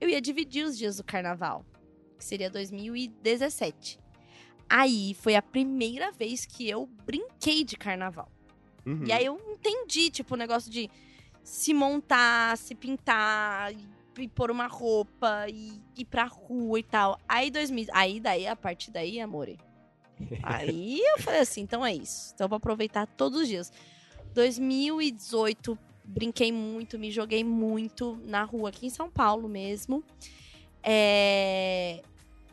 eu 0.00 0.08
ia 0.08 0.20
dividir 0.20 0.64
os 0.64 0.78
dias 0.78 0.98
do 0.98 1.02
carnaval, 1.04 1.64
que 2.16 2.24
seria 2.24 2.48
2017. 2.50 3.98
Aí 4.68 5.14
foi 5.14 5.34
a 5.34 5.42
primeira 5.42 6.10
vez 6.10 6.44
que 6.44 6.68
eu 6.68 6.86
brinquei 7.04 7.64
de 7.64 7.76
carnaval. 7.76 8.30
Uhum. 8.84 9.04
E 9.06 9.12
aí 9.12 9.24
eu 9.24 9.40
entendi, 9.48 10.10
tipo, 10.10 10.34
o 10.34 10.36
negócio 10.36 10.70
de 10.70 10.90
se 11.42 11.72
montar, 11.74 12.56
se 12.56 12.74
pintar, 12.74 13.72
e, 14.18 14.28
pôr 14.28 14.50
uma 14.50 14.66
roupa, 14.66 15.46
e 15.48 15.80
ir 15.96 16.04
pra 16.04 16.24
rua 16.24 16.78
e 16.78 16.82
tal. 16.82 17.18
Aí 17.28 17.50
2000, 17.50 17.86
aí 17.92 18.20
daí, 18.20 18.46
a 18.46 18.56
partir 18.56 18.90
daí, 18.90 19.20
amore. 19.20 19.58
Aí 20.44 21.00
eu 21.00 21.18
falei 21.18 21.40
assim, 21.40 21.62
então 21.62 21.84
é 21.84 21.92
isso. 21.92 22.30
Então 22.32 22.44
eu 22.44 22.48
vou 22.48 22.56
aproveitar 22.56 23.04
todos 23.04 23.40
os 23.40 23.48
dias. 23.48 23.72
2018, 24.32 25.76
brinquei 26.04 26.52
muito, 26.52 26.96
me 27.00 27.10
joguei 27.10 27.42
muito 27.42 28.16
na 28.24 28.44
rua 28.44 28.68
aqui 28.68 28.86
em 28.86 28.90
São 28.90 29.10
Paulo 29.10 29.48
mesmo. 29.48 30.04
É, 30.84 32.00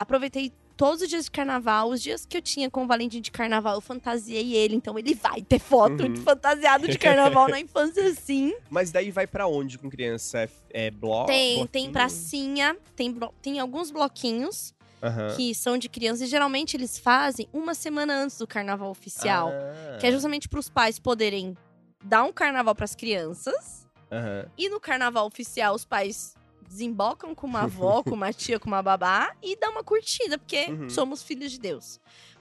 Aproveitei 0.01 0.51
todos 0.81 1.03
os 1.03 1.07
dias 1.09 1.25
de 1.25 1.31
carnaval, 1.31 1.89
os 1.91 2.01
dias 2.01 2.25
que 2.25 2.35
eu 2.35 2.41
tinha 2.41 2.67
com 2.67 2.83
o 2.85 2.87
Valentim 2.87 3.21
de 3.21 3.29
carnaval, 3.29 3.75
eu 3.75 3.81
fantasiei 3.81 4.55
ele, 4.55 4.73
então 4.75 4.97
ele 4.97 5.13
vai 5.13 5.39
ter 5.39 5.59
foto 5.59 6.01
Uhum. 6.01 6.13
de 6.13 6.21
fantasiado 6.21 6.87
de 6.87 6.97
carnaval 6.97 7.47
na 7.47 7.59
infância, 7.59 8.11
sim. 8.15 8.51
Mas 8.67 8.91
daí 8.91 9.11
vai 9.11 9.27
pra 9.27 9.45
onde 9.45 9.77
com 9.77 9.87
criança? 9.91 10.39
É, 10.39 10.49
é 10.87 10.89
bloco? 10.89 11.27
Tem, 11.27 11.53
tem 11.67 11.83
bloquinho? 11.83 11.91
pracinha, 11.91 12.77
tem, 12.95 13.15
tem 13.43 13.59
alguns 13.59 13.91
bloquinhos 13.91 14.73
Aham. 15.03 15.35
que 15.35 15.53
são 15.53 15.77
de 15.77 15.87
crianças, 15.87 16.23
e 16.23 16.25
geralmente 16.31 16.75
eles 16.75 16.97
fazem 16.97 17.47
uma 17.53 17.75
semana 17.75 18.15
antes 18.15 18.39
do 18.39 18.47
carnaval 18.47 18.89
oficial, 18.89 19.51
Ah. 19.53 19.97
que 19.99 20.07
é 20.07 20.11
justamente 20.11 20.49
para 20.49 20.59
os 20.59 20.67
pais 20.67 20.97
poderem 20.97 21.55
dar 22.03 22.23
um 22.23 22.33
carnaval 22.33 22.73
para 22.73 22.85
as 22.85 22.95
crianças. 22.95 23.87
Aham. 24.11 24.47
E 24.57 24.67
no 24.67 24.79
carnaval 24.79 25.27
oficial, 25.27 25.75
os 25.75 25.85
pais 25.85 26.33
desembocam 26.71 27.35
com 27.35 27.45
uma 27.45 27.61
avó, 27.67 28.01
com 28.01 28.11
uma 28.15 28.31
tia, 28.31 28.57
com 28.59 28.67
uma 28.67 28.81
babá 28.81 29.35
e 29.43 29.57
dá 29.57 29.69
uma 29.69 29.83
curtida, 29.83 30.37
porque 30.37 30.67
Uhum. 30.69 30.89
somos 30.89 31.21
filhos 31.21 31.51
de 31.51 31.59
Deus. 31.59 31.99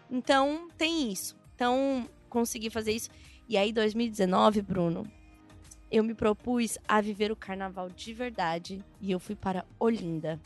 Então, 0.08 0.68
tem 0.78 1.10
isso. 1.10 1.36
Então, 1.54 2.08
consegui 2.28 2.70
fazer 2.70 2.92
isso. 2.92 3.10
E 3.48 3.56
aí, 3.56 3.72
2019, 3.72 4.62
Bruno, 4.62 5.04
eu 5.90 6.04
me 6.04 6.14
propus 6.14 6.78
a 6.86 7.00
viver 7.00 7.32
o 7.32 7.36
carnaval 7.36 7.88
de 7.90 8.14
verdade 8.14 8.84
e 9.00 9.10
eu 9.10 9.18
fui 9.18 9.34
para 9.34 9.64
Olinda. 9.78 10.40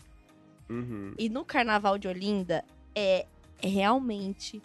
Uhum. 0.71 1.13
E 1.19 1.29
no 1.29 1.45
carnaval 1.45 1.99
de 1.99 2.09
Olinda 2.09 2.65
é 2.95 3.27
realmente 3.59 4.63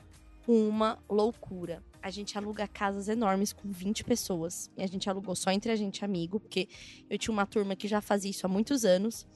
uma 0.47 0.97
loucura. 1.09 1.83
A 2.01 2.09
gente 2.09 2.37
aluga 2.37 2.67
casas 2.67 3.07
enormes 3.07 3.51
com 3.51 3.69
20 3.71 4.03
pessoas. 4.03 4.71
E 4.77 4.83
a 4.83 4.87
gente 4.87 5.09
alugou 5.09 5.35
só 5.35 5.51
entre 5.51 5.71
a 5.71 5.75
gente 5.75 6.03
amigo, 6.05 6.39
porque 6.39 6.67
eu 7.09 7.17
tinha 7.17 7.33
uma 7.33 7.45
turma 7.45 7.75
que 7.75 7.87
já 7.87 8.01
fazia 8.01 8.31
isso 8.31 8.45
há 8.45 8.49
muitos 8.49 8.85
anos. 8.85 9.27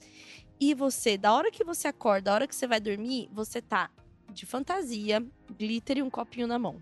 E 0.59 0.74
você, 0.74 1.18
da 1.18 1.34
hora 1.34 1.51
que 1.51 1.64
você 1.64 1.88
acorda, 1.88 2.26
da 2.26 2.34
hora 2.34 2.47
que 2.47 2.55
você 2.55 2.66
vai 2.66 2.80
dormir, 2.80 3.30
você 3.34 3.61
tá 3.61 3.89
de 4.32 4.45
fantasia, 4.45 5.26
glitter 5.57 5.97
e 5.97 6.01
um 6.01 6.09
copinho 6.09 6.47
na 6.47 6.57
mão. 6.57 6.82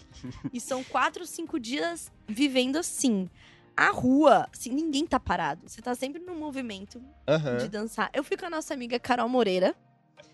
e 0.52 0.60
são 0.60 0.84
quatro, 0.84 1.26
cinco 1.26 1.58
dias 1.58 2.12
vivendo 2.28 2.76
assim. 2.76 3.28
A 3.76 3.90
rua, 3.90 4.46
assim, 4.52 4.70
ninguém 4.70 5.06
tá 5.06 5.18
parado. 5.18 5.68
Você 5.68 5.80
tá 5.80 5.94
sempre 5.94 6.20
no 6.20 6.34
movimento 6.34 7.00
de 7.00 7.04
Aham. 7.26 7.68
dançar. 7.68 8.10
Eu 8.12 8.22
fui 8.22 8.36
com 8.36 8.46
a 8.46 8.50
nossa 8.50 8.74
amiga 8.74 9.00
Carol 9.00 9.28
Moreira. 9.28 9.74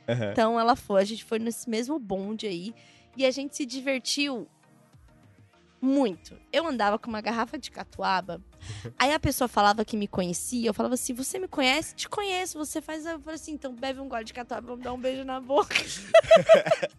Aham. 0.09 0.33
Então 0.33 0.59
ela 0.59 0.75
foi, 0.75 1.01
a 1.01 1.05
gente 1.05 1.25
foi 1.25 1.39
nesse 1.39 1.71
mesmo 1.71 1.99
bonde 1.99 2.47
aí. 2.47 2.75
E 3.17 3.25
a 3.25 3.31
gente 3.31 3.57
se 3.57 3.65
divertiu 3.65 4.49
muito. 5.81 6.37
Eu 6.53 6.67
andava 6.67 6.99
com 6.99 7.09
uma 7.09 7.21
garrafa 7.21 7.59
de 7.59 7.71
catuaba. 7.71 8.41
aí 8.99 9.13
a 9.13 9.19
pessoa 9.21 9.47
falava 9.49 9.85
que 9.85 9.97
me 9.97 10.09
conhecia. 10.09 10.69
Eu 10.69 10.75
falava 10.75 10.95
assim: 10.95 11.15
Você 11.15 11.39
me 11.39 11.49
conhece? 11.49 11.95
Te 11.95 12.09
conheço. 12.09 12.59
Você 12.59 12.81
faz. 12.83 13.07
Eu 13.07 13.21
falei 13.21 13.37
assim: 13.37 13.53
Então 13.53 13.75
bebe 13.75 14.01
um 14.01 14.09
gole 14.09 14.25
de 14.25 14.33
catuaba, 14.33 14.67
vamos 14.67 14.83
dar 14.85 14.93
um 14.93 14.99
beijo 15.01 15.25
na 15.25 15.41
boca. 15.41 15.75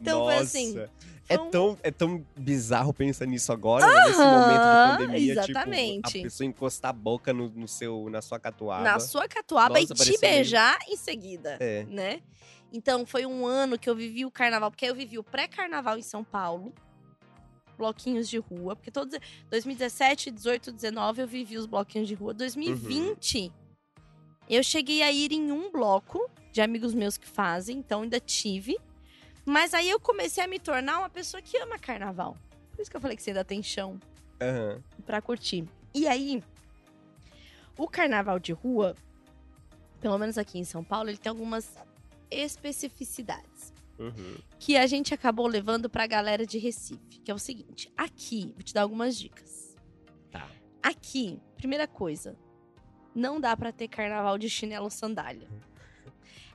Então 0.00 0.24
foi 0.24 0.36
assim, 0.36 0.74
Nossa. 0.74 0.90
Foi 1.24 1.36
É 1.36 1.40
um- 1.40 1.50
tão, 1.50 1.78
é 1.82 1.90
tão 1.90 2.24
bizarro 2.36 2.92
pensar 2.92 3.26
nisso 3.26 3.52
agora, 3.52 3.86
né? 3.86 4.04
nesse 4.06 4.18
momento 4.18 4.52
de 4.60 4.98
pandemia. 5.06 5.32
exatamente. 5.32 6.02
Tipo, 6.12 6.18
a 6.18 6.22
pessoa 6.22 6.46
encostar 6.46 6.90
a 6.90 6.92
boca 6.92 7.32
no, 7.32 7.48
no 7.48 7.66
seu, 7.66 8.08
na 8.10 8.20
sua 8.22 8.38
catuaba. 8.38 8.82
Na 8.84 9.00
sua 9.00 9.26
catuaba 9.28 9.70
Nossa, 9.80 9.82
e 9.82 9.86
te 9.86 9.98
parecia 9.98 10.18
meio- 10.20 10.34
beijar 10.34 10.78
em 10.88 10.96
seguida. 10.96 11.56
É. 11.60 11.84
né? 11.88 12.20
Então 12.72 13.04
foi 13.06 13.26
um 13.26 13.44
ano 13.46 13.78
que 13.78 13.88
eu 13.90 13.94
vivi 13.96 14.24
o 14.24 14.30
carnaval, 14.30 14.70
porque 14.70 14.84
eu 14.86 14.94
vivi 14.94 15.18
o 15.18 15.22
pré-carnaval 15.24 15.98
em 15.98 16.02
São 16.02 16.22
Paulo, 16.24 16.72
bloquinhos 17.82 18.28
de 18.28 18.38
rua, 18.38 18.76
porque 18.76 18.92
todos 18.92 19.18
2017, 19.50 20.30
18, 20.30 20.70
19 20.70 21.22
eu 21.22 21.26
vivi 21.26 21.56
os 21.58 21.66
bloquinhos 21.66 22.06
de 22.06 22.14
rua. 22.14 22.32
2020 22.32 23.52
eu 24.48 24.62
cheguei 24.62 25.02
a 25.02 25.10
ir 25.10 25.32
em 25.32 25.50
um 25.50 25.70
bloco 25.70 26.30
de 26.52 26.60
amigos 26.60 26.94
meus 26.94 27.16
que 27.16 27.26
fazem, 27.26 27.78
então 27.78 28.02
ainda 28.02 28.20
tive. 28.20 28.78
Mas 29.44 29.74
aí 29.74 29.90
eu 29.90 29.98
comecei 29.98 30.44
a 30.44 30.46
me 30.46 30.60
tornar 30.60 31.00
uma 31.00 31.10
pessoa 31.10 31.42
que 31.42 31.56
ama 31.56 31.76
carnaval. 31.76 32.36
Por 32.70 32.80
isso 32.80 32.90
que 32.90 32.96
eu 32.96 33.00
falei 33.00 33.16
que 33.16 33.22
você 33.22 33.30
ainda 33.30 33.44
tem 33.44 33.62
chão 33.62 33.98
Aham. 34.40 34.80
pra 35.04 35.20
curtir. 35.20 35.64
E 35.92 36.06
aí, 36.06 36.42
o 37.76 37.88
carnaval 37.88 38.38
de 38.38 38.52
rua, 38.52 38.94
pelo 40.00 40.16
menos 40.18 40.38
aqui 40.38 40.58
em 40.58 40.64
São 40.64 40.84
Paulo, 40.84 41.10
ele 41.10 41.18
tem 41.18 41.30
algumas 41.30 41.74
especificidades 42.30 43.71
Uhum. 44.02 44.36
que 44.58 44.76
a 44.76 44.86
gente 44.86 45.14
acabou 45.14 45.46
levando 45.46 45.88
pra 45.88 46.06
galera 46.06 46.44
de 46.46 46.58
Recife, 46.58 47.20
que 47.24 47.30
é 47.30 47.34
o 47.34 47.38
seguinte: 47.38 47.90
aqui, 47.96 48.52
vou 48.54 48.62
te 48.62 48.74
dar 48.74 48.82
algumas 48.82 49.16
dicas. 49.16 49.76
Tá. 50.30 50.48
Aqui, 50.82 51.38
primeira 51.56 51.86
coisa, 51.86 52.36
não 53.14 53.40
dá 53.40 53.56
pra 53.56 53.70
ter 53.72 53.88
carnaval 53.88 54.36
de 54.38 54.48
chinelo 54.50 54.90
sandália. 54.90 55.48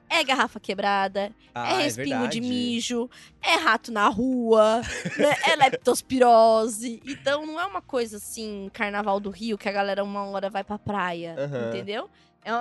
É 0.09 0.23
garrafa 0.23 0.57
quebrada, 0.57 1.35
Ah, 1.53 1.69
é 1.73 1.83
respingo 1.83 2.27
de 2.29 2.39
verdade. 2.39 2.41
mijo, 2.41 3.09
é 3.41 3.55
rato 3.55 3.91
na 3.91 4.07
rua, 4.07 4.81
né, 5.19 5.35
é 5.51 5.55
leptospirose. 5.57 7.01
Então 7.05 7.45
não 7.45 7.59
é 7.59 7.65
uma 7.65 7.81
coisa 7.81 8.15
assim, 8.15 8.69
carnaval 8.71 9.19
do 9.19 9.29
Rio, 9.29 9.57
que 9.57 9.67
a 9.67 9.71
galera 9.71 10.03
uma 10.05 10.23
hora 10.27 10.49
vai 10.49 10.63
pra 10.63 10.79
praia, 10.79 11.35
Aham. 11.37 11.67
entendeu? 11.67 12.09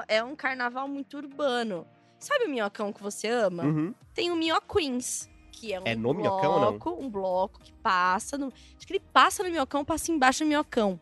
É, 0.09 0.16
é 0.16 0.24
um 0.24 0.34
carnaval 0.34 0.89
muito 0.89 1.16
urbano. 1.18 1.87
Sabe 2.27 2.47
o 2.47 2.51
minhocão 2.51 2.93
que 2.93 3.01
você 3.01 3.29
ama? 3.29 3.62
Uhum. 3.62 3.95
Tem 4.12 4.33
o 4.33 4.37
Minhoquins, 4.37 5.31
que 5.53 5.72
é 5.72 5.79
um 5.79 5.85
É 5.87 5.95
no 5.95 6.12
Minhocão 6.12 6.55
ou 6.55 6.61
não? 6.61 6.70
bloco, 6.72 6.91
um 7.05 7.09
bloco 7.09 7.61
que 7.61 7.72
passa 7.74 8.37
no, 8.37 8.49
acho 8.49 8.85
que 8.85 8.95
ele 8.95 9.05
passa 9.12 9.45
no 9.45 9.51
minhocão, 9.51 9.85
passa 9.85 10.11
embaixo 10.11 10.43
do 10.43 10.49
minhocão. 10.49 10.99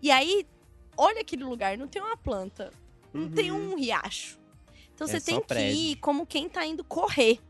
E 0.00 0.08
aí, 0.08 0.46
olha 0.96 1.20
aquele 1.22 1.42
lugar, 1.42 1.76
não 1.76 1.88
tem 1.88 2.00
uma 2.00 2.16
planta, 2.16 2.72
não 3.12 3.28
tem 3.28 3.50
Uhum. 3.50 3.72
um 3.72 3.76
riacho. 3.76 4.38
Então 4.94 5.08
É 5.08 5.10
você 5.10 5.20
tem 5.20 5.40
que 5.40 5.46
prédio. 5.48 5.76
ir 5.76 5.96
como 5.96 6.24
quem 6.24 6.48
tá 6.48 6.64
indo 6.64 6.84
correr. 6.84 7.40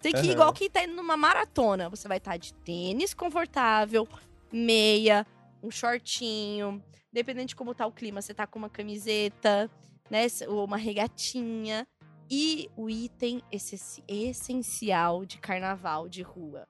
Tem 0.00 0.12
que 0.12 0.18
ir 0.18 0.24
Aham. 0.24 0.32
igual 0.32 0.52
quem 0.52 0.68
tá 0.68 0.82
indo 0.82 0.94
numa 0.96 1.16
maratona. 1.16 1.88
Você 1.88 2.08
vai 2.08 2.18
estar 2.18 2.36
de 2.36 2.52
tênis 2.52 3.14
confortável, 3.14 4.08
meia, 4.52 5.24
um 5.62 5.70
shortinho. 5.70 6.82
Dependendo 7.12 7.46
de 7.46 7.54
como 7.56 7.74
tá 7.76 7.86
o 7.86 7.92
clima, 7.92 8.20
você 8.20 8.34
tá 8.34 8.44
com 8.44 8.58
uma 8.58 8.68
camiseta, 8.68 9.70
né? 10.10 10.26
Ou 10.48 10.64
uma 10.64 10.76
regatinha. 10.76 11.86
E 12.30 12.68
o 12.76 12.90
item 12.90 13.40
essenci- 13.52 14.02
essencial 14.08 15.24
de 15.24 15.38
carnaval 15.38 16.08
de 16.08 16.22
rua. 16.22 16.66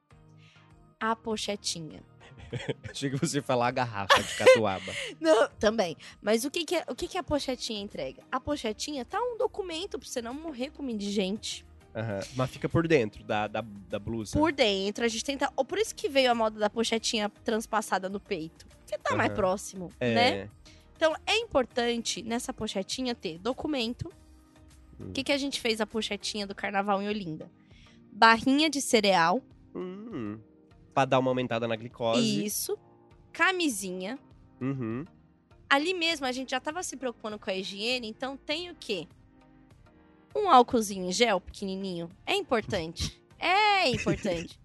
A 1.01 1.15
pochetinha. 1.17 2.03
Achei 2.91 3.11
que 3.11 3.17
você 3.17 3.39
ia 3.39 3.43
falar 3.43 3.69
a 3.69 3.71
garrafa 3.71 4.23
de 4.23 4.35
catuaba. 4.37 4.93
Não, 5.21 5.49
também. 5.59 5.97
Mas 6.23 6.45
o 6.45 6.51
que 6.51 6.65
que, 6.65 6.77
é, 6.77 6.85
o 6.89 6.95
que 6.95 7.09
que 7.09 7.19
a 7.19 7.23
pochetinha 7.23 7.81
entrega? 7.81 8.23
A 8.31 8.39
pochetinha 8.39 9.05
tá 9.05 9.21
um 9.21 9.37
documento 9.37 9.99
pra 9.99 10.09
você 10.09 10.23
não 10.23 10.35
morrer 10.35 10.71
com 10.71 10.89
indigente. 10.89 11.65
Aham. 11.95 12.21
Mas 12.35 12.51
fica 12.51 12.69
por 12.69 12.87
dentro 12.87 13.25
da, 13.25 13.47
da, 13.49 13.63
da 13.63 13.99
blusa. 13.99 14.39
Por 14.39 14.53
dentro, 14.53 15.05
a 15.05 15.09
gente 15.09 15.25
tenta. 15.25 15.51
Ou 15.57 15.65
por 15.65 15.79
isso 15.79 15.95
que 15.95 16.09
veio 16.09 16.31
a 16.31 16.35
moda 16.35 16.59
da 16.59 16.69
pochetinha 16.69 17.29
transpassada 17.43 18.09
no 18.09 18.21
peito. 18.21 18.67
Porque 18.67 18.99
tá 18.99 19.17
mais 19.17 19.31
Aham. 19.31 19.37
próximo, 19.37 19.91
é. 19.99 20.15
né? 20.15 20.51
Então 20.95 21.15
é 21.27 21.37
importante 21.39 22.23
nessa 22.23 22.53
pochetinha 22.53 23.15
ter 23.15 23.39
documento. 23.39 24.11
O 24.99 25.05
Hum. 25.05 25.13
que, 25.13 25.23
que 25.25 25.33
a 25.33 25.39
gente 25.39 25.61
fez 25.61 25.81
a 25.81 25.87
pochetinha 25.87 26.47
do 26.47 26.55
carnaval 26.55 27.03
em 27.03 27.09
Olinda? 27.09 27.51
Barrinha 28.13 28.71
de 28.71 28.81
cereal. 28.81 29.43
Hum. 29.75 30.39
Pra 30.95 31.05
dar 31.05 31.19
uma 31.19 31.31
aumentada 31.31 31.69
na 31.69 31.77
glicose. 31.77 32.45
Isso. 32.45 32.79
Camisinha. 33.33 34.19
Uhum. 34.61 35.05
Ali 35.69 35.93
mesmo 35.93 36.25
a 36.25 36.33
gente 36.33 36.51
já 36.53 36.61
tava 36.61 36.83
se 36.83 36.97
preocupando 36.97 37.39
com 37.39 37.51
a 37.51 37.55
higiene, 37.55 38.09
então 38.09 38.37
tem 38.37 38.71
o 38.71 38.75
quê? 38.75 39.07
Um 40.35 40.49
álcoolzinho 40.49 41.07
em 41.09 41.13
gel 41.13 41.41
pequenininho. 41.41 42.09
É 42.27 42.35
importante. 42.35 43.21
É 43.39 43.91
importante. 43.91 44.59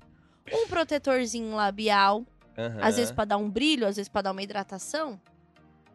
um 0.52 0.66
protetorzinho 0.68 1.54
labial. 1.54 2.26
Aham. 2.58 2.80
Às 2.82 2.96
vezes 2.96 3.12
pra 3.12 3.26
dar 3.26 3.36
um 3.38 3.50
brilho, 3.50 3.86
às 3.86 3.98
vezes 3.98 4.08
pra 4.10 4.22
dar 4.22 4.32
uma 4.32 4.42
hidratação. 4.42 5.20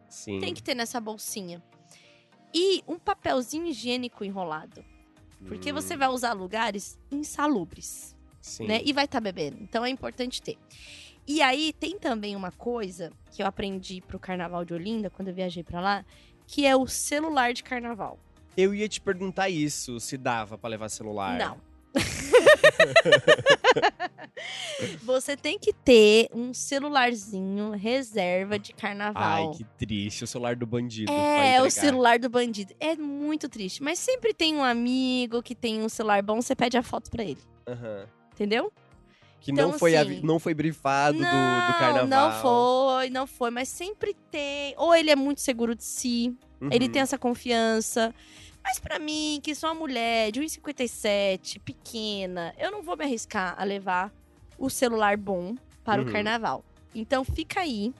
Sim. 0.07 0.39
Tem 0.39 0.53
que 0.53 0.61
ter 0.61 0.75
nessa 0.75 1.01
bolsinha. 1.01 1.61
E 2.59 2.83
um 2.87 2.97
papelzinho 2.97 3.67
higiênico 3.67 4.23
enrolado. 4.25 4.83
Porque 5.47 5.71
Hum, 5.71 5.75
você 5.75 5.95
vai 5.95 6.07
usar 6.07 6.33
lugares 6.33 6.97
insalubres, 7.11 8.15
Sim. 8.41 8.65
né? 8.65 8.81
E 8.83 8.91
vai 8.91 9.05
estar 9.05 9.21
bebendo. 9.21 9.57
Então 9.61 9.85
é 9.85 9.89
importante 9.89 10.41
ter. 10.41 10.57
E 11.27 11.39
aí 11.41 11.71
tem 11.73 11.99
também 11.99 12.35
uma 12.35 12.51
coisa 12.51 13.11
que 13.31 13.43
eu 13.43 13.45
aprendi 13.47 14.01
pro 14.01 14.17
carnaval 14.17 14.65
de 14.65 14.73
Olinda, 14.73 15.11
quando 15.11 15.27
eu 15.27 15.33
viajei 15.35 15.63
pra 15.63 15.79
lá, 15.79 16.05
que 16.47 16.65
é 16.65 16.75
o 16.75 16.87
celular 16.87 17.53
de 17.53 17.61
carnaval. 17.63 18.17
Eu 18.55 18.73
ia 18.73 18.89
te 18.89 18.99
perguntar 18.99 19.49
isso, 19.49 19.99
se 19.99 20.17
dava 20.17 20.57
pra 20.57 20.67
levar 20.69 20.89
celular. 20.89 21.37
Não. 21.37 21.57
Você 25.03 25.35
tem 25.35 25.57
que 25.57 25.73
ter 25.73 26.29
um 26.33 26.53
celularzinho 26.53 27.71
reserva 27.71 28.59
de 28.59 28.71
Ai, 28.73 28.79
carnaval. 28.79 29.51
que 29.51 29.63
triste. 29.77 30.23
O 30.23 30.27
celular 30.27 30.55
do 30.55 30.65
bandido. 30.67 31.11
É, 31.11 31.61
o 31.61 31.69
celular 31.69 32.19
do 32.19 32.29
bandido. 32.29 32.73
É 32.79 32.95
muito 32.95 33.49
triste. 33.49 33.81
Mas 33.81 33.99
sempre 33.99 34.33
tem 34.33 34.55
um 34.55 34.63
amigo 34.63 35.41
que 35.41 35.55
tem 35.55 35.81
um 35.81 35.89
celular 35.89 36.21
bom, 36.21 36.41
você 36.41 36.55
pede 36.55 36.77
a 36.77 36.83
foto 36.83 37.09
pra 37.09 37.23
ele. 37.23 37.41
Aham. 37.67 38.05
Entendeu? 38.33 38.71
Que 39.39 39.51
Então, 39.51 39.71
não, 39.71 39.79
foi 39.79 39.95
assim, 39.95 40.21
não 40.23 40.39
foi 40.39 40.53
brifado 40.53 41.17
do, 41.17 41.23
do 41.23 41.25
não, 41.25 41.73
carnaval. 41.79 42.07
não 42.07 42.31
foi, 42.41 43.09
não 43.09 43.27
foi. 43.27 43.49
Mas 43.49 43.69
sempre 43.69 44.15
tem. 44.31 44.73
Ou 44.77 44.93
ele 44.93 45.09
é 45.09 45.15
muito 45.15 45.41
seguro 45.41 45.75
de 45.75 45.83
si, 45.83 46.35
Uhum. 46.59 46.69
ele 46.71 46.89
tem 46.89 47.03
essa 47.03 47.19
confiança. 47.19 48.13
Mas 48.67 48.79
pra 48.79 48.99
mim, 48.99 49.39
que 49.41 49.55
sou 49.55 49.69
uma 49.69 49.75
mulher 49.79 50.29
de 50.29 50.41
1,57, 50.41 51.57
pequena, 51.61 52.53
eu 52.57 52.69
não 52.69 52.83
vou 52.83 52.97
me 52.97 53.05
arriscar 53.05 53.55
a 53.57 53.63
levar 53.63 54.13
o 54.57 54.69
celular 54.69 55.15
bom 55.15 55.55
para 55.85 56.01
Uhum. 56.01 56.09
o 56.09 56.11
carnaval. 56.11 56.65
Então 56.93 57.23
fica 57.23 57.61
aí 57.61 57.93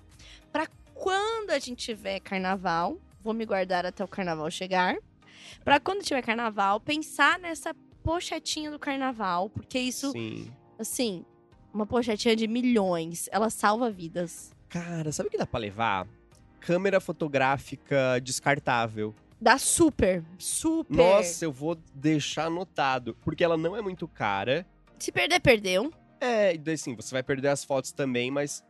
pra 0.52 0.68
quando 0.94 1.52
a 1.52 1.60
gente 1.60 1.86
tiver 1.86 2.20
carnaval, 2.20 2.98
vou 3.24 3.34
me 3.34 3.46
guardar 3.46 3.86
até 3.86 4.04
o 4.04 4.08
carnaval 4.10 4.52
chegar. 4.52 4.98
Pra 5.64 5.80
quando 5.80 6.04
tiver 6.04 6.22
carnaval, 6.22 6.82
pensar 6.82 7.40
nessa 7.40 7.74
pochetinha 8.04 8.70
do 8.70 8.78
carnaval, 8.78 9.50
porque 9.50 9.80
isso, 9.80 10.12
Sim. 10.12 10.52
assim, 10.78 11.24
uma 11.74 11.86
pochetinha 11.86 12.36
de 12.36 12.46
milhões, 12.46 13.30
ela 13.32 13.50
salva 13.50 13.90
vidas. 13.90 14.52
Cara, 14.68 15.14
sabe 15.14 15.30
o 15.30 15.32
que 15.32 15.38
dá 15.38 15.46
pra 15.48 15.62
levar? 15.62 16.06
Câmera 16.60 17.00
fotográfica 17.00 18.20
descartável. 18.22 19.16
Dá 19.40 19.58
super, 19.58 20.24
super. 20.38 20.96
Nossa, 20.96 21.46
eu 21.46 21.52
vou 21.52 21.76
deixar 21.94 22.46
anotado. 22.46 23.16
Porque 23.24 23.44
ela 23.44 23.56
não 23.56 23.76
é 23.76 23.82
muito 23.82 24.08
cara. 24.08 24.66
Se 24.98 25.12
perder, 25.12 25.40
perdeu. 25.40 25.94
É, 26.20 26.56
e 26.56 26.72
assim, 26.72 26.96
você 26.96 27.12
vai 27.14 27.22
perder 27.22 27.50
as 27.50 27.64
fotos 27.64 27.92
também, 27.92 28.32
mas. 28.32 28.64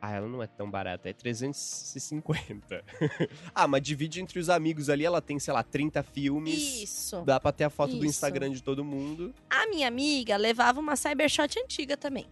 Ah, 0.00 0.10
ela 0.10 0.26
não 0.26 0.42
é 0.42 0.48
tão 0.48 0.68
barata, 0.68 1.08
é 1.08 1.12
350. 1.12 2.84
ah, 3.54 3.68
mas 3.68 3.82
divide 3.82 4.20
entre 4.20 4.40
os 4.40 4.48
amigos 4.48 4.88
ali, 4.88 5.04
ela 5.04 5.20
tem, 5.20 5.38
sei 5.38 5.54
lá, 5.54 5.62
30 5.62 6.02
filmes. 6.02 6.82
Isso. 6.82 7.22
Dá 7.22 7.38
pra 7.38 7.52
ter 7.52 7.64
a 7.64 7.70
foto 7.70 7.90
do 7.90 7.98
Isso. 7.98 8.06
Instagram 8.06 8.50
de 8.50 8.62
todo 8.62 8.84
mundo. 8.84 9.32
A 9.48 9.68
minha 9.68 9.86
amiga 9.86 10.36
levava 10.36 10.80
uma 10.80 10.96
Cybershot 10.96 11.56
antiga 11.60 11.96
também. 11.96 12.26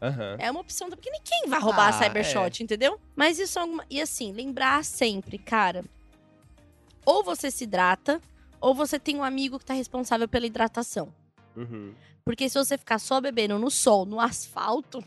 Aham. 0.00 0.36
É 0.38 0.48
uma 0.48 0.60
opção, 0.60 0.88
porque 0.88 1.10
ninguém 1.10 1.48
vai 1.48 1.58
roubar 1.58 1.86
a 1.86 1.88
Ah, 1.88 2.04
Cybershot, 2.04 2.62
entendeu? 2.62 3.00
Mas 3.16 3.40
isso 3.40 3.58
é 3.58 3.62
alguma... 3.62 3.84
E 3.90 4.00
assim, 4.00 4.30
lembrar 4.30 4.84
sempre, 4.84 5.38
cara. 5.38 5.84
Ou 7.08 7.24
você 7.24 7.50
se 7.50 7.64
hidrata, 7.64 8.20
ou 8.60 8.74
você 8.74 8.98
tem 8.98 9.16
um 9.16 9.24
amigo 9.24 9.58
que 9.58 9.64
tá 9.64 9.72
responsável 9.72 10.28
pela 10.28 10.44
hidratação. 10.44 11.10
Uhum. 11.56 11.94
Porque 12.22 12.50
se 12.50 12.58
você 12.58 12.76
ficar 12.76 12.98
só 12.98 13.18
bebendo 13.18 13.58
no 13.58 13.70
sol, 13.70 14.04
no 14.04 14.20
asfalto, 14.20 15.02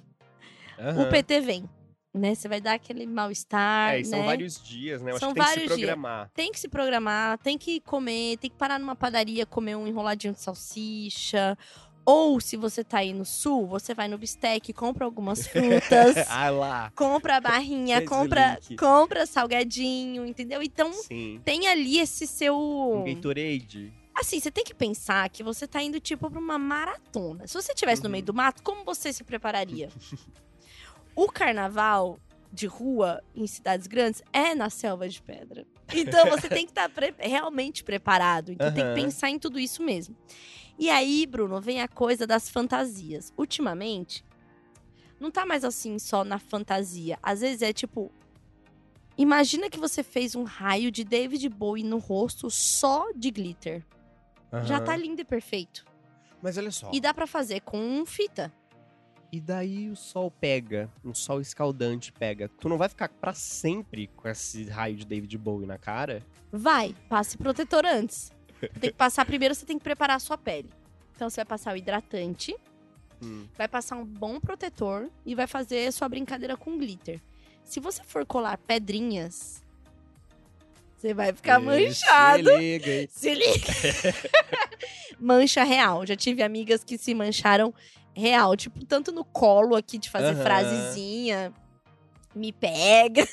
Aham. 0.80 1.04
o 1.04 1.10
PT 1.12 1.42
vem. 1.42 1.70
Né? 2.12 2.34
Você 2.34 2.48
vai 2.50 2.60
dar 2.60 2.74
aquele 2.74 3.06
mal-estar, 3.06 3.94
É, 3.94 4.00
e 4.00 4.06
são 4.06 4.18
né? 4.20 4.26
vários 4.26 4.62
dias, 4.62 5.02
né? 5.04 5.12
Eu 5.12 5.20
São 5.20 5.30
acho 5.30 5.36
que 5.36 5.42
tem 5.42 5.44
que 5.44 5.50
se 5.50 5.56
vários 5.56 5.76
dias. 5.78 5.80
programar. 5.90 6.32
Tem 6.34 6.52
que 6.52 6.60
se 6.60 6.68
programar, 6.68 7.38
tem 7.38 7.58
que 7.58 7.80
comer, 7.82 8.38
tem 8.38 8.50
que 8.50 8.58
parar 8.58 8.80
numa 8.80 8.96
padaria, 8.96 9.46
comer 9.46 9.76
um 9.76 9.88
enroladinho 9.88 10.34
de 10.34 10.42
salsicha. 10.42 11.56
Ou, 12.06 12.40
se 12.42 12.58
você 12.58 12.84
tá 12.84 13.00
aí 13.00 13.14
no 13.14 13.24
sul, 13.26 13.68
você 13.68 13.94
vai 13.94 14.08
no 14.08 14.18
bistec, 14.18 14.74
compra 14.74 15.06
algumas 15.06 15.46
frutas, 15.48 16.16
ah 16.30 16.50
lá. 16.50 16.92
compra 16.96 17.40
barrinha, 17.40 18.04
compra, 18.06 18.60
compra 18.78 19.26
salgadinho, 19.26 20.26
entendeu? 20.26 20.64
Então, 20.64 20.92
Sim. 20.94 21.40
tem 21.46 21.68
ali 21.68 22.00
esse 22.00 22.26
seu... 22.26 22.58
Um 22.58 23.04
Gatorade. 23.04 23.94
Assim, 24.16 24.40
você 24.40 24.52
tem 24.52 24.64
que 24.64 24.74
pensar 24.74 25.30
que 25.30 25.42
você 25.42 25.68
tá 25.68 25.82
indo, 25.82 26.00
tipo, 26.00 26.30
pra 26.30 26.40
uma 26.40 26.58
maratona. 26.60 27.48
Se 27.48 27.54
você 27.54 27.72
estivesse 27.72 28.02
no 28.02 28.08
Uhum. 28.08 28.12
meio 28.14 28.26
do 28.26 28.34
mato, 28.34 28.62
como 28.62 28.84
você 28.84 29.14
se 29.14 29.24
prepararia? 29.24 29.90
o 31.16 31.28
carnaval 31.32 32.20
de 32.52 32.68
rua 32.68 33.22
em 33.34 33.48
cidades 33.48 33.88
grandes 33.88 34.22
é 34.34 34.54
na 34.54 34.70
selva 34.70 35.08
de 35.08 35.22
pedra. 35.22 35.66
Então, 35.94 36.30
você 36.30 36.50
tem 36.50 36.66
que 36.66 36.72
estar 36.72 36.92
realmente 37.18 37.84
preparado. 37.84 38.52
Então, 38.52 38.74
tem 38.74 38.84
que 38.86 38.94
pensar 38.94 39.30
em 39.30 39.40
tudo 39.40 39.58
isso 39.60 39.82
mesmo. 39.82 40.16
E 40.82 40.90
aí, 40.90 41.28
Bruno, 41.28 41.62
vem 41.62 41.80
a 41.80 41.88
coisa 41.88 42.26
das 42.26 42.50
fantasias. 42.50 43.32
Ultimamente, 43.38 44.26
não 45.20 45.30
tá 45.30 45.46
mais 45.46 45.64
assim 45.64 46.00
só 46.00 46.24
na 46.24 46.40
fantasia. 46.40 47.20
Às 47.22 47.42
vezes 47.42 47.62
é 47.62 47.72
tipo. 47.72 48.12
Imagina 49.16 49.70
que 49.70 49.78
você 49.78 50.02
fez 50.02 50.34
um 50.34 50.42
raio 50.44 50.90
de 50.90 51.04
David 51.04 51.48
Bowie 51.50 51.84
no 51.84 52.00
rosto 52.00 52.50
só 52.50 53.12
de 53.16 53.30
glitter. 53.30 53.86
Já 54.64 54.78
Aham. 54.78 54.86
tá 54.86 54.96
lindo 54.98 55.22
e 55.22 55.24
perfeito. 55.24 55.86
Mas 56.42 56.58
olha 56.58 56.72
só. 56.72 56.90
E 56.92 57.00
dá 57.00 57.14
pra 57.14 57.28
fazer 57.28 57.62
com 57.62 58.04
fita. 58.04 58.52
E 59.32 59.40
daí 59.40 59.88
o 59.88 59.96
sol 59.96 60.32
pega, 60.32 60.92
um 61.06 61.14
sol 61.14 61.40
escaldante 61.40 62.12
pega. 62.12 62.50
Tu 62.60 62.68
não 62.68 62.80
vai 62.80 62.90
ficar 62.90 63.08
pra 63.08 63.36
sempre 63.36 64.08
com 64.08 64.28
esse 64.28 64.64
raio 64.64 64.96
de 64.96 65.06
David 65.06 65.38
Bowie 65.38 65.68
na 65.68 65.78
cara? 65.78 66.24
Vai, 66.52 66.96
passe 67.08 67.38
protetor 67.38 67.86
antes. 67.86 68.32
Tem 68.70 68.90
que 68.92 68.98
passar 68.98 69.26
primeiro, 69.26 69.54
você 69.56 69.66
tem 69.66 69.78
que 69.78 69.84
preparar 69.84 70.18
a 70.18 70.20
sua 70.20 70.38
pele. 70.38 70.70
Então 71.16 71.30
você 71.30 71.38
vai 71.38 71.46
passar 71.46 71.74
o 71.74 71.78
hidratante, 71.78 72.56
Hum. 73.22 73.46
vai 73.56 73.68
passar 73.68 73.98
um 73.98 74.06
bom 74.06 74.40
protetor 74.40 75.10
e 75.26 75.36
vai 75.36 75.46
fazer 75.46 75.92
sua 75.94 76.10
brincadeira 76.10 76.58
com 76.58 76.78
glitter. 76.78 77.20
Se 77.64 77.80
você 77.80 78.04
for 78.04 78.26
colar 78.26 78.58
pedrinhas, 78.58 79.62
você 80.98 81.14
vai 81.14 81.32
ficar 81.32 81.60
manchado. 81.60 82.50
Se 82.50 82.58
liga, 82.58 82.92
hein? 82.92 83.10
Se 83.12 83.34
liga. 83.34 83.68
Mancha 85.20 85.64
real. 85.64 86.06
Já 86.06 86.16
tive 86.16 86.42
amigas 86.42 86.84
que 86.84 86.98
se 86.98 87.14
mancharam 87.14 87.74
real. 88.16 88.56
Tipo, 88.56 88.84
tanto 88.86 89.12
no 89.12 89.24
colo 89.24 89.76
aqui 89.76 89.98
de 89.98 90.10
fazer 90.10 90.34
Aham. 90.36 90.44
frasezinha. 90.44 91.54
Me 92.36 92.52
pega. 92.52 93.28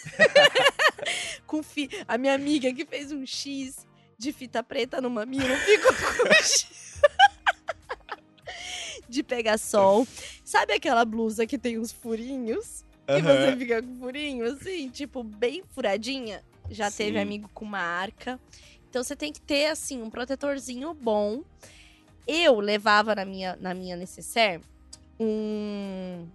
com 1.46 1.62
fi... 1.62 1.88
A 2.06 2.18
minha 2.18 2.34
amiga 2.34 2.72
que 2.74 2.84
fez 2.84 3.10
um 3.12 3.24
X 3.24 3.86
de 4.18 4.32
fita 4.32 4.62
preta 4.62 5.00
no 5.00 5.08
mamilo 5.08 5.54
X. 5.54 7.00
de 9.08 9.22
pegar 9.22 9.56
sol. 9.58 10.06
Sabe 10.44 10.74
aquela 10.74 11.04
blusa 11.04 11.46
que 11.46 11.56
tem 11.56 11.78
uns 11.78 11.92
furinhos? 11.92 12.84
Que 13.06 13.12
Aham. 13.12 13.22
você 13.22 13.56
fica 13.56 13.82
com 13.82 13.98
furinho, 13.98 14.44
assim, 14.44 14.90
tipo, 14.90 15.22
bem 15.22 15.62
furadinha. 15.70 16.42
Já 16.68 16.90
teve 16.90 17.12
Sim. 17.12 17.22
amigo 17.22 17.48
com 17.54 17.64
marca. 17.64 18.38
Então 18.90 19.02
você 19.02 19.16
tem 19.16 19.32
que 19.32 19.40
ter, 19.40 19.66
assim, 19.66 20.02
um 20.02 20.10
protetorzinho 20.10 20.92
bom. 20.92 21.42
Eu 22.26 22.60
levava 22.60 23.14
na 23.14 23.24
minha, 23.24 23.56
na 23.56 23.72
minha 23.72 23.96
necessaire 23.96 24.62
um, 25.18 26.26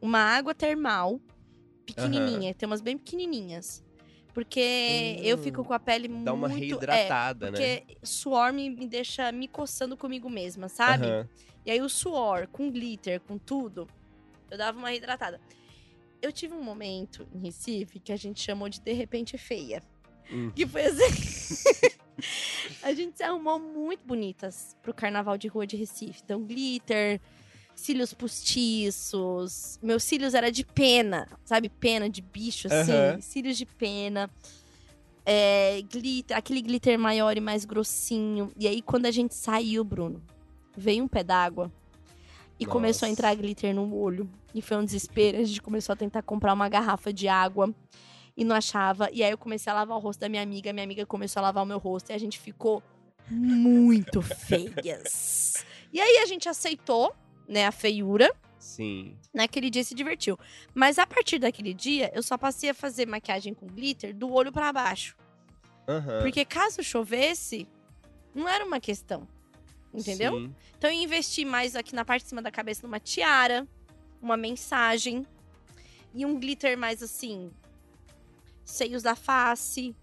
uma 0.00 0.20
água 0.20 0.54
termal 0.54 1.20
pequenininha. 1.84 2.54
Tem 2.54 2.66
umas 2.66 2.80
bem 2.80 2.96
pequenininhas. 2.96 3.83
Porque 4.34 5.20
eu 5.22 5.36
Hum, 5.36 5.42
fico 5.42 5.64
com 5.64 5.72
a 5.72 5.78
pele 5.78 6.08
Dá 6.08 6.32
uma 6.32 6.48
muito... 6.48 6.60
reidratada, 6.60 7.46
é, 7.46 7.50
né? 7.52 7.56
porque 7.56 7.96
suor 8.02 8.52
me, 8.52 8.68
me 8.68 8.86
deixa 8.86 9.30
me 9.30 9.46
coçando 9.46 9.96
comigo 9.96 10.28
mesma, 10.28 10.68
sabe? 10.68 11.06
Aham. 11.06 11.28
E 11.64 11.70
aí 11.70 11.80
o 11.80 11.88
suor, 11.88 12.48
com 12.48 12.70
glitter, 12.70 13.20
com 13.20 13.38
tudo, 13.38 13.88
eu 14.50 14.58
dava 14.58 14.76
uma 14.76 14.90
reidratada. 14.90 15.40
Eu 16.20 16.32
tive 16.32 16.52
um 16.52 16.62
momento 16.62 17.26
em 17.32 17.38
Recife 17.38 18.00
que 18.00 18.12
a 18.12 18.16
gente 18.16 18.42
chamou 18.42 18.68
de 18.68 18.80
de 18.80 18.92
repente 18.92 19.38
feia. 19.38 19.82
Hum. 20.30 20.50
Que 20.50 20.66
foi 20.66 20.82
assim. 20.86 21.94
A 22.82 22.92
gente 22.94 23.16
se 23.16 23.22
arrumou 23.22 23.58
muito 23.58 24.04
bonitas 24.06 24.76
pro 24.82 24.94
carnaval 24.94 25.36
de 25.36 25.48
rua 25.48 25.66
de 25.66 25.76
Recife. 25.76 26.20
Então, 26.24 26.42
glitter, 26.42 27.20
cílios 27.74 28.12
postiços. 28.14 29.78
Meus 29.82 30.02
cílios 30.02 30.34
era 30.34 30.50
de 30.50 30.64
pena, 30.64 31.28
sabe? 31.44 31.68
Pena 31.68 32.08
de 32.08 32.22
bicho, 32.22 32.68
assim. 32.68 32.92
Aham. 32.92 33.20
Cílios 33.20 33.56
de 33.56 33.66
pena. 33.66 34.30
É, 35.26 35.82
glitter, 35.90 36.36
aquele 36.36 36.60
glitter 36.60 36.98
maior 36.98 37.36
e 37.36 37.40
mais 37.40 37.64
grossinho. 37.64 38.52
E 38.58 38.68
aí, 38.68 38.82
quando 38.82 39.06
a 39.06 39.10
gente 39.10 39.34
saiu, 39.34 39.82
Bruno, 39.82 40.22
veio 40.76 41.04
um 41.04 41.08
pé 41.08 41.24
d'água 41.24 41.72
e 42.58 42.66
começou 42.66 43.06
a 43.06 43.08
Nossa. 43.08 43.12
entrar 43.12 43.34
glitter 43.34 43.74
no 43.74 43.94
olho. 43.94 44.28
E 44.54 44.62
foi 44.62 44.76
um 44.76 44.84
desespero. 44.84 45.38
A 45.38 45.44
gente 45.44 45.62
começou 45.62 45.92
a 45.92 45.96
tentar 45.96 46.22
comprar 46.22 46.52
uma 46.52 46.68
garrafa 46.68 47.12
de 47.12 47.26
água 47.26 47.74
e 48.36 48.44
não 48.44 48.54
achava. 48.54 49.08
E 49.12 49.22
aí 49.22 49.30
eu 49.30 49.38
comecei 49.38 49.70
a 49.70 49.74
lavar 49.74 49.96
o 49.96 50.00
rosto 50.00 50.20
da 50.20 50.28
minha 50.28 50.42
amiga, 50.42 50.72
minha 50.72 50.84
amiga 50.84 51.06
começou 51.06 51.40
a 51.40 51.44
lavar 51.44 51.64
o 51.64 51.66
meu 51.66 51.78
rosto 51.78 52.10
e 52.10 52.12
a 52.12 52.18
gente 52.18 52.38
ficou 52.38 52.82
muito 53.30 54.20
feias. 54.22 55.64
E 55.92 56.00
aí 56.00 56.18
a 56.18 56.26
gente 56.26 56.48
aceitou, 56.48 57.14
né, 57.48 57.66
a 57.66 57.72
feiura. 57.72 58.34
Sim. 58.58 59.16
Naquele 59.32 59.68
dia 59.68 59.84
se 59.84 59.94
divertiu. 59.94 60.38
Mas 60.74 60.98
a 60.98 61.06
partir 61.06 61.38
daquele 61.38 61.74
dia, 61.74 62.10
eu 62.14 62.22
só 62.22 62.38
passei 62.38 62.70
a 62.70 62.74
fazer 62.74 63.06
maquiagem 63.06 63.52
com 63.52 63.66
glitter 63.66 64.14
do 64.14 64.32
olho 64.32 64.50
pra 64.50 64.72
baixo. 64.72 65.16
Aham. 65.86 66.22
Porque 66.22 66.44
caso 66.44 66.82
chovesse, 66.82 67.68
não 68.34 68.48
era 68.48 68.64
uma 68.64 68.80
questão. 68.80 69.28
Entendeu? 69.92 70.32
Sim. 70.32 70.54
Então 70.76 70.90
eu 70.90 70.96
investi 70.96 71.44
mais 71.44 71.76
aqui 71.76 71.94
na 71.94 72.04
parte 72.04 72.22
de 72.22 72.30
cima 72.30 72.42
da 72.42 72.50
cabeça 72.50 72.86
numa 72.86 72.98
tiara, 72.98 73.66
uma 74.20 74.36
mensagem 74.36 75.24
e 76.12 76.24
um 76.24 76.38
glitter 76.38 76.76
mais 76.76 77.02
assim, 77.02 77.50
seios 78.64 79.02
da 79.02 79.14
face, 79.14 79.94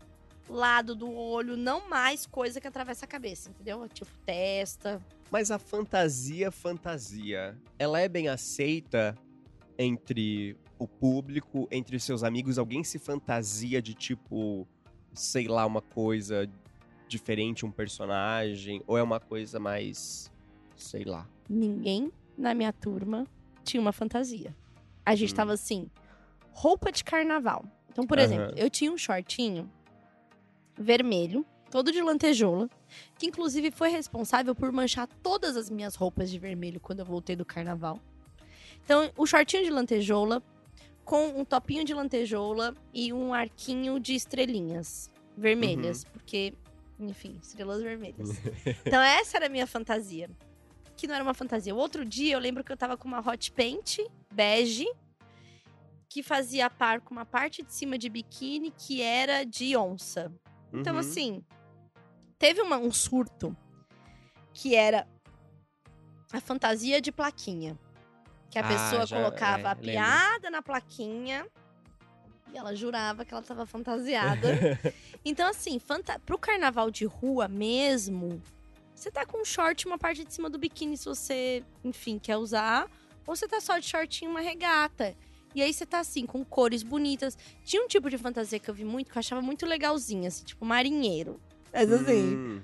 lado 0.48 0.96
do 0.96 1.12
olho, 1.12 1.58
não 1.58 1.90
mais 1.90 2.26
coisa 2.26 2.62
que 2.62 2.68
atravessa 2.68 3.06
a 3.06 3.08
cabeça, 3.08 3.50
entendeu? 3.50 3.88
Tipo 3.90 4.12
testa. 4.26 5.02
Mas 5.32 5.50
a 5.50 5.58
fantasia, 5.58 6.52
fantasia, 6.52 7.58
ela 7.80 8.02
é 8.02 8.10
bem 8.10 8.28
aceita 8.28 9.18
entre 9.80 10.58
o 10.78 10.86
público, 10.86 11.70
entre 11.72 11.96
os 11.96 12.04
seus 12.04 12.22
amigos? 12.22 12.58
Alguém 12.60 12.84
se 12.84 13.00
fantasia 13.00 13.82
de 13.82 13.94
tipo, 13.94 14.68
sei 15.14 15.48
lá, 15.48 15.66
uma 15.66 15.82
coisa 15.82 16.52
diferente, 17.08 17.66
um 17.66 17.72
personagem? 17.72 18.84
Ou 18.86 18.98
é 18.98 19.02
uma 19.02 19.22
coisa 19.22 19.58
mais, 19.58 20.30
sei 20.76 21.06
lá? 21.06 21.26
Ninguém 21.50 22.12
na 22.38 22.54
minha 22.54 22.74
turma 22.74 23.26
tinha 23.64 23.80
uma 23.80 23.94
fantasia. 23.94 24.54
A 25.06 25.16
gente 25.16 25.32
Hum. 25.32 25.38
tava 25.38 25.54
assim, 25.54 25.90
roupa 26.52 26.92
de 26.92 27.06
carnaval. 27.06 27.64
Então, 27.90 28.06
por 28.06 28.20
Aham. 28.20 28.26
exemplo, 28.26 28.54
eu 28.58 28.70
tinha 28.70 28.92
um 28.92 28.98
shortinho 28.98 29.72
vermelho, 30.78 31.46
todo 31.72 31.92
de 31.92 32.02
lantejoula, 32.02 32.70
que 33.18 33.26
inclusive 33.26 33.72
foi 33.72 33.90
responsável 33.90 34.54
por 34.54 34.72
manchar 34.72 35.08
todas 35.24 35.58
as 35.58 35.70
minhas 35.70 35.96
roupas 35.96 36.30
de 36.30 36.38
vermelho 36.38 36.80
quando 36.80 37.00
eu 37.00 37.06
voltei 37.06 37.36
do 37.36 37.46
carnaval. 37.46 37.98
Então, 38.84 39.10
o 39.18 39.26
shortinho 39.26 39.64
de 39.64 39.70
lantejoula 39.72 40.44
com 41.06 41.28
um 41.30 41.44
topinho 41.46 41.84
de 41.84 41.94
lantejoula 41.94 42.76
e 42.94 43.12
um 43.12 43.34
arquinho 43.34 44.00
de 44.00 44.14
estrelinhas 44.14 45.10
vermelhas, 45.36 46.04
porque, 46.04 46.54
enfim, 47.00 47.40
estrelas 47.42 47.82
vermelhas. 47.82 48.30
então, 48.86 49.02
essa 49.02 49.38
era 49.38 49.46
a 49.48 49.50
minha 49.50 49.66
fantasia. 49.66 50.30
Que 50.98 51.08
não 51.08 51.16
era 51.16 51.24
uma 51.24 51.34
fantasia. 51.34 51.74
O 51.74 51.78
outro 51.78 52.06
dia 52.06 52.34
eu 52.34 52.40
lembro 52.40 52.64
que 52.64 52.72
eu 52.72 52.78
tava 52.78 52.96
com 52.96 53.08
uma 53.08 53.20
hot 53.28 53.52
paint 53.54 53.98
bege 54.32 54.86
que 56.08 56.22
fazia 56.22 56.70
par 56.70 57.02
com 57.02 57.14
uma 57.14 57.26
parte 57.26 57.64
de 57.64 57.74
cima 57.74 57.98
de 57.98 58.10
biquíni 58.10 58.72
que 58.72 59.02
era 59.02 59.44
de 59.46 59.76
onça. 59.78 60.32
Então, 60.74 60.94
Uhum. 60.94 61.00
assim, 61.00 61.44
teve 62.42 62.60
uma- 62.62 62.78
um 62.78 62.92
surto 62.92 63.56
que 64.54 64.76
era 64.76 65.08
a 66.34 66.42
fantasia 66.42 67.00
de 67.00 67.12
plaquinha. 67.12 67.78
Que 68.50 68.58
a 68.60 68.62
Ah, 68.66 68.68
pessoa 68.68 69.06
já- 69.06 69.16
colocava 69.16 69.62
é, 69.62 69.66
a 69.68 69.74
lembro. 69.74 69.86
piada 69.92 70.50
na 70.50 70.62
plaquinha 70.62 71.48
e 72.52 72.58
ela 72.58 72.76
jurava 72.76 73.24
que 73.24 73.34
ela 73.34 73.42
estava 73.42 73.66
fantasiada. 73.66 74.48
então, 75.24 75.48
assim, 75.48 75.80
fanta 75.80 76.20
pro 76.20 76.38
carnaval 76.38 76.92
de 76.92 77.06
rua 77.06 77.48
mesmo, 77.48 78.42
você 78.94 79.10
tá 79.10 79.26
com 79.26 79.42
um 79.42 79.46
short 79.46 79.86
uma 79.88 79.98
parte 79.98 80.26
de 80.26 80.34
cima 80.34 80.50
do 80.50 80.58
biquíni 80.58 80.98
se 80.98 81.06
você, 81.06 81.64
enfim, 81.84 82.20
quer 82.20 82.36
usar. 82.38 82.90
Ou 83.26 83.36
você 83.36 83.48
tá 83.48 83.62
só 83.62 83.78
de 83.78 83.86
shortinho 83.86 84.32
uma 84.32 84.42
regata. 84.42 85.16
E 85.56 85.62
aí 85.62 85.72
você 85.74 85.86
tá 85.86 86.00
assim, 86.00 86.26
com 86.26 86.44
cores 86.44 86.82
bonitas. 86.84 87.38
Tinha 87.64 87.84
um 87.84 87.88
tipo 87.88 88.10
de 88.10 88.18
fantasia 88.18 88.60
que 88.60 88.70
eu 88.70 88.74
vi 88.74 88.84
muito, 88.84 89.12
que 89.12 89.18
eu 89.18 89.20
achava 89.20 89.42
muito 89.42 89.66
legalzinha, 89.66 90.28
assim, 90.28 90.44
tipo 90.44 90.66
marinheiro. 90.66 91.40
Mas 91.74 91.92
assim, 91.92 92.36
Hum, 92.36 92.62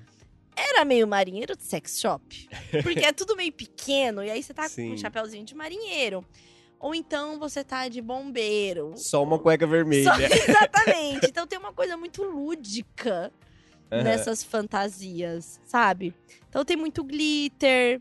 era 0.55 0.83
meio 0.85 1.07
marinheiro 1.07 1.55
de 1.55 1.63
sex 1.63 1.99
shop. 1.99 2.49
Porque 2.83 3.05
é 3.05 3.11
tudo 3.13 3.35
meio 3.35 3.51
pequeno, 3.51 4.23
e 4.23 4.29
aí 4.29 4.41
você 4.43 4.53
tá 4.53 4.63
com 4.63 4.69
Sim. 4.69 4.93
um 4.93 4.97
chapéuzinho 4.97 5.45
de 5.45 5.55
marinheiro. 5.55 6.25
Ou 6.79 6.93
então 6.93 7.39
você 7.39 7.63
tá 7.63 7.87
de 7.87 8.01
bombeiro. 8.01 8.93
só 8.95 9.23
uma 9.23 9.39
cueca 9.39 9.65
vermelha. 9.65 10.03
Só- 10.03 10.15
exatamente. 10.19 11.25
Então 11.27 11.47
tem 11.47 11.57
uma 11.57 11.73
coisa 11.73 11.97
muito 11.97 12.23
lúdica 12.23 13.31
Aham. 13.91 14.03
nessas 14.03 14.43
fantasias, 14.43 15.59
sabe? 15.65 16.13
Então 16.49 16.63
tem 16.65 16.75
muito 16.77 17.03
glitter, 17.03 17.99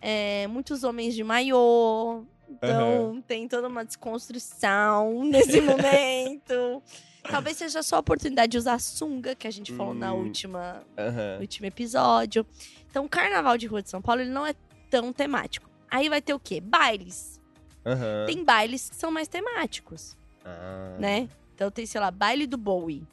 é, 0.00 0.46
muitos 0.48 0.82
homens 0.82 1.14
de 1.14 1.22
maiô. 1.22 2.24
Então 2.48 3.22
tem 3.26 3.46
toda 3.48 3.68
uma 3.68 3.84
desconstrução 3.84 5.22
nesse 5.26 5.60
momento. 5.60 6.82
Talvez 7.30 7.56
seja 7.56 7.82
só 7.82 7.96
a 7.96 7.98
oportunidade 8.00 8.52
de 8.52 8.58
usar 8.58 8.78
sunga, 8.80 9.34
que 9.34 9.46
a 9.46 9.50
gente 9.50 9.72
falou 9.72 9.94
na 9.94 10.12
Hum. 10.14 10.18
última, 10.24 10.82
Aham. 10.98 11.34
no 11.36 11.40
último 11.42 11.66
episódio. 11.66 12.46
Então, 12.90 13.04
o 13.04 13.08
carnaval 13.08 13.56
de 13.58 13.66
rua 13.66 13.82
de 13.82 13.90
São 13.90 14.00
Paulo 14.02 14.20
ele 14.22 14.30
não 14.30 14.46
é 14.46 14.54
tão 14.90 15.12
temático. 15.12 15.68
Aí 15.90 16.08
vai 16.08 16.20
ter 16.22 16.34
o 16.34 16.40
quê? 16.40 16.60
Bailes. 16.60 17.40
Aham. 17.84 18.26
Tem 18.26 18.44
bailes 18.44 18.90
que 18.90 18.96
são 18.96 19.10
mais 19.10 19.28
temáticos 19.28 20.16
Ah. 20.44 20.96
né? 20.98 21.28
Então 21.54 21.70
tem, 21.70 21.86
sei 21.86 22.00
lá, 22.00 22.10
baile 22.10 22.46
do 22.46 22.56
Bowie. 22.56 23.06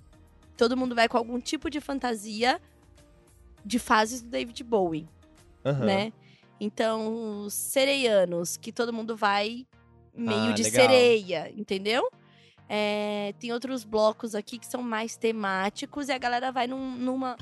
Todo 0.57 0.75
mundo 0.77 0.93
vai 0.95 1.07
com 1.07 1.17
algum 1.17 1.39
tipo 1.39 1.69
de 1.69 1.79
fantasia 1.81 2.59
de 3.65 3.79
fases 3.79 4.21
do 4.21 4.29
David 4.29 4.63
Bowie, 4.63 5.07
Aham. 5.65 5.85
né? 5.85 6.13
Então, 6.59 7.41
os 7.45 7.53
sereianos, 7.53 8.57
que 8.57 8.71
todo 8.71 8.93
mundo 8.93 9.15
vai 9.15 9.65
meio 10.15 10.51
Ah, 10.51 10.53
de 10.53 10.63
legal. 10.63 10.81
sereia, 10.85 11.51
entendeu? 11.55 12.09
É, 12.75 13.35
tem 13.39 13.51
outros 13.53 13.83
blocos 13.83 14.33
aqui 14.33 14.57
que 14.57 14.65
são 14.65 14.81
mais 14.81 15.15
temáticos 15.15 16.09
e 16.09 16.11
a 16.11 16.17
galera 16.17 16.51
vai 16.51 16.65
num- 16.65 16.95
numa, 16.97 17.37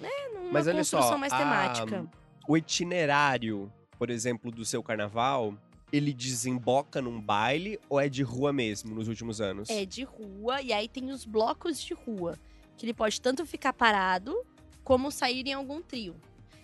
né, 0.00 0.08
numa 0.32 0.50
Mas 0.52 0.66
olha 0.66 0.78
construção 0.78 1.06
só, 1.10 1.18
mais 1.18 1.30
a- 1.34 1.36
temática. 1.38 2.06
O 2.48 2.56
itinerário, 2.56 3.70
por 3.98 4.08
exemplo, 4.08 4.50
do 4.50 4.64
seu 4.64 4.82
carnaval, 4.82 5.52
ele 5.92 6.14
desemboca 6.14 7.02
num 7.02 7.20
baile 7.20 7.78
ou 7.90 8.00
é 8.00 8.08
de 8.08 8.22
rua 8.22 8.50
mesmo 8.50 8.94
nos 8.94 9.06
últimos 9.06 9.38
anos? 9.38 9.68
É 9.68 9.84
de 9.84 10.02
rua, 10.02 10.62
e 10.62 10.72
aí 10.72 10.88
tem 10.88 11.10
os 11.10 11.26
blocos 11.26 11.78
de 11.78 11.92
rua. 11.92 12.38
Que 12.78 12.86
ele 12.86 12.94
pode 12.94 13.20
tanto 13.20 13.44
ficar 13.44 13.74
parado, 13.74 14.34
como 14.82 15.10
sair 15.10 15.46
em 15.46 15.52
algum 15.52 15.82
trio. 15.82 16.16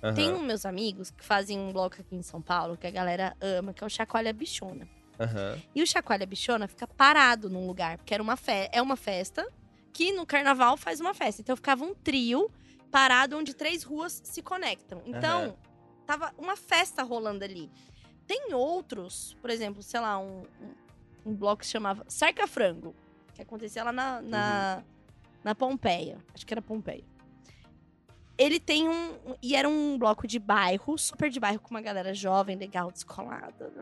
Aham. 0.02 0.14
Tem 0.14 0.32
um 0.32 0.42
meus 0.42 0.64
amigos 0.64 1.10
que 1.10 1.22
fazem 1.22 1.58
um 1.58 1.70
bloco 1.70 1.96
aqui 2.00 2.16
em 2.16 2.22
São 2.22 2.40
Paulo, 2.40 2.78
que 2.78 2.86
a 2.86 2.90
galera 2.90 3.36
ama, 3.42 3.74
que 3.74 3.84
é 3.84 3.86
o 3.86 3.90
Chacoalha 3.90 4.32
Bichona. 4.32 4.88
Aham. 5.18 5.60
E 5.74 5.82
o 5.82 5.86
Chacoalha 5.86 6.26
Bichona 6.26 6.66
fica 6.66 6.86
parado 6.86 7.48
num 7.48 7.66
lugar, 7.66 7.98
porque 7.98 8.14
era 8.14 8.22
uma 8.22 8.36
fe 8.36 8.68
é 8.72 8.82
uma 8.82 8.96
festa 8.96 9.46
que 9.92 10.12
no 10.12 10.26
carnaval 10.26 10.76
faz 10.76 11.00
uma 11.00 11.14
festa. 11.14 11.40
Então 11.40 11.54
ficava 11.54 11.84
um 11.84 11.94
trio 11.94 12.50
parado 12.90 13.36
onde 13.36 13.54
três 13.54 13.82
ruas 13.82 14.20
se 14.24 14.42
conectam. 14.42 15.02
Então, 15.06 15.42
Aham. 15.42 15.56
tava 16.06 16.34
uma 16.38 16.56
festa 16.56 17.02
rolando 17.02 17.44
ali. 17.44 17.70
Tem 18.26 18.54
outros, 18.54 19.36
por 19.40 19.50
exemplo, 19.50 19.82
sei 19.82 20.00
lá, 20.00 20.18
um, 20.18 20.42
um, 20.60 21.30
um 21.30 21.34
bloco 21.34 21.60
que 21.60 21.66
se 21.66 21.72
chamava 21.72 22.04
Cerca 22.08 22.46
Frango, 22.46 22.94
que 23.34 23.42
acontecia 23.42 23.84
lá 23.84 23.92
na, 23.92 24.22
na, 24.22 24.82
na 25.42 25.54
Pompeia. 25.54 26.18
Acho 26.32 26.46
que 26.46 26.54
era 26.54 26.62
Pompeia. 26.62 27.04
Ele 28.36 28.58
tem 28.58 28.88
um. 28.88 29.14
E 29.42 29.54
era 29.54 29.68
um 29.68 29.96
bloco 29.98 30.26
de 30.26 30.38
bairro, 30.38 30.98
super 30.98 31.30
de 31.30 31.38
bairro, 31.38 31.60
com 31.60 31.70
uma 31.70 31.80
galera 31.80 32.12
jovem, 32.12 32.56
legal, 32.56 32.90
descolada. 32.90 33.72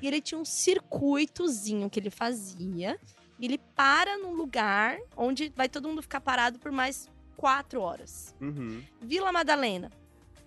E 0.00 0.06
ele 0.06 0.20
tinha 0.20 0.38
um 0.38 0.44
circuitozinho 0.44 1.90
que 1.90 1.98
ele 1.98 2.10
fazia. 2.10 2.98
E 3.38 3.44
ele 3.44 3.58
para 3.58 4.18
num 4.18 4.34
lugar 4.34 4.98
onde 5.16 5.52
vai 5.56 5.68
todo 5.68 5.88
mundo 5.88 6.02
ficar 6.02 6.20
parado 6.20 6.60
por 6.60 6.70
mais 6.70 7.08
quatro 7.36 7.80
horas. 7.80 8.34
Uhum. 8.40 8.84
Vila 9.00 9.32
Madalena, 9.32 9.90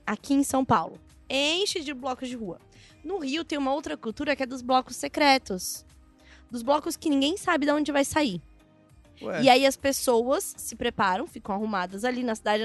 aqui 0.05 0.33
em 0.33 0.43
São 0.43 0.63
Paulo, 0.63 0.97
enche 1.29 1.81
de 1.81 1.93
blocos 1.93 2.29
de 2.29 2.37
rua. 2.37 2.57
No 3.03 3.19
Rio 3.19 3.43
tem 3.43 3.57
uma 3.57 3.73
outra 3.73 3.97
cultura 3.97 4.33
que 4.35 4.43
é 4.43 4.45
dos 4.45 4.61
blocos 4.61 4.95
secretos. 4.95 5.85
Dos 6.49 6.63
blocos 6.63 6.95
que 6.95 7.09
ninguém 7.09 7.35
sabe 7.35 7.65
de 7.65 7.71
onde 7.73 7.91
vai 7.91 8.05
sair. 8.05 8.41
Ué. 9.21 9.43
E 9.43 9.49
aí 9.49 9.65
as 9.65 9.75
pessoas 9.75 10.53
se 10.57 10.75
preparam, 10.75 11.27
ficam 11.27 11.53
arrumadas 11.53 12.05
ali 12.05 12.23
na 12.23 12.35
cidade, 12.35 12.63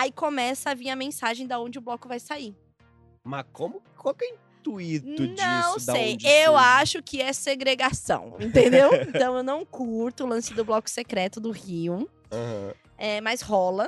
aí 0.00 0.10
começa 0.10 0.70
a 0.70 0.74
vir 0.74 0.88
a 0.88 0.96
mensagem 0.96 1.46
da 1.46 1.60
onde 1.60 1.78
o 1.78 1.82
bloco 1.82 2.08
vai 2.08 2.18
sair. 2.18 2.56
Mas 3.22 3.44
como? 3.52 3.82
Qual 3.96 4.14
que 4.14 4.24
é 4.24 4.28
o 4.28 4.34
intuito 4.34 5.06
não 5.06 5.26
disso? 5.26 5.86
Da 5.86 5.92
sei, 5.92 6.16
eu 6.22 6.56
acho 6.56 7.02
que 7.02 7.20
é 7.20 7.32
segregação, 7.32 8.36
entendeu? 8.40 8.90
então 9.06 9.36
eu 9.36 9.42
não 9.42 9.64
curto 9.64 10.24
o 10.24 10.26
lance 10.26 10.54
do 10.54 10.64
bloco 10.64 10.88
secreto 10.88 11.38
do 11.38 11.50
Rio. 11.50 12.08
Aham. 12.32 12.74
É, 12.96 13.20
mas 13.20 13.42
rola. 13.42 13.86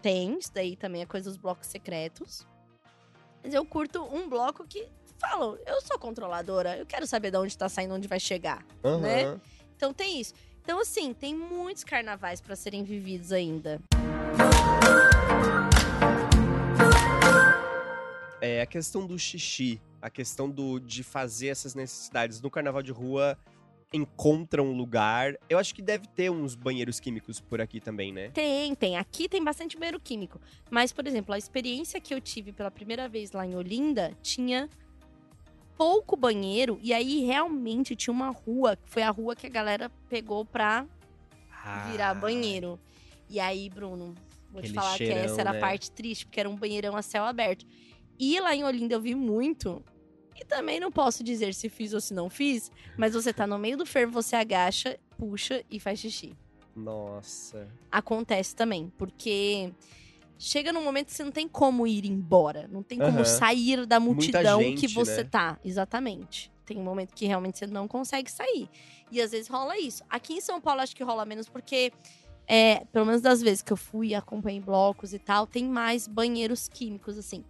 Tem, 0.00 0.38
isso 0.38 0.50
daí 0.54 0.76
também 0.76 1.02
é 1.02 1.06
coisa 1.06 1.28
dos 1.28 1.36
blocos 1.36 1.66
secretos. 1.68 2.46
Mas 3.42 3.52
eu 3.52 3.64
curto 3.66 4.02
um 4.02 4.28
bloco 4.28 4.66
que 4.66 4.88
falo, 5.18 5.58
eu 5.66 5.82
sou 5.82 5.98
controladora, 5.98 6.78
eu 6.78 6.86
quero 6.86 7.06
saber 7.06 7.30
de 7.30 7.36
onde 7.36 7.56
tá 7.56 7.68
saindo, 7.68 7.94
onde 7.94 8.08
vai 8.08 8.18
chegar. 8.18 8.64
Aham. 8.82 9.00
né? 9.00 9.40
Então 9.76 9.92
tem 9.92 10.18
isso. 10.18 10.32
Então, 10.62 10.80
assim, 10.80 11.12
tem 11.12 11.34
muitos 11.34 11.84
carnavais 11.84 12.40
pra 12.40 12.54
serem 12.56 12.84
vividos 12.84 13.32
ainda. 13.32 13.80
É 18.40 18.62
a 18.62 18.66
questão 18.66 19.06
do 19.06 19.18
xixi, 19.18 19.80
a 20.00 20.08
questão 20.08 20.48
do, 20.48 20.78
de 20.78 21.02
fazer 21.02 21.48
essas 21.48 21.74
necessidades 21.74 22.40
no 22.40 22.50
carnaval 22.50 22.82
de 22.82 22.90
rua 22.92 23.38
encontra 23.92 24.62
um 24.62 24.72
lugar. 24.72 25.34
Eu 25.48 25.58
acho 25.58 25.74
que 25.74 25.82
deve 25.82 26.06
ter 26.06 26.30
uns 26.30 26.54
banheiros 26.54 27.00
químicos 27.00 27.40
por 27.40 27.60
aqui 27.60 27.80
também, 27.80 28.12
né? 28.12 28.30
Tem, 28.30 28.74
tem. 28.74 28.96
Aqui 28.96 29.28
tem 29.28 29.42
bastante 29.42 29.76
banheiro 29.76 30.00
químico. 30.00 30.40
Mas, 30.70 30.92
por 30.92 31.06
exemplo, 31.06 31.34
a 31.34 31.38
experiência 31.38 32.00
que 32.00 32.14
eu 32.14 32.20
tive 32.20 32.52
pela 32.52 32.70
primeira 32.70 33.08
vez 33.08 33.32
lá 33.32 33.44
em 33.44 33.54
Olinda 33.56 34.16
tinha 34.22 34.70
pouco 35.76 36.16
banheiro. 36.16 36.78
E 36.82 36.92
aí, 36.94 37.24
realmente, 37.24 37.96
tinha 37.96 38.12
uma 38.14 38.30
rua, 38.30 38.76
que 38.76 38.88
foi 38.88 39.02
a 39.02 39.10
rua 39.10 39.34
que 39.34 39.46
a 39.46 39.50
galera 39.50 39.90
pegou 40.08 40.44
pra 40.44 40.86
virar 41.90 42.10
Ah, 42.10 42.14
banheiro. 42.14 42.78
E 43.28 43.40
aí, 43.40 43.68
Bruno, 43.68 44.14
vou 44.50 44.60
te 44.60 44.66
Aquele 44.66 44.74
falar 44.74 44.98
que 44.98 45.06
cheirão, 45.06 45.24
essa 45.24 45.40
era 45.40 45.52
né? 45.52 45.58
a 45.58 45.60
parte 45.60 45.90
triste, 45.90 46.26
porque 46.26 46.40
era 46.40 46.48
um 46.48 46.56
banheirão 46.56 46.96
a 46.96 47.02
céu 47.02 47.24
aberto. 47.24 47.64
E 48.18 48.38
lá 48.40 48.54
em 48.54 48.64
Olinda 48.64 48.94
eu 48.94 49.00
vi 49.00 49.14
muito. 49.14 49.82
E 50.40 50.44
também 50.44 50.80
não 50.80 50.90
posso 50.90 51.22
dizer 51.22 51.52
se 51.54 51.68
fiz 51.68 51.92
ou 51.92 52.00
se 52.00 52.14
não 52.14 52.30
fiz, 52.30 52.70
mas 52.96 53.12
você 53.12 53.32
tá 53.32 53.46
no 53.46 53.58
meio 53.58 53.76
do 53.76 53.84
fervo, 53.84 54.12
você 54.12 54.36
agacha, 54.36 54.98
puxa 55.18 55.62
e 55.70 55.78
faz 55.78 56.00
xixi. 56.00 56.34
Nossa. 56.74 57.68
Acontece 57.90 58.54
também, 58.54 58.90
porque 58.96 59.72
chega 60.38 60.72
num 60.72 60.82
momento 60.82 61.08
que 61.08 61.12
você 61.12 61.24
não 61.24 61.32
tem 61.32 61.46
como 61.46 61.86
ir 61.86 62.06
embora, 62.06 62.66
não 62.68 62.82
tem 62.82 62.98
como 62.98 63.18
Aham. 63.18 63.24
sair 63.24 63.84
da 63.86 64.00
multidão 64.00 64.62
gente, 64.62 64.80
que 64.80 64.88
você 64.88 65.22
né? 65.22 65.28
tá. 65.30 65.58
Exatamente. 65.64 66.50
Tem 66.64 66.78
um 66.78 66.84
momento 66.84 67.14
que 67.14 67.26
realmente 67.26 67.58
você 67.58 67.66
não 67.66 67.88
consegue 67.88 68.30
sair. 68.30 68.68
E 69.10 69.20
às 69.20 69.32
vezes 69.32 69.48
rola 69.48 69.76
isso. 69.78 70.04
Aqui 70.08 70.34
em 70.34 70.40
São 70.40 70.60
Paulo 70.60 70.80
acho 70.80 70.94
que 70.94 71.02
rola 71.02 71.26
menos 71.26 71.48
porque 71.48 71.92
é, 72.52 72.84
pelo 72.92 73.06
menos 73.06 73.22
das 73.22 73.40
vezes 73.40 73.62
que 73.62 73.72
eu 73.72 73.76
fui 73.76 74.12
acompanhei 74.12 74.60
blocos 74.60 75.14
e 75.14 75.18
tal, 75.20 75.46
tem 75.46 75.64
mais 75.64 76.08
banheiros 76.08 76.66
químicos, 76.68 77.16
assim. 77.16 77.44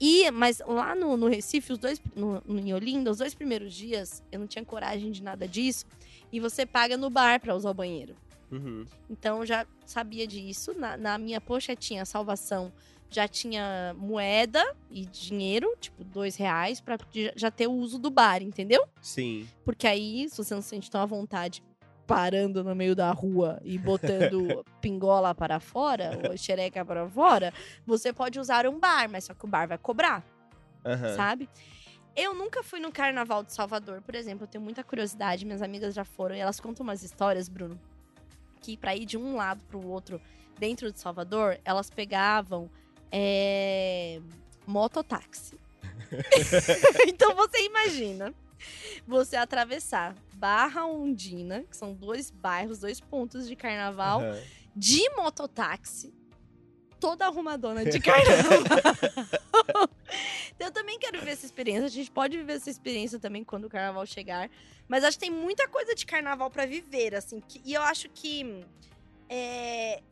E, 0.00 0.28
mas 0.32 0.60
lá 0.66 0.92
no, 0.96 1.16
no 1.16 1.28
Recife, 1.28 1.72
os 1.72 1.78
dois, 1.78 2.02
no, 2.16 2.42
no, 2.44 2.58
em 2.58 2.74
Olinda, 2.74 3.12
os 3.12 3.18
dois 3.18 3.32
primeiros 3.32 3.72
dias, 3.72 4.22
eu 4.32 4.40
não 4.40 4.48
tinha 4.48 4.64
coragem 4.64 5.12
de 5.12 5.22
nada 5.22 5.46
disso. 5.46 5.86
E 6.32 6.40
você 6.40 6.66
paga 6.66 6.96
no 6.96 7.08
bar 7.10 7.38
pra 7.38 7.54
usar 7.54 7.70
o 7.70 7.74
banheiro. 7.74 8.16
Uhum. 8.50 8.84
Então 9.08 9.38
eu 9.40 9.46
já 9.46 9.64
sabia 9.86 10.26
disso. 10.26 10.74
Na, 10.76 10.96
na 10.96 11.16
minha 11.18 11.40
pochetinha 11.40 12.04
salvação 12.04 12.72
já 13.08 13.28
tinha 13.28 13.94
moeda 13.98 14.64
e 14.90 15.04
dinheiro, 15.06 15.76
tipo 15.80 16.02
dois 16.02 16.34
reais, 16.36 16.80
pra 16.80 16.96
já- 17.12 17.32
já 17.36 17.50
ter 17.50 17.66
o 17.68 17.72
uso 17.72 17.98
do 17.98 18.10
bar, 18.10 18.42
entendeu? 18.42 18.84
Sim. 19.02 19.46
Porque 19.64 19.86
aí, 19.86 20.28
se 20.28 20.36
você 20.38 20.54
não 20.54 20.62
se 20.62 20.68
sente 20.68 20.90
tão 20.90 21.00
à 21.00 21.06
vontade 21.06 21.62
parando 22.10 22.64
no 22.64 22.74
meio 22.74 22.96
da 22.96 23.12
rua 23.12 23.60
e 23.62 23.78
botando 23.78 24.64
pingola 24.82 25.32
para 25.32 25.60
fora, 25.60 26.18
ou 26.24 26.36
xereca 26.36 26.84
para 26.84 27.08
fora, 27.08 27.54
você 27.86 28.12
pode 28.12 28.40
usar 28.40 28.66
um 28.66 28.80
bar, 28.80 29.08
mas 29.08 29.24
só 29.24 29.34
que 29.34 29.44
o 29.44 29.48
bar 29.48 29.68
vai 29.68 29.78
cobrar, 29.78 30.24
Aham. 30.84 31.14
sabe? 31.14 31.48
Eu 32.16 32.34
nunca 32.34 32.64
fui 32.64 32.80
no 32.80 32.90
Carnaval 32.90 33.44
de 33.44 33.52
Salvador, 33.52 34.02
por 34.02 34.16
exemplo, 34.16 34.42
eu 34.44 34.48
tenho 34.48 34.64
muita 34.64 34.82
curiosidade, 34.82 35.44
minhas 35.44 35.62
amigas 35.62 35.94
já 35.94 36.04
foram 36.04 36.34
e 36.34 36.40
elas 36.40 36.58
contam 36.58 36.82
umas 36.82 37.04
histórias, 37.04 37.48
Bruno, 37.48 37.80
que 38.60 38.76
pra 38.76 38.96
ir 38.96 39.04
de 39.04 39.16
um 39.16 39.36
lado 39.36 39.62
pro 39.66 39.86
outro 39.86 40.20
dentro 40.58 40.90
de 40.90 40.98
Salvador, 40.98 41.60
elas 41.64 41.88
pegavam 41.90 42.68
é, 43.12 44.20
mototáxi. 44.66 45.56
então 47.06 47.36
você 47.36 47.64
imagina 47.64 48.34
você 49.06 49.36
atravessar 49.36 50.14
Barra 50.40 50.86
Undina, 50.86 51.62
que 51.64 51.76
são 51.76 51.92
dois 51.92 52.30
bairros, 52.30 52.78
dois 52.78 52.98
pontos 52.98 53.46
de 53.46 53.54
carnaval, 53.54 54.22
Aham. 54.22 54.40
de 54.74 55.02
mototáxi, 55.14 56.14
toda 56.98 57.26
arrumadona 57.26 57.84
de 57.84 58.00
carnaval. 58.00 58.60
Então, 60.56 60.68
eu 60.68 60.72
também 60.72 60.98
quero 60.98 61.20
ver 61.20 61.32
essa 61.32 61.44
experiência. 61.44 61.84
A 61.84 61.88
gente 61.90 62.10
pode 62.10 62.38
viver 62.38 62.54
essa 62.54 62.70
experiência 62.70 63.18
também 63.18 63.44
quando 63.44 63.66
o 63.66 63.68
carnaval 63.68 64.06
chegar. 64.06 64.50
Mas 64.88 65.04
acho 65.04 65.18
que 65.18 65.26
tem 65.26 65.30
muita 65.30 65.68
coisa 65.68 65.94
de 65.94 66.06
carnaval 66.06 66.50
pra 66.50 66.64
viver, 66.64 67.14
assim. 67.14 67.40
que- 67.46 67.60
e 67.62 67.74
eu 67.74 67.82
acho 67.82 68.08
que 68.08 68.64
é, 69.28 70.02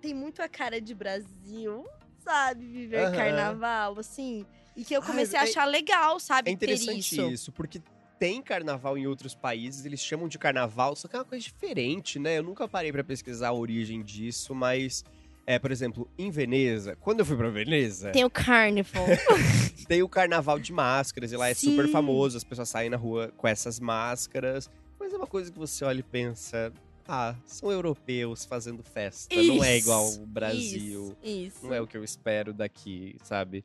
tem 0.00 0.14
muito 0.14 0.40
a 0.40 0.48
cara 0.48 0.80
de 0.80 0.94
Brasil, 0.94 1.84
sabe? 2.20 2.64
Viver 2.64 3.06
Aham. 3.08 3.16
carnaval, 3.16 3.98
assim. 3.98 4.46
E 4.76 4.84
que 4.84 4.94
eu 4.94 5.00
Ah, 5.02 5.06
comecei 5.06 5.38
a 5.38 5.42
é- 5.42 5.48
achar 5.48 5.64
legal, 5.64 6.18
sabe? 6.20 6.50
É 6.50 6.52
interessante 6.52 7.16
ter 7.16 7.32
isso. 7.32 7.50
porque 7.52 7.80
tem 8.18 8.40
carnaval 8.42 8.96
em 8.96 9.06
outros 9.06 9.34
países, 9.34 9.84
eles 9.84 10.00
chamam 10.00 10.28
de 10.28 10.38
carnaval, 10.38 10.94
só 10.96 11.08
que 11.08 11.16
é 11.16 11.18
uma 11.18 11.24
coisa 11.24 11.44
diferente, 11.44 12.18
né? 12.18 12.38
Eu 12.38 12.42
nunca 12.42 12.68
parei 12.68 12.92
pra 12.92 13.04
pesquisar 13.04 13.48
a 13.48 13.52
origem 13.52 14.02
disso, 14.02 14.54
mas 14.54 15.04
é, 15.46 15.58
por 15.58 15.70
exemplo, 15.70 16.08
em 16.16 16.30
Veneza, 16.30 16.96
quando 16.96 17.20
eu 17.20 17.26
fui 17.26 17.36
pra 17.36 17.50
Veneza, 17.50 18.10
Tem 18.10 18.24
o 18.24 18.30
carnival. 18.30 19.04
tem 19.86 20.02
o 20.02 20.08
carnaval 20.08 20.58
de 20.58 20.72
máscaras 20.72 21.32
e 21.32 21.36
lá 21.36 21.50
é 21.50 21.54
super 21.54 21.88
famoso, 21.88 22.36
as 22.36 22.44
pessoas 22.44 22.68
saem 22.68 22.88
na 22.88 22.96
rua 22.96 23.32
com 23.36 23.46
essas 23.46 23.78
máscaras, 23.78 24.70
mas 24.98 25.12
é 25.12 25.16
uma 25.16 25.26
coisa 25.26 25.52
que 25.52 25.58
você 25.58 25.84
olha 25.84 26.00
e 26.00 26.02
pensa, 26.02 26.72
ah, 27.06 27.34
são 27.44 27.70
europeus 27.70 28.44
fazendo 28.44 28.82
festa, 28.82 29.34
não 29.34 29.62
é 29.62 29.76
Isso, 29.76 29.86
igual 29.86 30.12
o 30.14 30.26
Brasil. 30.26 31.16
Isso, 31.22 31.46
isso. 31.46 31.66
não 31.66 31.74
é 31.74 31.80
o 31.80 31.86
que 31.86 31.96
eu 31.96 32.02
espero 32.02 32.54
daqui, 32.54 33.16
sabe? 33.22 33.62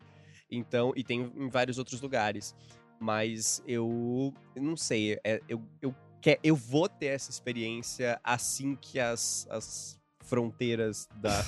Então, 0.52 0.92
e 0.96 1.04
tem 1.04 1.32
em 1.38 1.48
vários 1.48 1.78
outros 1.78 2.02
lugares. 2.02 2.56
Mas 3.00 3.64
eu, 3.66 4.34
eu 4.56 4.62
não 4.62 4.76
sei, 4.76 5.20
é, 5.24 5.42
eu, 5.48 5.62
eu, 5.82 5.96
quer, 6.22 6.40
eu 6.44 6.56
vou 6.56 6.90
ter 6.90 7.08
essa 7.08 7.32
experiência 7.32 8.20
assim 8.24 8.76
que 8.76 9.00
as, 9.00 9.48
as 9.50 10.00
fronteiras 10.20 11.08
da, 11.16 11.44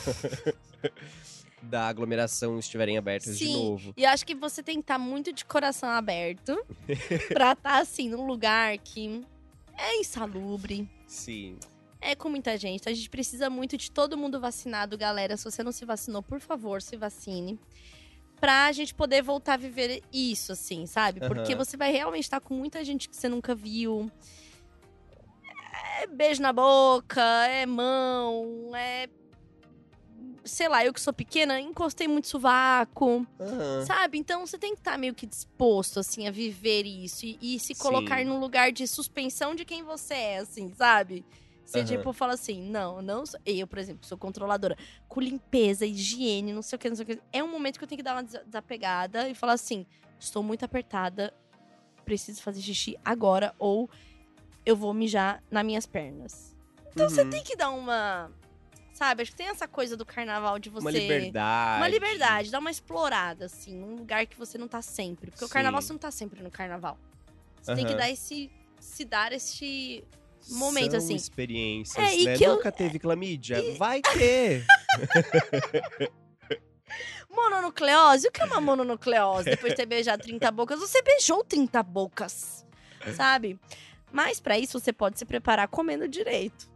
da 1.61 1.87
aglomeração 1.87 2.57
estiverem 2.57 2.97
abertas 2.97 3.37
de 3.37 3.45
Sim. 3.45 3.53
novo. 3.53 3.93
E 3.95 4.03
eu 4.03 4.09
acho 4.09 4.25
que 4.25 4.33
você 4.33 4.63
tem 4.63 4.75
que 4.75 4.81
estar 4.81 4.97
muito 4.97 5.31
de 5.31 5.45
coração 5.45 5.89
aberto 5.89 6.57
pra 7.31 7.51
estar, 7.51 7.79
assim, 7.79 8.09
num 8.09 8.25
lugar 8.25 8.77
que 8.79 9.23
é 9.77 9.99
insalubre, 9.99 10.89
Sim. 11.05 11.57
é 11.99 12.15
com 12.15 12.29
muita 12.29 12.57
gente. 12.57 12.87
A 12.87 12.93
gente 12.93 13.09
precisa 13.09 13.49
muito 13.49 13.77
de 13.77 13.91
todo 13.91 14.17
mundo 14.17 14.39
vacinado, 14.39 14.97
galera. 14.97 15.37
Se 15.37 15.43
você 15.43 15.63
não 15.63 15.71
se 15.71 15.85
vacinou, 15.85 16.23
por 16.23 16.39
favor, 16.39 16.81
se 16.81 16.95
vacine. 16.97 17.59
Pra 18.41 18.71
gente 18.71 18.93
poder 18.93 19.21
voltar 19.21 19.53
a 19.53 19.57
viver 19.57 20.01
isso, 20.11 20.51
assim, 20.51 20.87
sabe? 20.87 21.19
Porque 21.21 21.53
Aham. 21.53 21.63
você 21.63 21.77
vai 21.77 21.91
realmente 21.91 22.23
estar 22.23 22.41
com 22.41 22.55
muita 22.55 22.83
gente 22.83 23.07
que 23.07 23.15
você 23.15 23.29
nunca 23.29 23.53
viu. 23.53 24.11
É 25.99 26.07
beijo 26.07 26.41
na 26.41 26.51
boca, 26.51 27.21
é 27.45 27.67
mão, 27.67 28.71
é. 28.75 29.07
Sei 30.43 30.67
lá, 30.67 30.83
eu 30.83 30.91
que 30.91 30.99
sou 30.99 31.13
pequena, 31.13 31.59
encostei 31.59 32.07
muito 32.07 32.27
sovaco. 32.27 33.25
Aham. 33.39 33.85
Sabe? 33.85 34.17
Então 34.17 34.45
você 34.45 34.57
tem 34.57 34.73
que 34.73 34.79
estar 34.79 34.97
meio 34.97 35.13
que 35.13 35.27
disposto, 35.27 35.99
assim, 35.99 36.27
a 36.27 36.31
viver 36.31 36.83
isso 36.83 37.27
e, 37.27 37.37
e 37.39 37.59
se 37.59 37.75
colocar 37.75 38.17
Sim. 38.17 38.25
num 38.25 38.39
lugar 38.39 38.71
de 38.71 38.87
suspensão 38.87 39.53
de 39.53 39.63
quem 39.65 39.83
você 39.83 40.15
é, 40.15 40.37
assim, 40.39 40.73
sabe? 40.73 41.23
Você, 41.71 41.79
Aham. 41.79 41.85
tipo, 41.87 42.11
fala 42.11 42.33
assim, 42.33 42.61
não, 42.69 43.01
não 43.01 43.25
sou. 43.25 43.39
Eu, 43.45 43.65
por 43.65 43.79
exemplo, 43.79 44.05
sou 44.05 44.17
controladora. 44.17 44.75
Com 45.07 45.21
limpeza, 45.21 45.85
higiene, 45.85 46.51
não 46.51 46.61
sei 46.61 46.75
o 46.75 46.79
que, 46.79 46.89
não 46.89 46.95
sei 46.97 47.03
o 47.03 47.07
que. 47.07 47.19
É 47.31 47.41
um 47.41 47.49
momento 47.49 47.77
que 47.77 47.83
eu 47.85 47.87
tenho 47.87 47.97
que 47.99 48.03
dar 48.03 48.13
uma 48.15 48.23
desa- 48.23 48.43
desapegada 48.45 49.29
e 49.29 49.33
falar 49.33 49.53
assim: 49.53 49.85
estou 50.19 50.43
muito 50.43 50.65
apertada, 50.65 51.33
preciso 52.03 52.41
fazer 52.41 52.61
xixi 52.61 52.97
agora, 53.05 53.55
ou 53.57 53.89
eu 54.65 54.75
vou 54.75 54.93
mijar 54.93 55.41
nas 55.49 55.63
minhas 55.65 55.85
pernas. 55.85 56.53
Então 56.91 57.09
você 57.09 57.21
Uhum. 57.23 57.29
tem 57.29 57.41
que 57.41 57.55
dar 57.55 57.69
uma. 57.69 58.29
Sabe? 58.91 59.21
Acho 59.21 59.31
que 59.31 59.37
tem 59.37 59.47
essa 59.47 59.65
coisa 59.67 59.95
do 59.95 60.05
carnaval 60.05 60.59
de 60.59 60.69
você. 60.69 60.83
Uma 60.83 60.91
liberdade. 60.91 61.77
Uma 61.77 61.87
liberdade, 61.87 62.51
dá 62.51 62.59
uma 62.59 62.69
explorada, 62.69 63.45
assim, 63.45 63.73
num 63.77 63.95
lugar 63.95 64.27
que 64.27 64.37
você 64.37 64.57
não 64.57 64.67
tá 64.67 64.81
sempre. 64.81 65.31
Porque 65.31 65.45
o 65.45 65.47
Sim. 65.47 65.53
carnaval 65.53 65.81
você 65.81 65.93
não 65.93 65.99
tá 65.99 66.11
sempre 66.11 66.43
no 66.43 66.51
carnaval. 66.51 66.97
Você 67.61 67.73
tem 67.75 67.85
que 67.85 67.95
dar 67.95 68.09
esse. 68.09 68.51
se 68.77 69.05
dar 69.05 69.31
esse 69.31 70.03
momento, 70.49 70.91
São 70.91 70.97
assim. 70.99 71.15
experiências, 71.15 72.03
É, 72.05 72.15
e 72.15 72.25
né? 72.25 72.37
que 72.37 72.43
eu- 72.43 72.55
Nunca 72.55 72.71
teve 72.71 72.99
clamídia? 72.99 73.61
Vai 73.77 74.01
ter! 74.01 74.65
Mononucleose? 77.29 78.27
O 78.27 78.31
que 78.31 78.41
é 78.41 78.45
uma 78.45 78.59
mononucleose? 78.59 79.49
Depois 79.49 79.71
de 79.73 79.77
ter 79.77 79.85
beijado 79.85 80.23
30 80.23 80.51
bocas, 80.51 80.79
você 80.79 81.01
beijou 81.01 81.43
30 81.43 81.81
bocas. 81.81 82.65
Sabe? 83.15 83.59
Mas 84.11 84.39
pra 84.39 84.59
isso 84.59 84.79
você 84.79 84.91
pode 84.91 85.17
se 85.17 85.25
preparar 85.25 85.67
comendo 85.67 86.07
direito. 86.07 86.69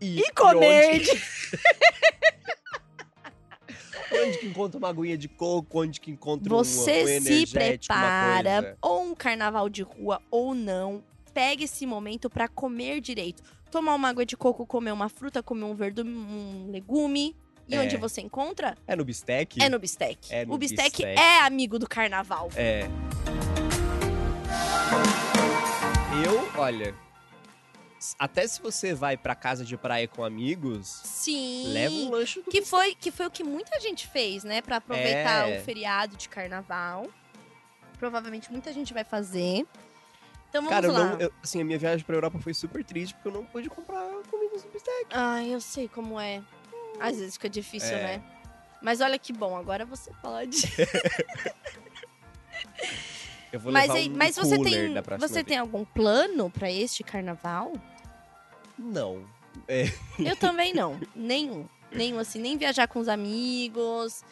E, 0.00 0.20
E 0.20 0.32
comer 0.32 0.94
onde, 0.94 1.10
onde 4.26 4.38
que 4.38 4.46
encontra 4.46 4.78
uma 4.78 4.88
aguinha 4.88 5.16
de 5.16 5.28
coco? 5.28 5.82
Onde 5.82 6.00
que 6.00 6.10
encontra 6.10 6.52
um- 6.52 6.56
Você 6.56 7.02
um 7.02 7.06
se 7.06 7.12
energético, 7.30 7.94
uma 7.94 8.00
prepara, 8.02 8.76
ou 8.82 9.02
um 9.04 9.14
carnaval 9.14 9.68
de 9.68 9.82
rua 9.82 10.20
ou 10.30 10.54
não. 10.54 11.04
Pegue 11.32 11.64
esse 11.64 11.86
momento 11.86 12.28
pra 12.28 12.48
comer 12.48 13.00
direito. 13.00 13.42
Tomar 13.70 13.94
uma 13.94 14.08
água 14.08 14.26
de 14.26 14.36
coco, 14.36 14.66
comer 14.66 14.92
uma 14.92 15.08
fruta, 15.08 15.42
comer 15.42 15.64
um 15.64 15.74
verdume, 15.74 16.10
um 16.10 16.70
legume 16.70 17.36
E 17.68 17.74
É. 17.76 17.80
onde 17.80 17.96
você 17.96 18.20
encontra? 18.20 18.76
É 18.86 18.96
no 18.96 19.04
bistec? 19.04 19.62
É 19.62 19.68
no 19.68 19.78
Bistec. 19.78 20.32
É 20.34 20.44
no 20.44 20.54
o 20.54 20.58
Bistec, 20.58 20.90
Bistec. 20.90 21.18
é 21.20 21.40
amigo 21.42 21.78
do 21.78 21.88
carnaval. 21.88 22.48
É. 22.56 22.88
Eu, 26.24 26.50
olha. 26.60 26.94
Até 28.18 28.46
se 28.46 28.60
você 28.62 28.94
vai 28.94 29.16
pra 29.16 29.34
casa 29.34 29.62
de 29.64 29.76
praia 29.76 30.08
com 30.08 30.24
amigos, 30.24 30.86
Sim. 31.04 31.64
leva 31.68 31.94
um 31.94 32.10
lanche 32.10 32.40
do 32.40 32.50
Que 32.50 32.62
foi, 32.62 32.94
que 32.94 33.10
foi 33.10 33.26
o 33.26 33.30
que 33.30 33.44
muita 33.44 33.78
gente 33.78 34.06
fez, 34.08 34.42
né? 34.42 34.62
Pra 34.62 34.76
aproveitar 34.76 35.48
É. 35.48 35.58
o 35.60 35.64
feriado 35.64 36.16
de 36.16 36.28
carnaval. 36.28 37.06
Provavelmente 37.98 38.50
muita 38.50 38.72
gente 38.72 38.94
vai 38.94 39.04
fazer. 39.04 39.66
Então 40.50 40.62
vamos 40.62 40.68
Cara, 40.74 40.92
lá. 40.92 41.04
não, 41.12 41.20
eu- 41.20 41.32
assim, 41.42 41.60
a 41.60 41.64
minha 41.64 41.78
viagem 41.78 42.04
pra 42.04 42.14
Europa 42.16 42.38
foi 42.40 42.52
super 42.52 42.84
triste 42.84 43.14
porque 43.14 43.28
eu 43.28 43.32
não 43.32 43.44
pude 43.46 43.70
comprar 43.70 44.02
comidas 44.30 44.64
no 44.64 44.70
bistec. 44.70 45.06
Ai, 45.10 45.54
eu 45.54 45.60
sei 45.60 45.88
como 45.88 46.18
é. 46.20 46.42
Às 47.00 47.16
vezes 47.18 47.34
fica 47.34 47.48
difícil, 47.48 47.96
É. 47.96 48.02
né? 48.18 48.22
Mas 48.82 49.00
olha 49.00 49.18
que 49.18 49.32
bom, 49.32 49.56
agora 49.56 49.86
você 49.86 50.10
pode. 50.20 50.56
Eu 53.52 53.58
vou 53.58 53.72
mas 53.72 53.82
levar 53.88 53.94
aí- 53.94 54.08
um 54.08 54.16
mas 54.16 54.36
você 54.36 54.58
tem, 54.62 54.92
da 54.94 55.02
você 55.18 55.34
vez. 55.34 55.46
tem 55.46 55.58
algum 55.58 55.84
plano 55.84 56.48
pra 56.50 56.70
este 56.70 57.02
carnaval? 57.02 57.72
Não. 58.78 59.24
Eu 60.18 60.36
também 60.36 60.72
não, 60.72 61.00
nenhum. 61.14 61.66
Nenhum 61.90 62.18
assim, 62.20 62.38
nem 62.40 62.56
viajar 62.56 62.86
com 62.86 63.00
os 63.00 63.08
amigos, 63.08 64.22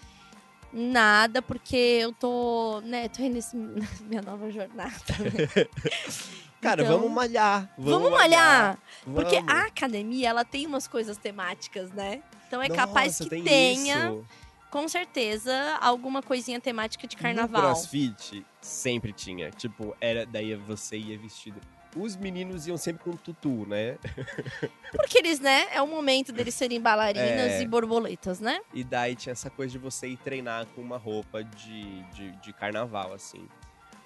nada, 0.73 1.41
porque 1.43 1.77
eu 1.77 2.13
tô, 2.13 2.81
né, 2.85 3.09
tô 3.09 3.23
nesse 3.23 3.57
minha 4.03 4.23
nova 4.23 4.51
jornada. 4.51 4.93
né? 5.19 5.67
Cara, 6.61 6.83
Então, 6.83 6.99
vamos 6.99 7.13
malhar. 7.13 7.73
Vamos 7.79 8.11
malhar, 8.11 8.79
porque 9.05 9.37
Vamos. 9.37 9.53
a 9.55 9.67
academia, 9.67 10.29
ela 10.29 10.45
tem 10.45 10.67
umas 10.67 10.89
coisas 10.89 11.17
temáticas, 11.17 11.91
né? 11.93 12.21
Então 12.49 12.61
é 12.61 12.69
capaz 12.69 13.13
Nossa, 13.21 13.25
que 13.25 13.31
tem 13.31 13.45
tenha, 13.45 14.09
isso. 14.11 14.27
com 14.69 14.89
certeza, 14.89 15.55
alguma 15.81 16.21
coisinha 16.21 16.61
temática 16.61 17.07
de 17.07 17.15
No 17.15 17.23
carnaval. 17.23 17.63
crossfit, 17.63 18.45
sempre 18.61 19.13
tinha. 19.13 19.51
Tipo, 19.53 19.97
era 20.01 20.27
daí 20.27 20.53
você 20.57 20.99
ia 20.99 21.17
vestido. 21.17 21.61
Os 21.97 22.17
meninos 22.17 22.67
iam 22.67 22.77
sempre 22.77 23.03
com 23.05 23.13
tutu, 23.17 23.67
né? 23.67 23.99
Porque 24.93 25.19
eles, 25.19 25.41
né, 25.41 25.67
é 25.73 25.81
o 25.83 25.87
momento 25.87 26.33
deles 26.33 26.55
serem 26.55 26.81
bailarinas 26.81 27.53
É. 27.53 27.63
e 27.63 27.67
borboletas, 27.67 28.41
né? 28.41 28.61
E 28.75 28.85
daí 28.85 29.15
tinha 29.17 29.33
essa 29.33 29.49
coisa 29.51 29.73
de 29.73 29.79
você 29.79 30.09
ir 30.09 30.17
treinar 30.19 30.67
com 30.75 30.81
uma 30.81 30.97
roupa 30.99 31.43
de, 31.43 32.03
de, 32.13 32.31
de 32.41 32.53
carnaval, 32.53 33.13
assim. 33.15 33.49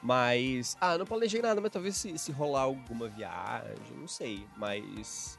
Mas, 0.03 0.77
ah, 0.81 0.99
não 0.99 1.07
planejei 1.07 1.41
nada, 1.41 1.61
mas 1.61 1.71
talvez 1.71 1.97
se, 1.97 2.17
se 2.19 2.33
rolar 2.33 2.63
alguma 2.63 3.09
viagem, 3.09 3.97
não 3.97 4.09
sei. 4.09 4.47
Mas 4.57 5.39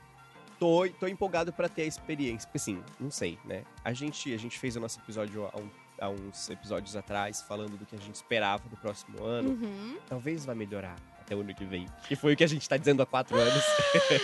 tô, 0.59 0.87
tô 0.99 1.07
empolgado 1.07 1.51
pra 1.51 1.67
ter 1.67 1.81
a 1.81 1.85
experiência. 1.85 2.47
Porque, 2.47 2.57
assim, 2.57 2.83
não 2.99 3.11
sei, 3.11 3.37
né? 3.43 3.63
A 3.83 3.91
gente, 3.93 4.33
a 4.33 4.37
gente 4.37 4.57
fez 4.57 4.75
o 4.75 4.79
nosso 4.79 4.99
episódio 5.01 5.49
há, 5.51 5.57
um- 5.59 5.69
há 5.99 6.09
uns 6.09 6.49
episódios 6.49 6.95
atrás, 6.95 7.41
falando 7.41 7.77
do 7.77 7.85
que 7.85 7.95
a 7.95 7.99
gente 7.99 8.15
esperava 8.15 8.63
do 8.69 8.77
próximo 8.77 9.21
ano. 9.23 9.49
Uhum. 9.49 9.97
Talvez 10.07 10.45
vá 10.45 10.55
melhorar 10.55 10.95
até 11.24 11.36
o 11.36 11.41
ano 11.41 11.55
que 11.55 11.65
vem. 11.65 11.88
Que 12.07 12.15
foi 12.15 12.34
o 12.34 12.38
que 12.38 12.43
a 12.43 12.47
gente 12.47 12.67
tá 12.67 12.78
dizendo 12.78 13.01
há 13.01 13.05
quatro 13.05 13.38
anos. 13.38 13.63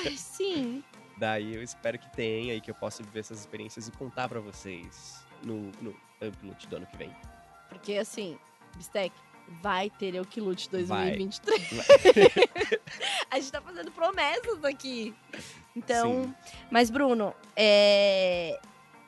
Ai, 0.06 0.18
Sim. 0.18 0.84
Daí 1.18 1.56
eu 1.56 1.64
espero 1.64 1.97
que 2.00 2.10
tenha 2.12 2.54
e 2.54 2.62
que 2.62 2.72
eu 2.72 2.76
possa 2.76 3.04
viver 3.04 3.20
essas 3.20 3.39
experiências 3.39 3.88
e 3.88 3.91
contar 3.91 4.30
pra 4.30 4.39
vocês 4.39 5.26
no, 5.43 5.72
no 5.82 5.93
Upload 6.22 6.68
do 6.68 6.76
ano 6.78 6.86
que 6.86 6.95
vem. 6.95 7.14
Porque 7.68 7.97
assim, 7.97 8.38
Bistec, 8.78 9.14
vai 9.62 9.89
ter 9.89 10.16
Eu 10.16 10.24
Que 10.26 10.39
Lute 10.39 10.70
Vai. 10.86 11.18
2023. 11.18 12.80
a 13.30 13.39
gente 13.39 13.52
tá 13.52 13.62
fazendo 13.62 13.91
promessas 13.91 14.64
aqui. 14.64 15.14
Então, 15.76 16.24
Sim. 16.24 16.36
mas 16.72 16.89
Bruno, 16.89 17.34
é... 17.56 18.58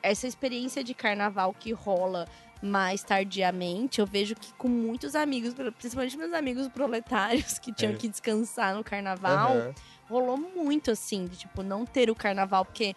essa 0.02 0.26
experiência 0.26 0.84
de 0.84 0.92
carnaval 0.94 1.54
que 1.54 1.72
rola 1.72 2.28
mais 2.62 3.02
tardiamente, 3.02 4.00
eu 4.00 4.06
vejo 4.06 4.36
que 4.36 4.52
com 4.54 4.68
muitos 4.68 5.16
amigos, 5.16 5.52
principalmente 5.76 6.16
meus 6.16 6.32
amigos 6.32 6.68
proletários 6.68 7.58
que 7.60 7.72
tinham 7.72 7.92
É. 7.92 7.96
que 7.96 8.08
descansar 8.08 8.74
no 8.74 8.84
carnaval, 8.84 9.56
Aham. 9.56 9.74
rolou 10.08 10.36
muito 10.36 10.90
assim, 10.90 11.26
de 11.26 11.36
tipo, 11.36 11.62
não 11.62 11.84
ter 11.84 12.08
o 12.08 12.14
carnaval 12.14 12.64
porque 12.64 12.94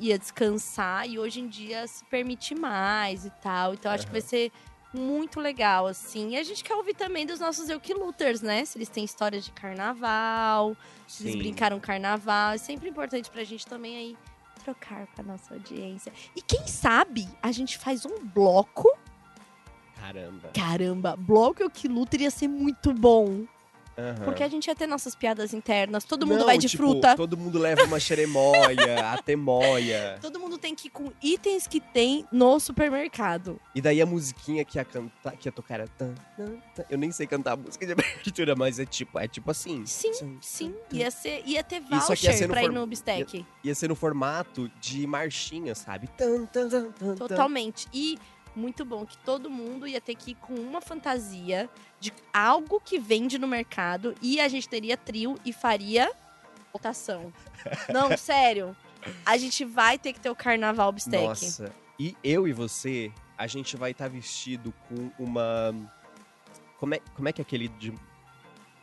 ia 0.00 0.18
descansar 0.18 1.08
e 1.08 1.16
hoje 1.18 1.40
em 1.40 1.46
dia 1.46 1.86
se 1.86 2.04
permite 2.06 2.54
mais 2.56 3.24
e 3.24 3.30
tal. 3.40 3.74
Então 3.74 3.92
acho 3.92 4.04
que 4.06 4.12
vai 4.12 4.20
ser 4.20 4.50
muito 4.92 5.38
legal, 5.38 5.86
assim. 5.86 6.30
E 6.30 6.36
a 6.36 6.42
gente 6.42 6.64
quer 6.64 6.74
ouvir 6.74 6.94
também 6.94 7.24
dos 7.24 7.38
nossos 7.38 7.68
Eukiluters, 7.68 8.42
né? 8.42 8.64
Se 8.64 8.76
eles 8.76 8.88
têm 8.88 9.04
histórias 9.04 9.44
de 9.44 9.52
carnaval, 9.52 10.76
se 11.06 11.22
eles 11.22 11.32
Sim. 11.34 11.38
brincaram 11.38 11.78
carnaval. 11.78 12.52
É 12.52 12.58
sempre 12.58 12.88
importante 12.88 13.30
pra 13.30 13.44
gente 13.44 13.64
também 13.66 13.96
aí 13.96 14.16
trocar 14.62 15.06
com 15.08 15.22
a 15.22 15.24
nossa 15.24 15.54
audiência. 15.54 16.12
E 16.34 16.42
quem 16.42 16.66
sabe 16.66 17.28
a 17.42 17.52
gente 17.52 17.78
faz 17.78 18.04
um 18.06 18.24
bloco. 18.24 18.88
Caramba. 19.96 20.50
Caramba, 20.52 21.16
bloco 21.16 21.62
Eukiluter 21.62 22.22
ia 22.22 22.30
ser 22.30 22.48
muito 22.48 22.92
bom. 22.92 23.44
Aham. 23.98 24.24
Porque 24.24 24.42
a 24.42 24.48
gente 24.48 24.66
ia 24.66 24.74
ter 24.74 24.86
nossas 24.86 25.14
piadas 25.14 25.52
internas. 25.52 26.04
Todo 26.04 26.26
mundo 26.26 26.40
Não, 26.40 26.46
vai 26.46 26.56
de 26.58 26.68
tipo, 26.68 26.82
fruta. 26.82 27.14
Todo 27.16 27.36
mundo 27.36 27.58
leva 27.58 27.84
uma 27.84 28.00
xeremóia, 28.00 29.10
a 29.12 29.22
temoia. 29.22 30.18
Todo 30.20 30.40
mundo 30.40 30.56
tem 30.58 30.74
que 30.74 30.88
ir 30.88 30.90
com 30.90 31.12
itens 31.22 31.66
que 31.66 31.80
tem 31.80 32.26
no 32.32 32.58
supermercado. 32.58 33.60
E 33.74 33.80
daí 33.80 34.00
a 34.00 34.06
musiquinha 34.06 34.64
que 34.64 34.78
ia 34.78 34.84
cantar, 34.84 35.36
que 35.36 35.48
ia 35.48 35.52
tocar 35.52 35.74
era. 35.74 35.88
tan, 35.88 36.14
tan, 36.36 36.56
tan. 36.74 36.84
Eu 36.88 36.98
nem 36.98 37.10
sei 37.12 37.26
cantar 37.26 37.52
a 37.52 37.56
música 37.56 37.84
de 37.86 37.92
abertura, 37.92 38.54
mas 38.56 38.78
é 38.78 38.86
tipo, 38.86 39.18
é 39.18 39.28
tipo 39.28 39.50
assim. 39.50 39.84
Sim, 39.86 40.38
sim. 40.40 40.74
Ia, 40.92 41.10
ser, 41.10 41.42
ia 41.46 41.62
ter 41.62 41.76
aqui 41.76 41.92
ia 41.94 41.98
voucher 42.00 42.34
ser 42.36 42.48
pra 42.48 42.62
ir 42.62 42.66
form- 42.66 42.74
no 42.74 42.86
Bistec. 42.86 43.44
Ia 43.64 43.74
ser 43.74 43.88
no 43.88 43.94
formato 43.94 44.70
de 44.80 45.06
marchinha, 45.06 45.74
sabe? 45.74 46.08
Tan, 46.16 46.46
tan, 46.46 46.68
tan, 46.68 46.90
tan. 46.92 47.14
Totalmente. 47.16 47.86
E 47.92 48.18
muito 48.54 48.84
bom 48.84 49.06
que 49.06 49.16
todo 49.18 49.50
mundo 49.50 49.86
ia 49.86 50.00
ter 50.00 50.14
que 50.14 50.32
ir 50.32 50.34
com 50.34 50.54
uma 50.54 50.80
fantasia 50.80 51.68
de 52.00 52.12
algo 52.32 52.80
que 52.80 52.98
vende 52.98 53.38
no 53.38 53.46
mercado 53.46 54.14
e 54.20 54.40
a 54.40 54.48
gente 54.48 54.68
teria 54.68 54.96
trio 54.96 55.38
e 55.44 55.52
faria 55.52 56.10
votação. 56.72 57.32
Não, 57.92 58.16
sério. 58.16 58.76
A 59.24 59.36
gente 59.36 59.64
vai 59.64 59.98
ter 59.98 60.12
que 60.12 60.20
ter 60.20 60.30
o 60.30 60.36
carnaval 60.36 60.92
Bistec. 60.92 61.22
Nossa. 61.22 61.72
E 61.98 62.16
eu 62.22 62.48
e 62.48 62.52
você, 62.52 63.12
a 63.36 63.46
gente 63.46 63.76
vai 63.76 63.92
estar 63.92 64.08
vestido 64.08 64.72
com 64.88 65.10
uma. 65.18 65.74
Como 66.78 66.94
é, 66.94 67.00
como 67.14 67.28
é 67.28 67.32
que 67.32 67.40
é 67.40 67.42
aquele 67.42 67.68
de. 67.68 67.92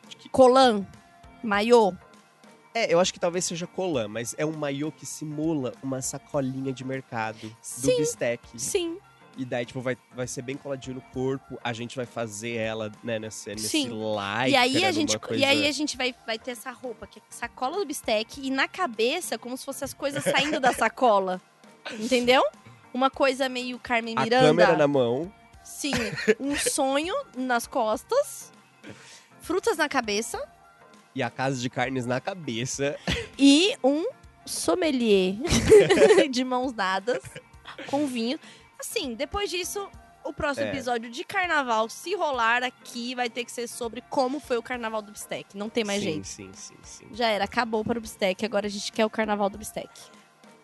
de 0.07 0.30
Colan, 0.30 0.86
maiô. 1.43 1.93
É, 2.74 2.93
eu 2.93 2.99
acho 2.99 3.11
que 3.11 3.20
talvez 3.20 3.45
seja 3.45 3.65
colã, 3.65 4.07
mas 4.07 4.36
é 4.38 4.45
um 4.45 4.51
maiô 4.51 4.91
que 4.91 5.05
simula 5.05 5.74
uma 5.82 6.01
sacolinha 6.01 6.72
de 6.72 6.86
mercado 6.86 7.49
do 7.49 7.57
Sim. 7.61 7.97
bistec. 7.97 8.41
Sim, 8.57 8.97
E 9.39 9.45
daí, 9.45 9.65
tipo, 9.65 9.79
vai, 9.79 9.97
vai 10.13 10.27
ser 10.27 10.41
bem 10.41 10.57
coladinho 10.57 10.95
no 10.95 11.01
corpo. 11.13 11.57
A 11.63 11.71
gente 11.71 11.95
vai 11.95 12.05
fazer 12.05 12.55
ela, 12.55 12.91
né, 13.01 13.17
nesse, 13.17 13.49
nesse 13.49 13.69
Sim. 13.69 13.83
lycra, 13.87 14.49
e 14.49 14.55
aí 14.57 14.83
a 14.83 14.91
gente, 14.91 15.17
coisa... 15.17 15.41
e 15.41 15.45
aí 15.45 15.65
a 15.65 15.71
gente 15.71 15.95
vai, 15.95 16.13
vai 16.27 16.37
ter 16.37 16.51
essa 16.51 16.69
roupa 16.71 17.07
que 17.07 17.19
é 17.19 17.21
sacola 17.29 17.77
do 17.77 17.85
bistec 17.85 18.45
e 18.45 18.51
na 18.51 18.67
cabeça 18.67 19.37
como 19.37 19.55
se 19.55 19.63
fossem 19.63 19.85
as 19.85 19.93
coisas 19.93 20.21
saindo 20.27 20.59
da 20.59 20.73
sacola. 20.73 21.41
Entendeu? 21.97 22.43
Uma 22.93 23.09
coisa 23.09 23.47
meio 23.47 23.79
Carmen 23.79 24.13
A 24.17 24.23
Miranda. 24.25 24.45
câmera 24.47 24.75
na 24.75 24.87
mão. 24.89 25.33
Sim, 25.63 25.93
um 26.37 26.53
sonho 26.59 27.15
nas 27.37 27.65
costas, 27.65 28.51
frutas 29.39 29.77
na 29.77 29.87
cabeça 29.87 30.37
E 31.15 31.23
a 31.23 31.29
casa 31.29 31.61
de 31.61 31.69
carnes 31.69 32.05
na 32.05 32.19
cabeça. 32.19 32.97
e 33.37 33.73
um 33.81 34.05
sommelier 34.45 35.35
de 36.29 36.43
mãos 36.43 36.73
dadas 36.73 37.21
com 37.87 38.05
vinho. 38.05 38.37
Assim, 38.80 39.13
depois 39.13 39.49
disso, 39.49 39.89
o 40.23 40.34
próximo 40.34 40.67
É. 40.67 40.69
episódio 40.69 41.09
de 41.09 41.23
carnaval, 41.23 41.89
se 41.89 42.15
rolar 42.15 42.63
aqui, 42.63 43.15
vai 43.15 43.30
ter 43.30 43.43
que 43.45 43.51
ser 43.51 43.67
sobre 43.67 44.01
como 44.09 44.39
foi 44.39 44.57
o 44.57 44.63
carnaval 44.63 45.01
do 45.01 45.11
Bistec. 45.11 45.57
Não 45.57 45.69
tem 45.69 45.84
mais 45.84 45.99
sim, 46.01 46.05
jeito. 46.09 46.27
Sim, 46.27 46.51
sim, 46.53 46.75
sim. 46.84 47.07
Já 47.11 47.27
era, 47.27 47.45
acabou 47.45 47.84
para 47.84 47.97
o 47.97 48.01
Bistec, 48.01 48.45
agora 48.45 48.67
a 48.67 48.69
gente 48.69 48.91
quer 48.91 49.05
o 49.05 49.09
carnaval 49.09 49.49
do 49.49 49.57
Bistec. 49.57 49.89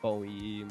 Bom, 0.01 0.24
e... 0.24 0.66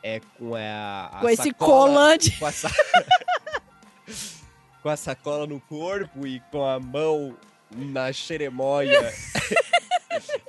É 0.00 0.20
com 0.38 0.54
a, 0.54 1.06
a 1.12 1.20
Com 1.20 1.28
esse 1.28 1.52
colante. 1.52 2.38
Com 2.38 2.46
a, 2.46 2.52
sa- 2.52 2.70
com 4.80 4.88
a 4.88 4.96
sacola 4.96 5.44
no 5.46 5.60
corpo 5.60 6.24
e 6.24 6.38
com 6.52 6.64
a 6.64 6.78
mão 6.78 7.36
na 7.70 8.12
xeremóia. 8.12 9.12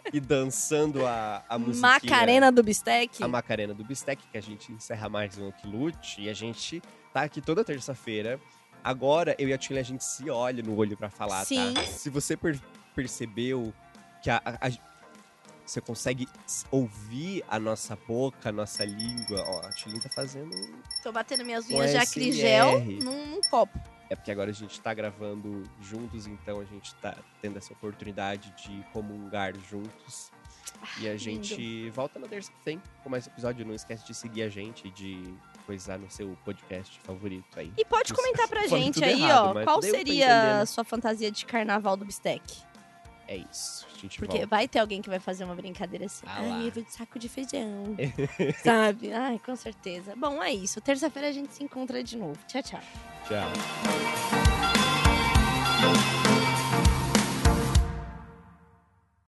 e 0.13 0.19
dançando 0.19 1.05
a, 1.05 1.43
a 1.47 1.57
musiquinha. 1.59 1.81
Macarena 1.93 2.51
do 2.51 2.63
Bistec. 2.63 3.23
a 3.23 3.27
Macarena 3.27 3.73
do 3.73 3.83
Bistec, 3.83 4.21
que 4.31 4.37
a 4.37 4.41
gente 4.41 4.71
encerra 4.71 5.07
mais 5.09 5.37
um 5.37 5.47
Okilute. 5.49 6.21
E 6.21 6.29
a 6.29 6.33
gente 6.33 6.81
tá 7.13 7.21
aqui 7.23 7.41
toda 7.41 7.63
terça-feira. 7.63 8.39
Agora, 8.83 9.35
eu 9.37 9.49
e 9.49 9.53
a 9.53 9.57
Tilly, 9.57 9.79
a 9.79 9.83
gente 9.83 10.03
se 10.03 10.29
olha 10.29 10.63
no 10.63 10.75
olho 10.77 10.95
pra 10.95 11.09
falar, 11.09 11.43
Sim. 11.45 11.73
tá? 11.73 11.83
Se 11.83 12.09
você 12.09 12.37
per- 12.37 12.59
percebeu 12.95 13.73
que 14.23 14.29
a, 14.29 14.41
a- 14.45 14.67
a- 14.67 14.89
você 15.65 15.81
consegue 15.81 16.27
ouvir 16.71 17.43
a 17.47 17.59
nossa 17.59 17.95
boca, 18.07 18.49
a 18.49 18.51
nossa 18.51 18.83
língua. 18.85 19.43
Ó, 19.47 19.59
a 19.67 19.69
Tilly 19.71 19.99
tá 19.99 20.09
fazendo... 20.09 20.49
Tô 21.03 21.11
batendo 21.11 21.45
minhas 21.45 21.69
unhas 21.69 21.91
de 21.91 21.97
acrigel 21.97 22.79
num, 22.79 23.27
num 23.35 23.41
copo. 23.51 23.77
É 24.09 24.15
porque 24.15 24.31
agora 24.31 24.49
a 24.49 24.53
gente 24.53 24.79
tá 24.81 24.91
gravando 24.93 25.63
juntos, 25.81 26.25
então 26.25 26.59
a 26.59 26.65
gente 26.65 26.95
tá 26.95 27.15
tendo 27.41 27.57
essa 27.57 27.71
oportunidade 27.73 28.51
de 28.63 28.83
comungar 28.91 29.53
juntos. 29.69 30.31
E 30.99 31.07
a 31.07 31.15
gente 31.17 31.89
volta 31.91 32.17
na 32.19 32.27
terça 32.27 32.51
que 32.51 32.57
vem 32.65 32.81
com 33.03 33.09
mais 33.09 33.27
episódio. 33.27 33.65
Não 33.65 33.73
esquece 33.73 34.05
de 34.05 34.13
seguir 34.13 34.43
a 34.43 34.49
gente 34.49 34.87
e 34.87 34.91
de 34.91 35.33
coisar 35.65 35.99
no 35.99 36.09
seu 36.09 36.35
podcast 36.43 36.99
favorito 37.01 37.59
aí. 37.59 37.71
E 37.77 37.85
pode 37.85 38.07
Isso. 38.07 38.15
comentar 38.15 38.47
pra 38.47 38.65
gente 38.67 39.03
aí, 39.03 39.21
errado, 39.21 39.57
ó, 39.57 39.63
qual 39.63 39.81
seria 39.81 39.99
entender, 39.99 40.23
a 40.23 40.59
né? 40.59 40.65
sua 40.65 40.83
fantasia 40.83 41.31
de 41.31 41.45
carnaval 41.45 41.95
do 41.95 42.05
bistec? 42.05 42.41
É 43.31 43.37
isso. 43.37 43.85
A 43.95 43.97
gente 43.99 44.17
Porque 44.17 44.37
volta. 44.37 44.47
vai 44.47 44.67
ter 44.67 44.79
alguém 44.79 45.03
que 45.03 45.09
vai 45.09 45.19
fazer 45.19 45.43
uma 45.43 45.53
brincadeira 45.53 46.07
assim. 46.07 46.25
Ah. 46.25 46.39
Ai, 46.39 46.67
eu 46.67 46.71
vou 46.71 46.81
de 46.83 46.91
saco 46.91 47.19
de 47.19 47.29
feijão. 47.29 47.95
Sabe? 48.63 49.13
Ai, 49.13 49.39
com 49.45 49.55
certeza. 49.55 50.15
Bom, 50.15 50.41
é 50.41 50.51
isso. 50.51 50.81
Terça-feira 50.81 51.27
a 51.27 51.31
gente 51.31 51.53
se 51.53 51.63
encontra 51.63 52.03
de 52.03 52.17
novo. 52.17 52.39
Tchau, 52.47 52.63
tchau. 52.63 52.81
Tchau. 53.27 53.49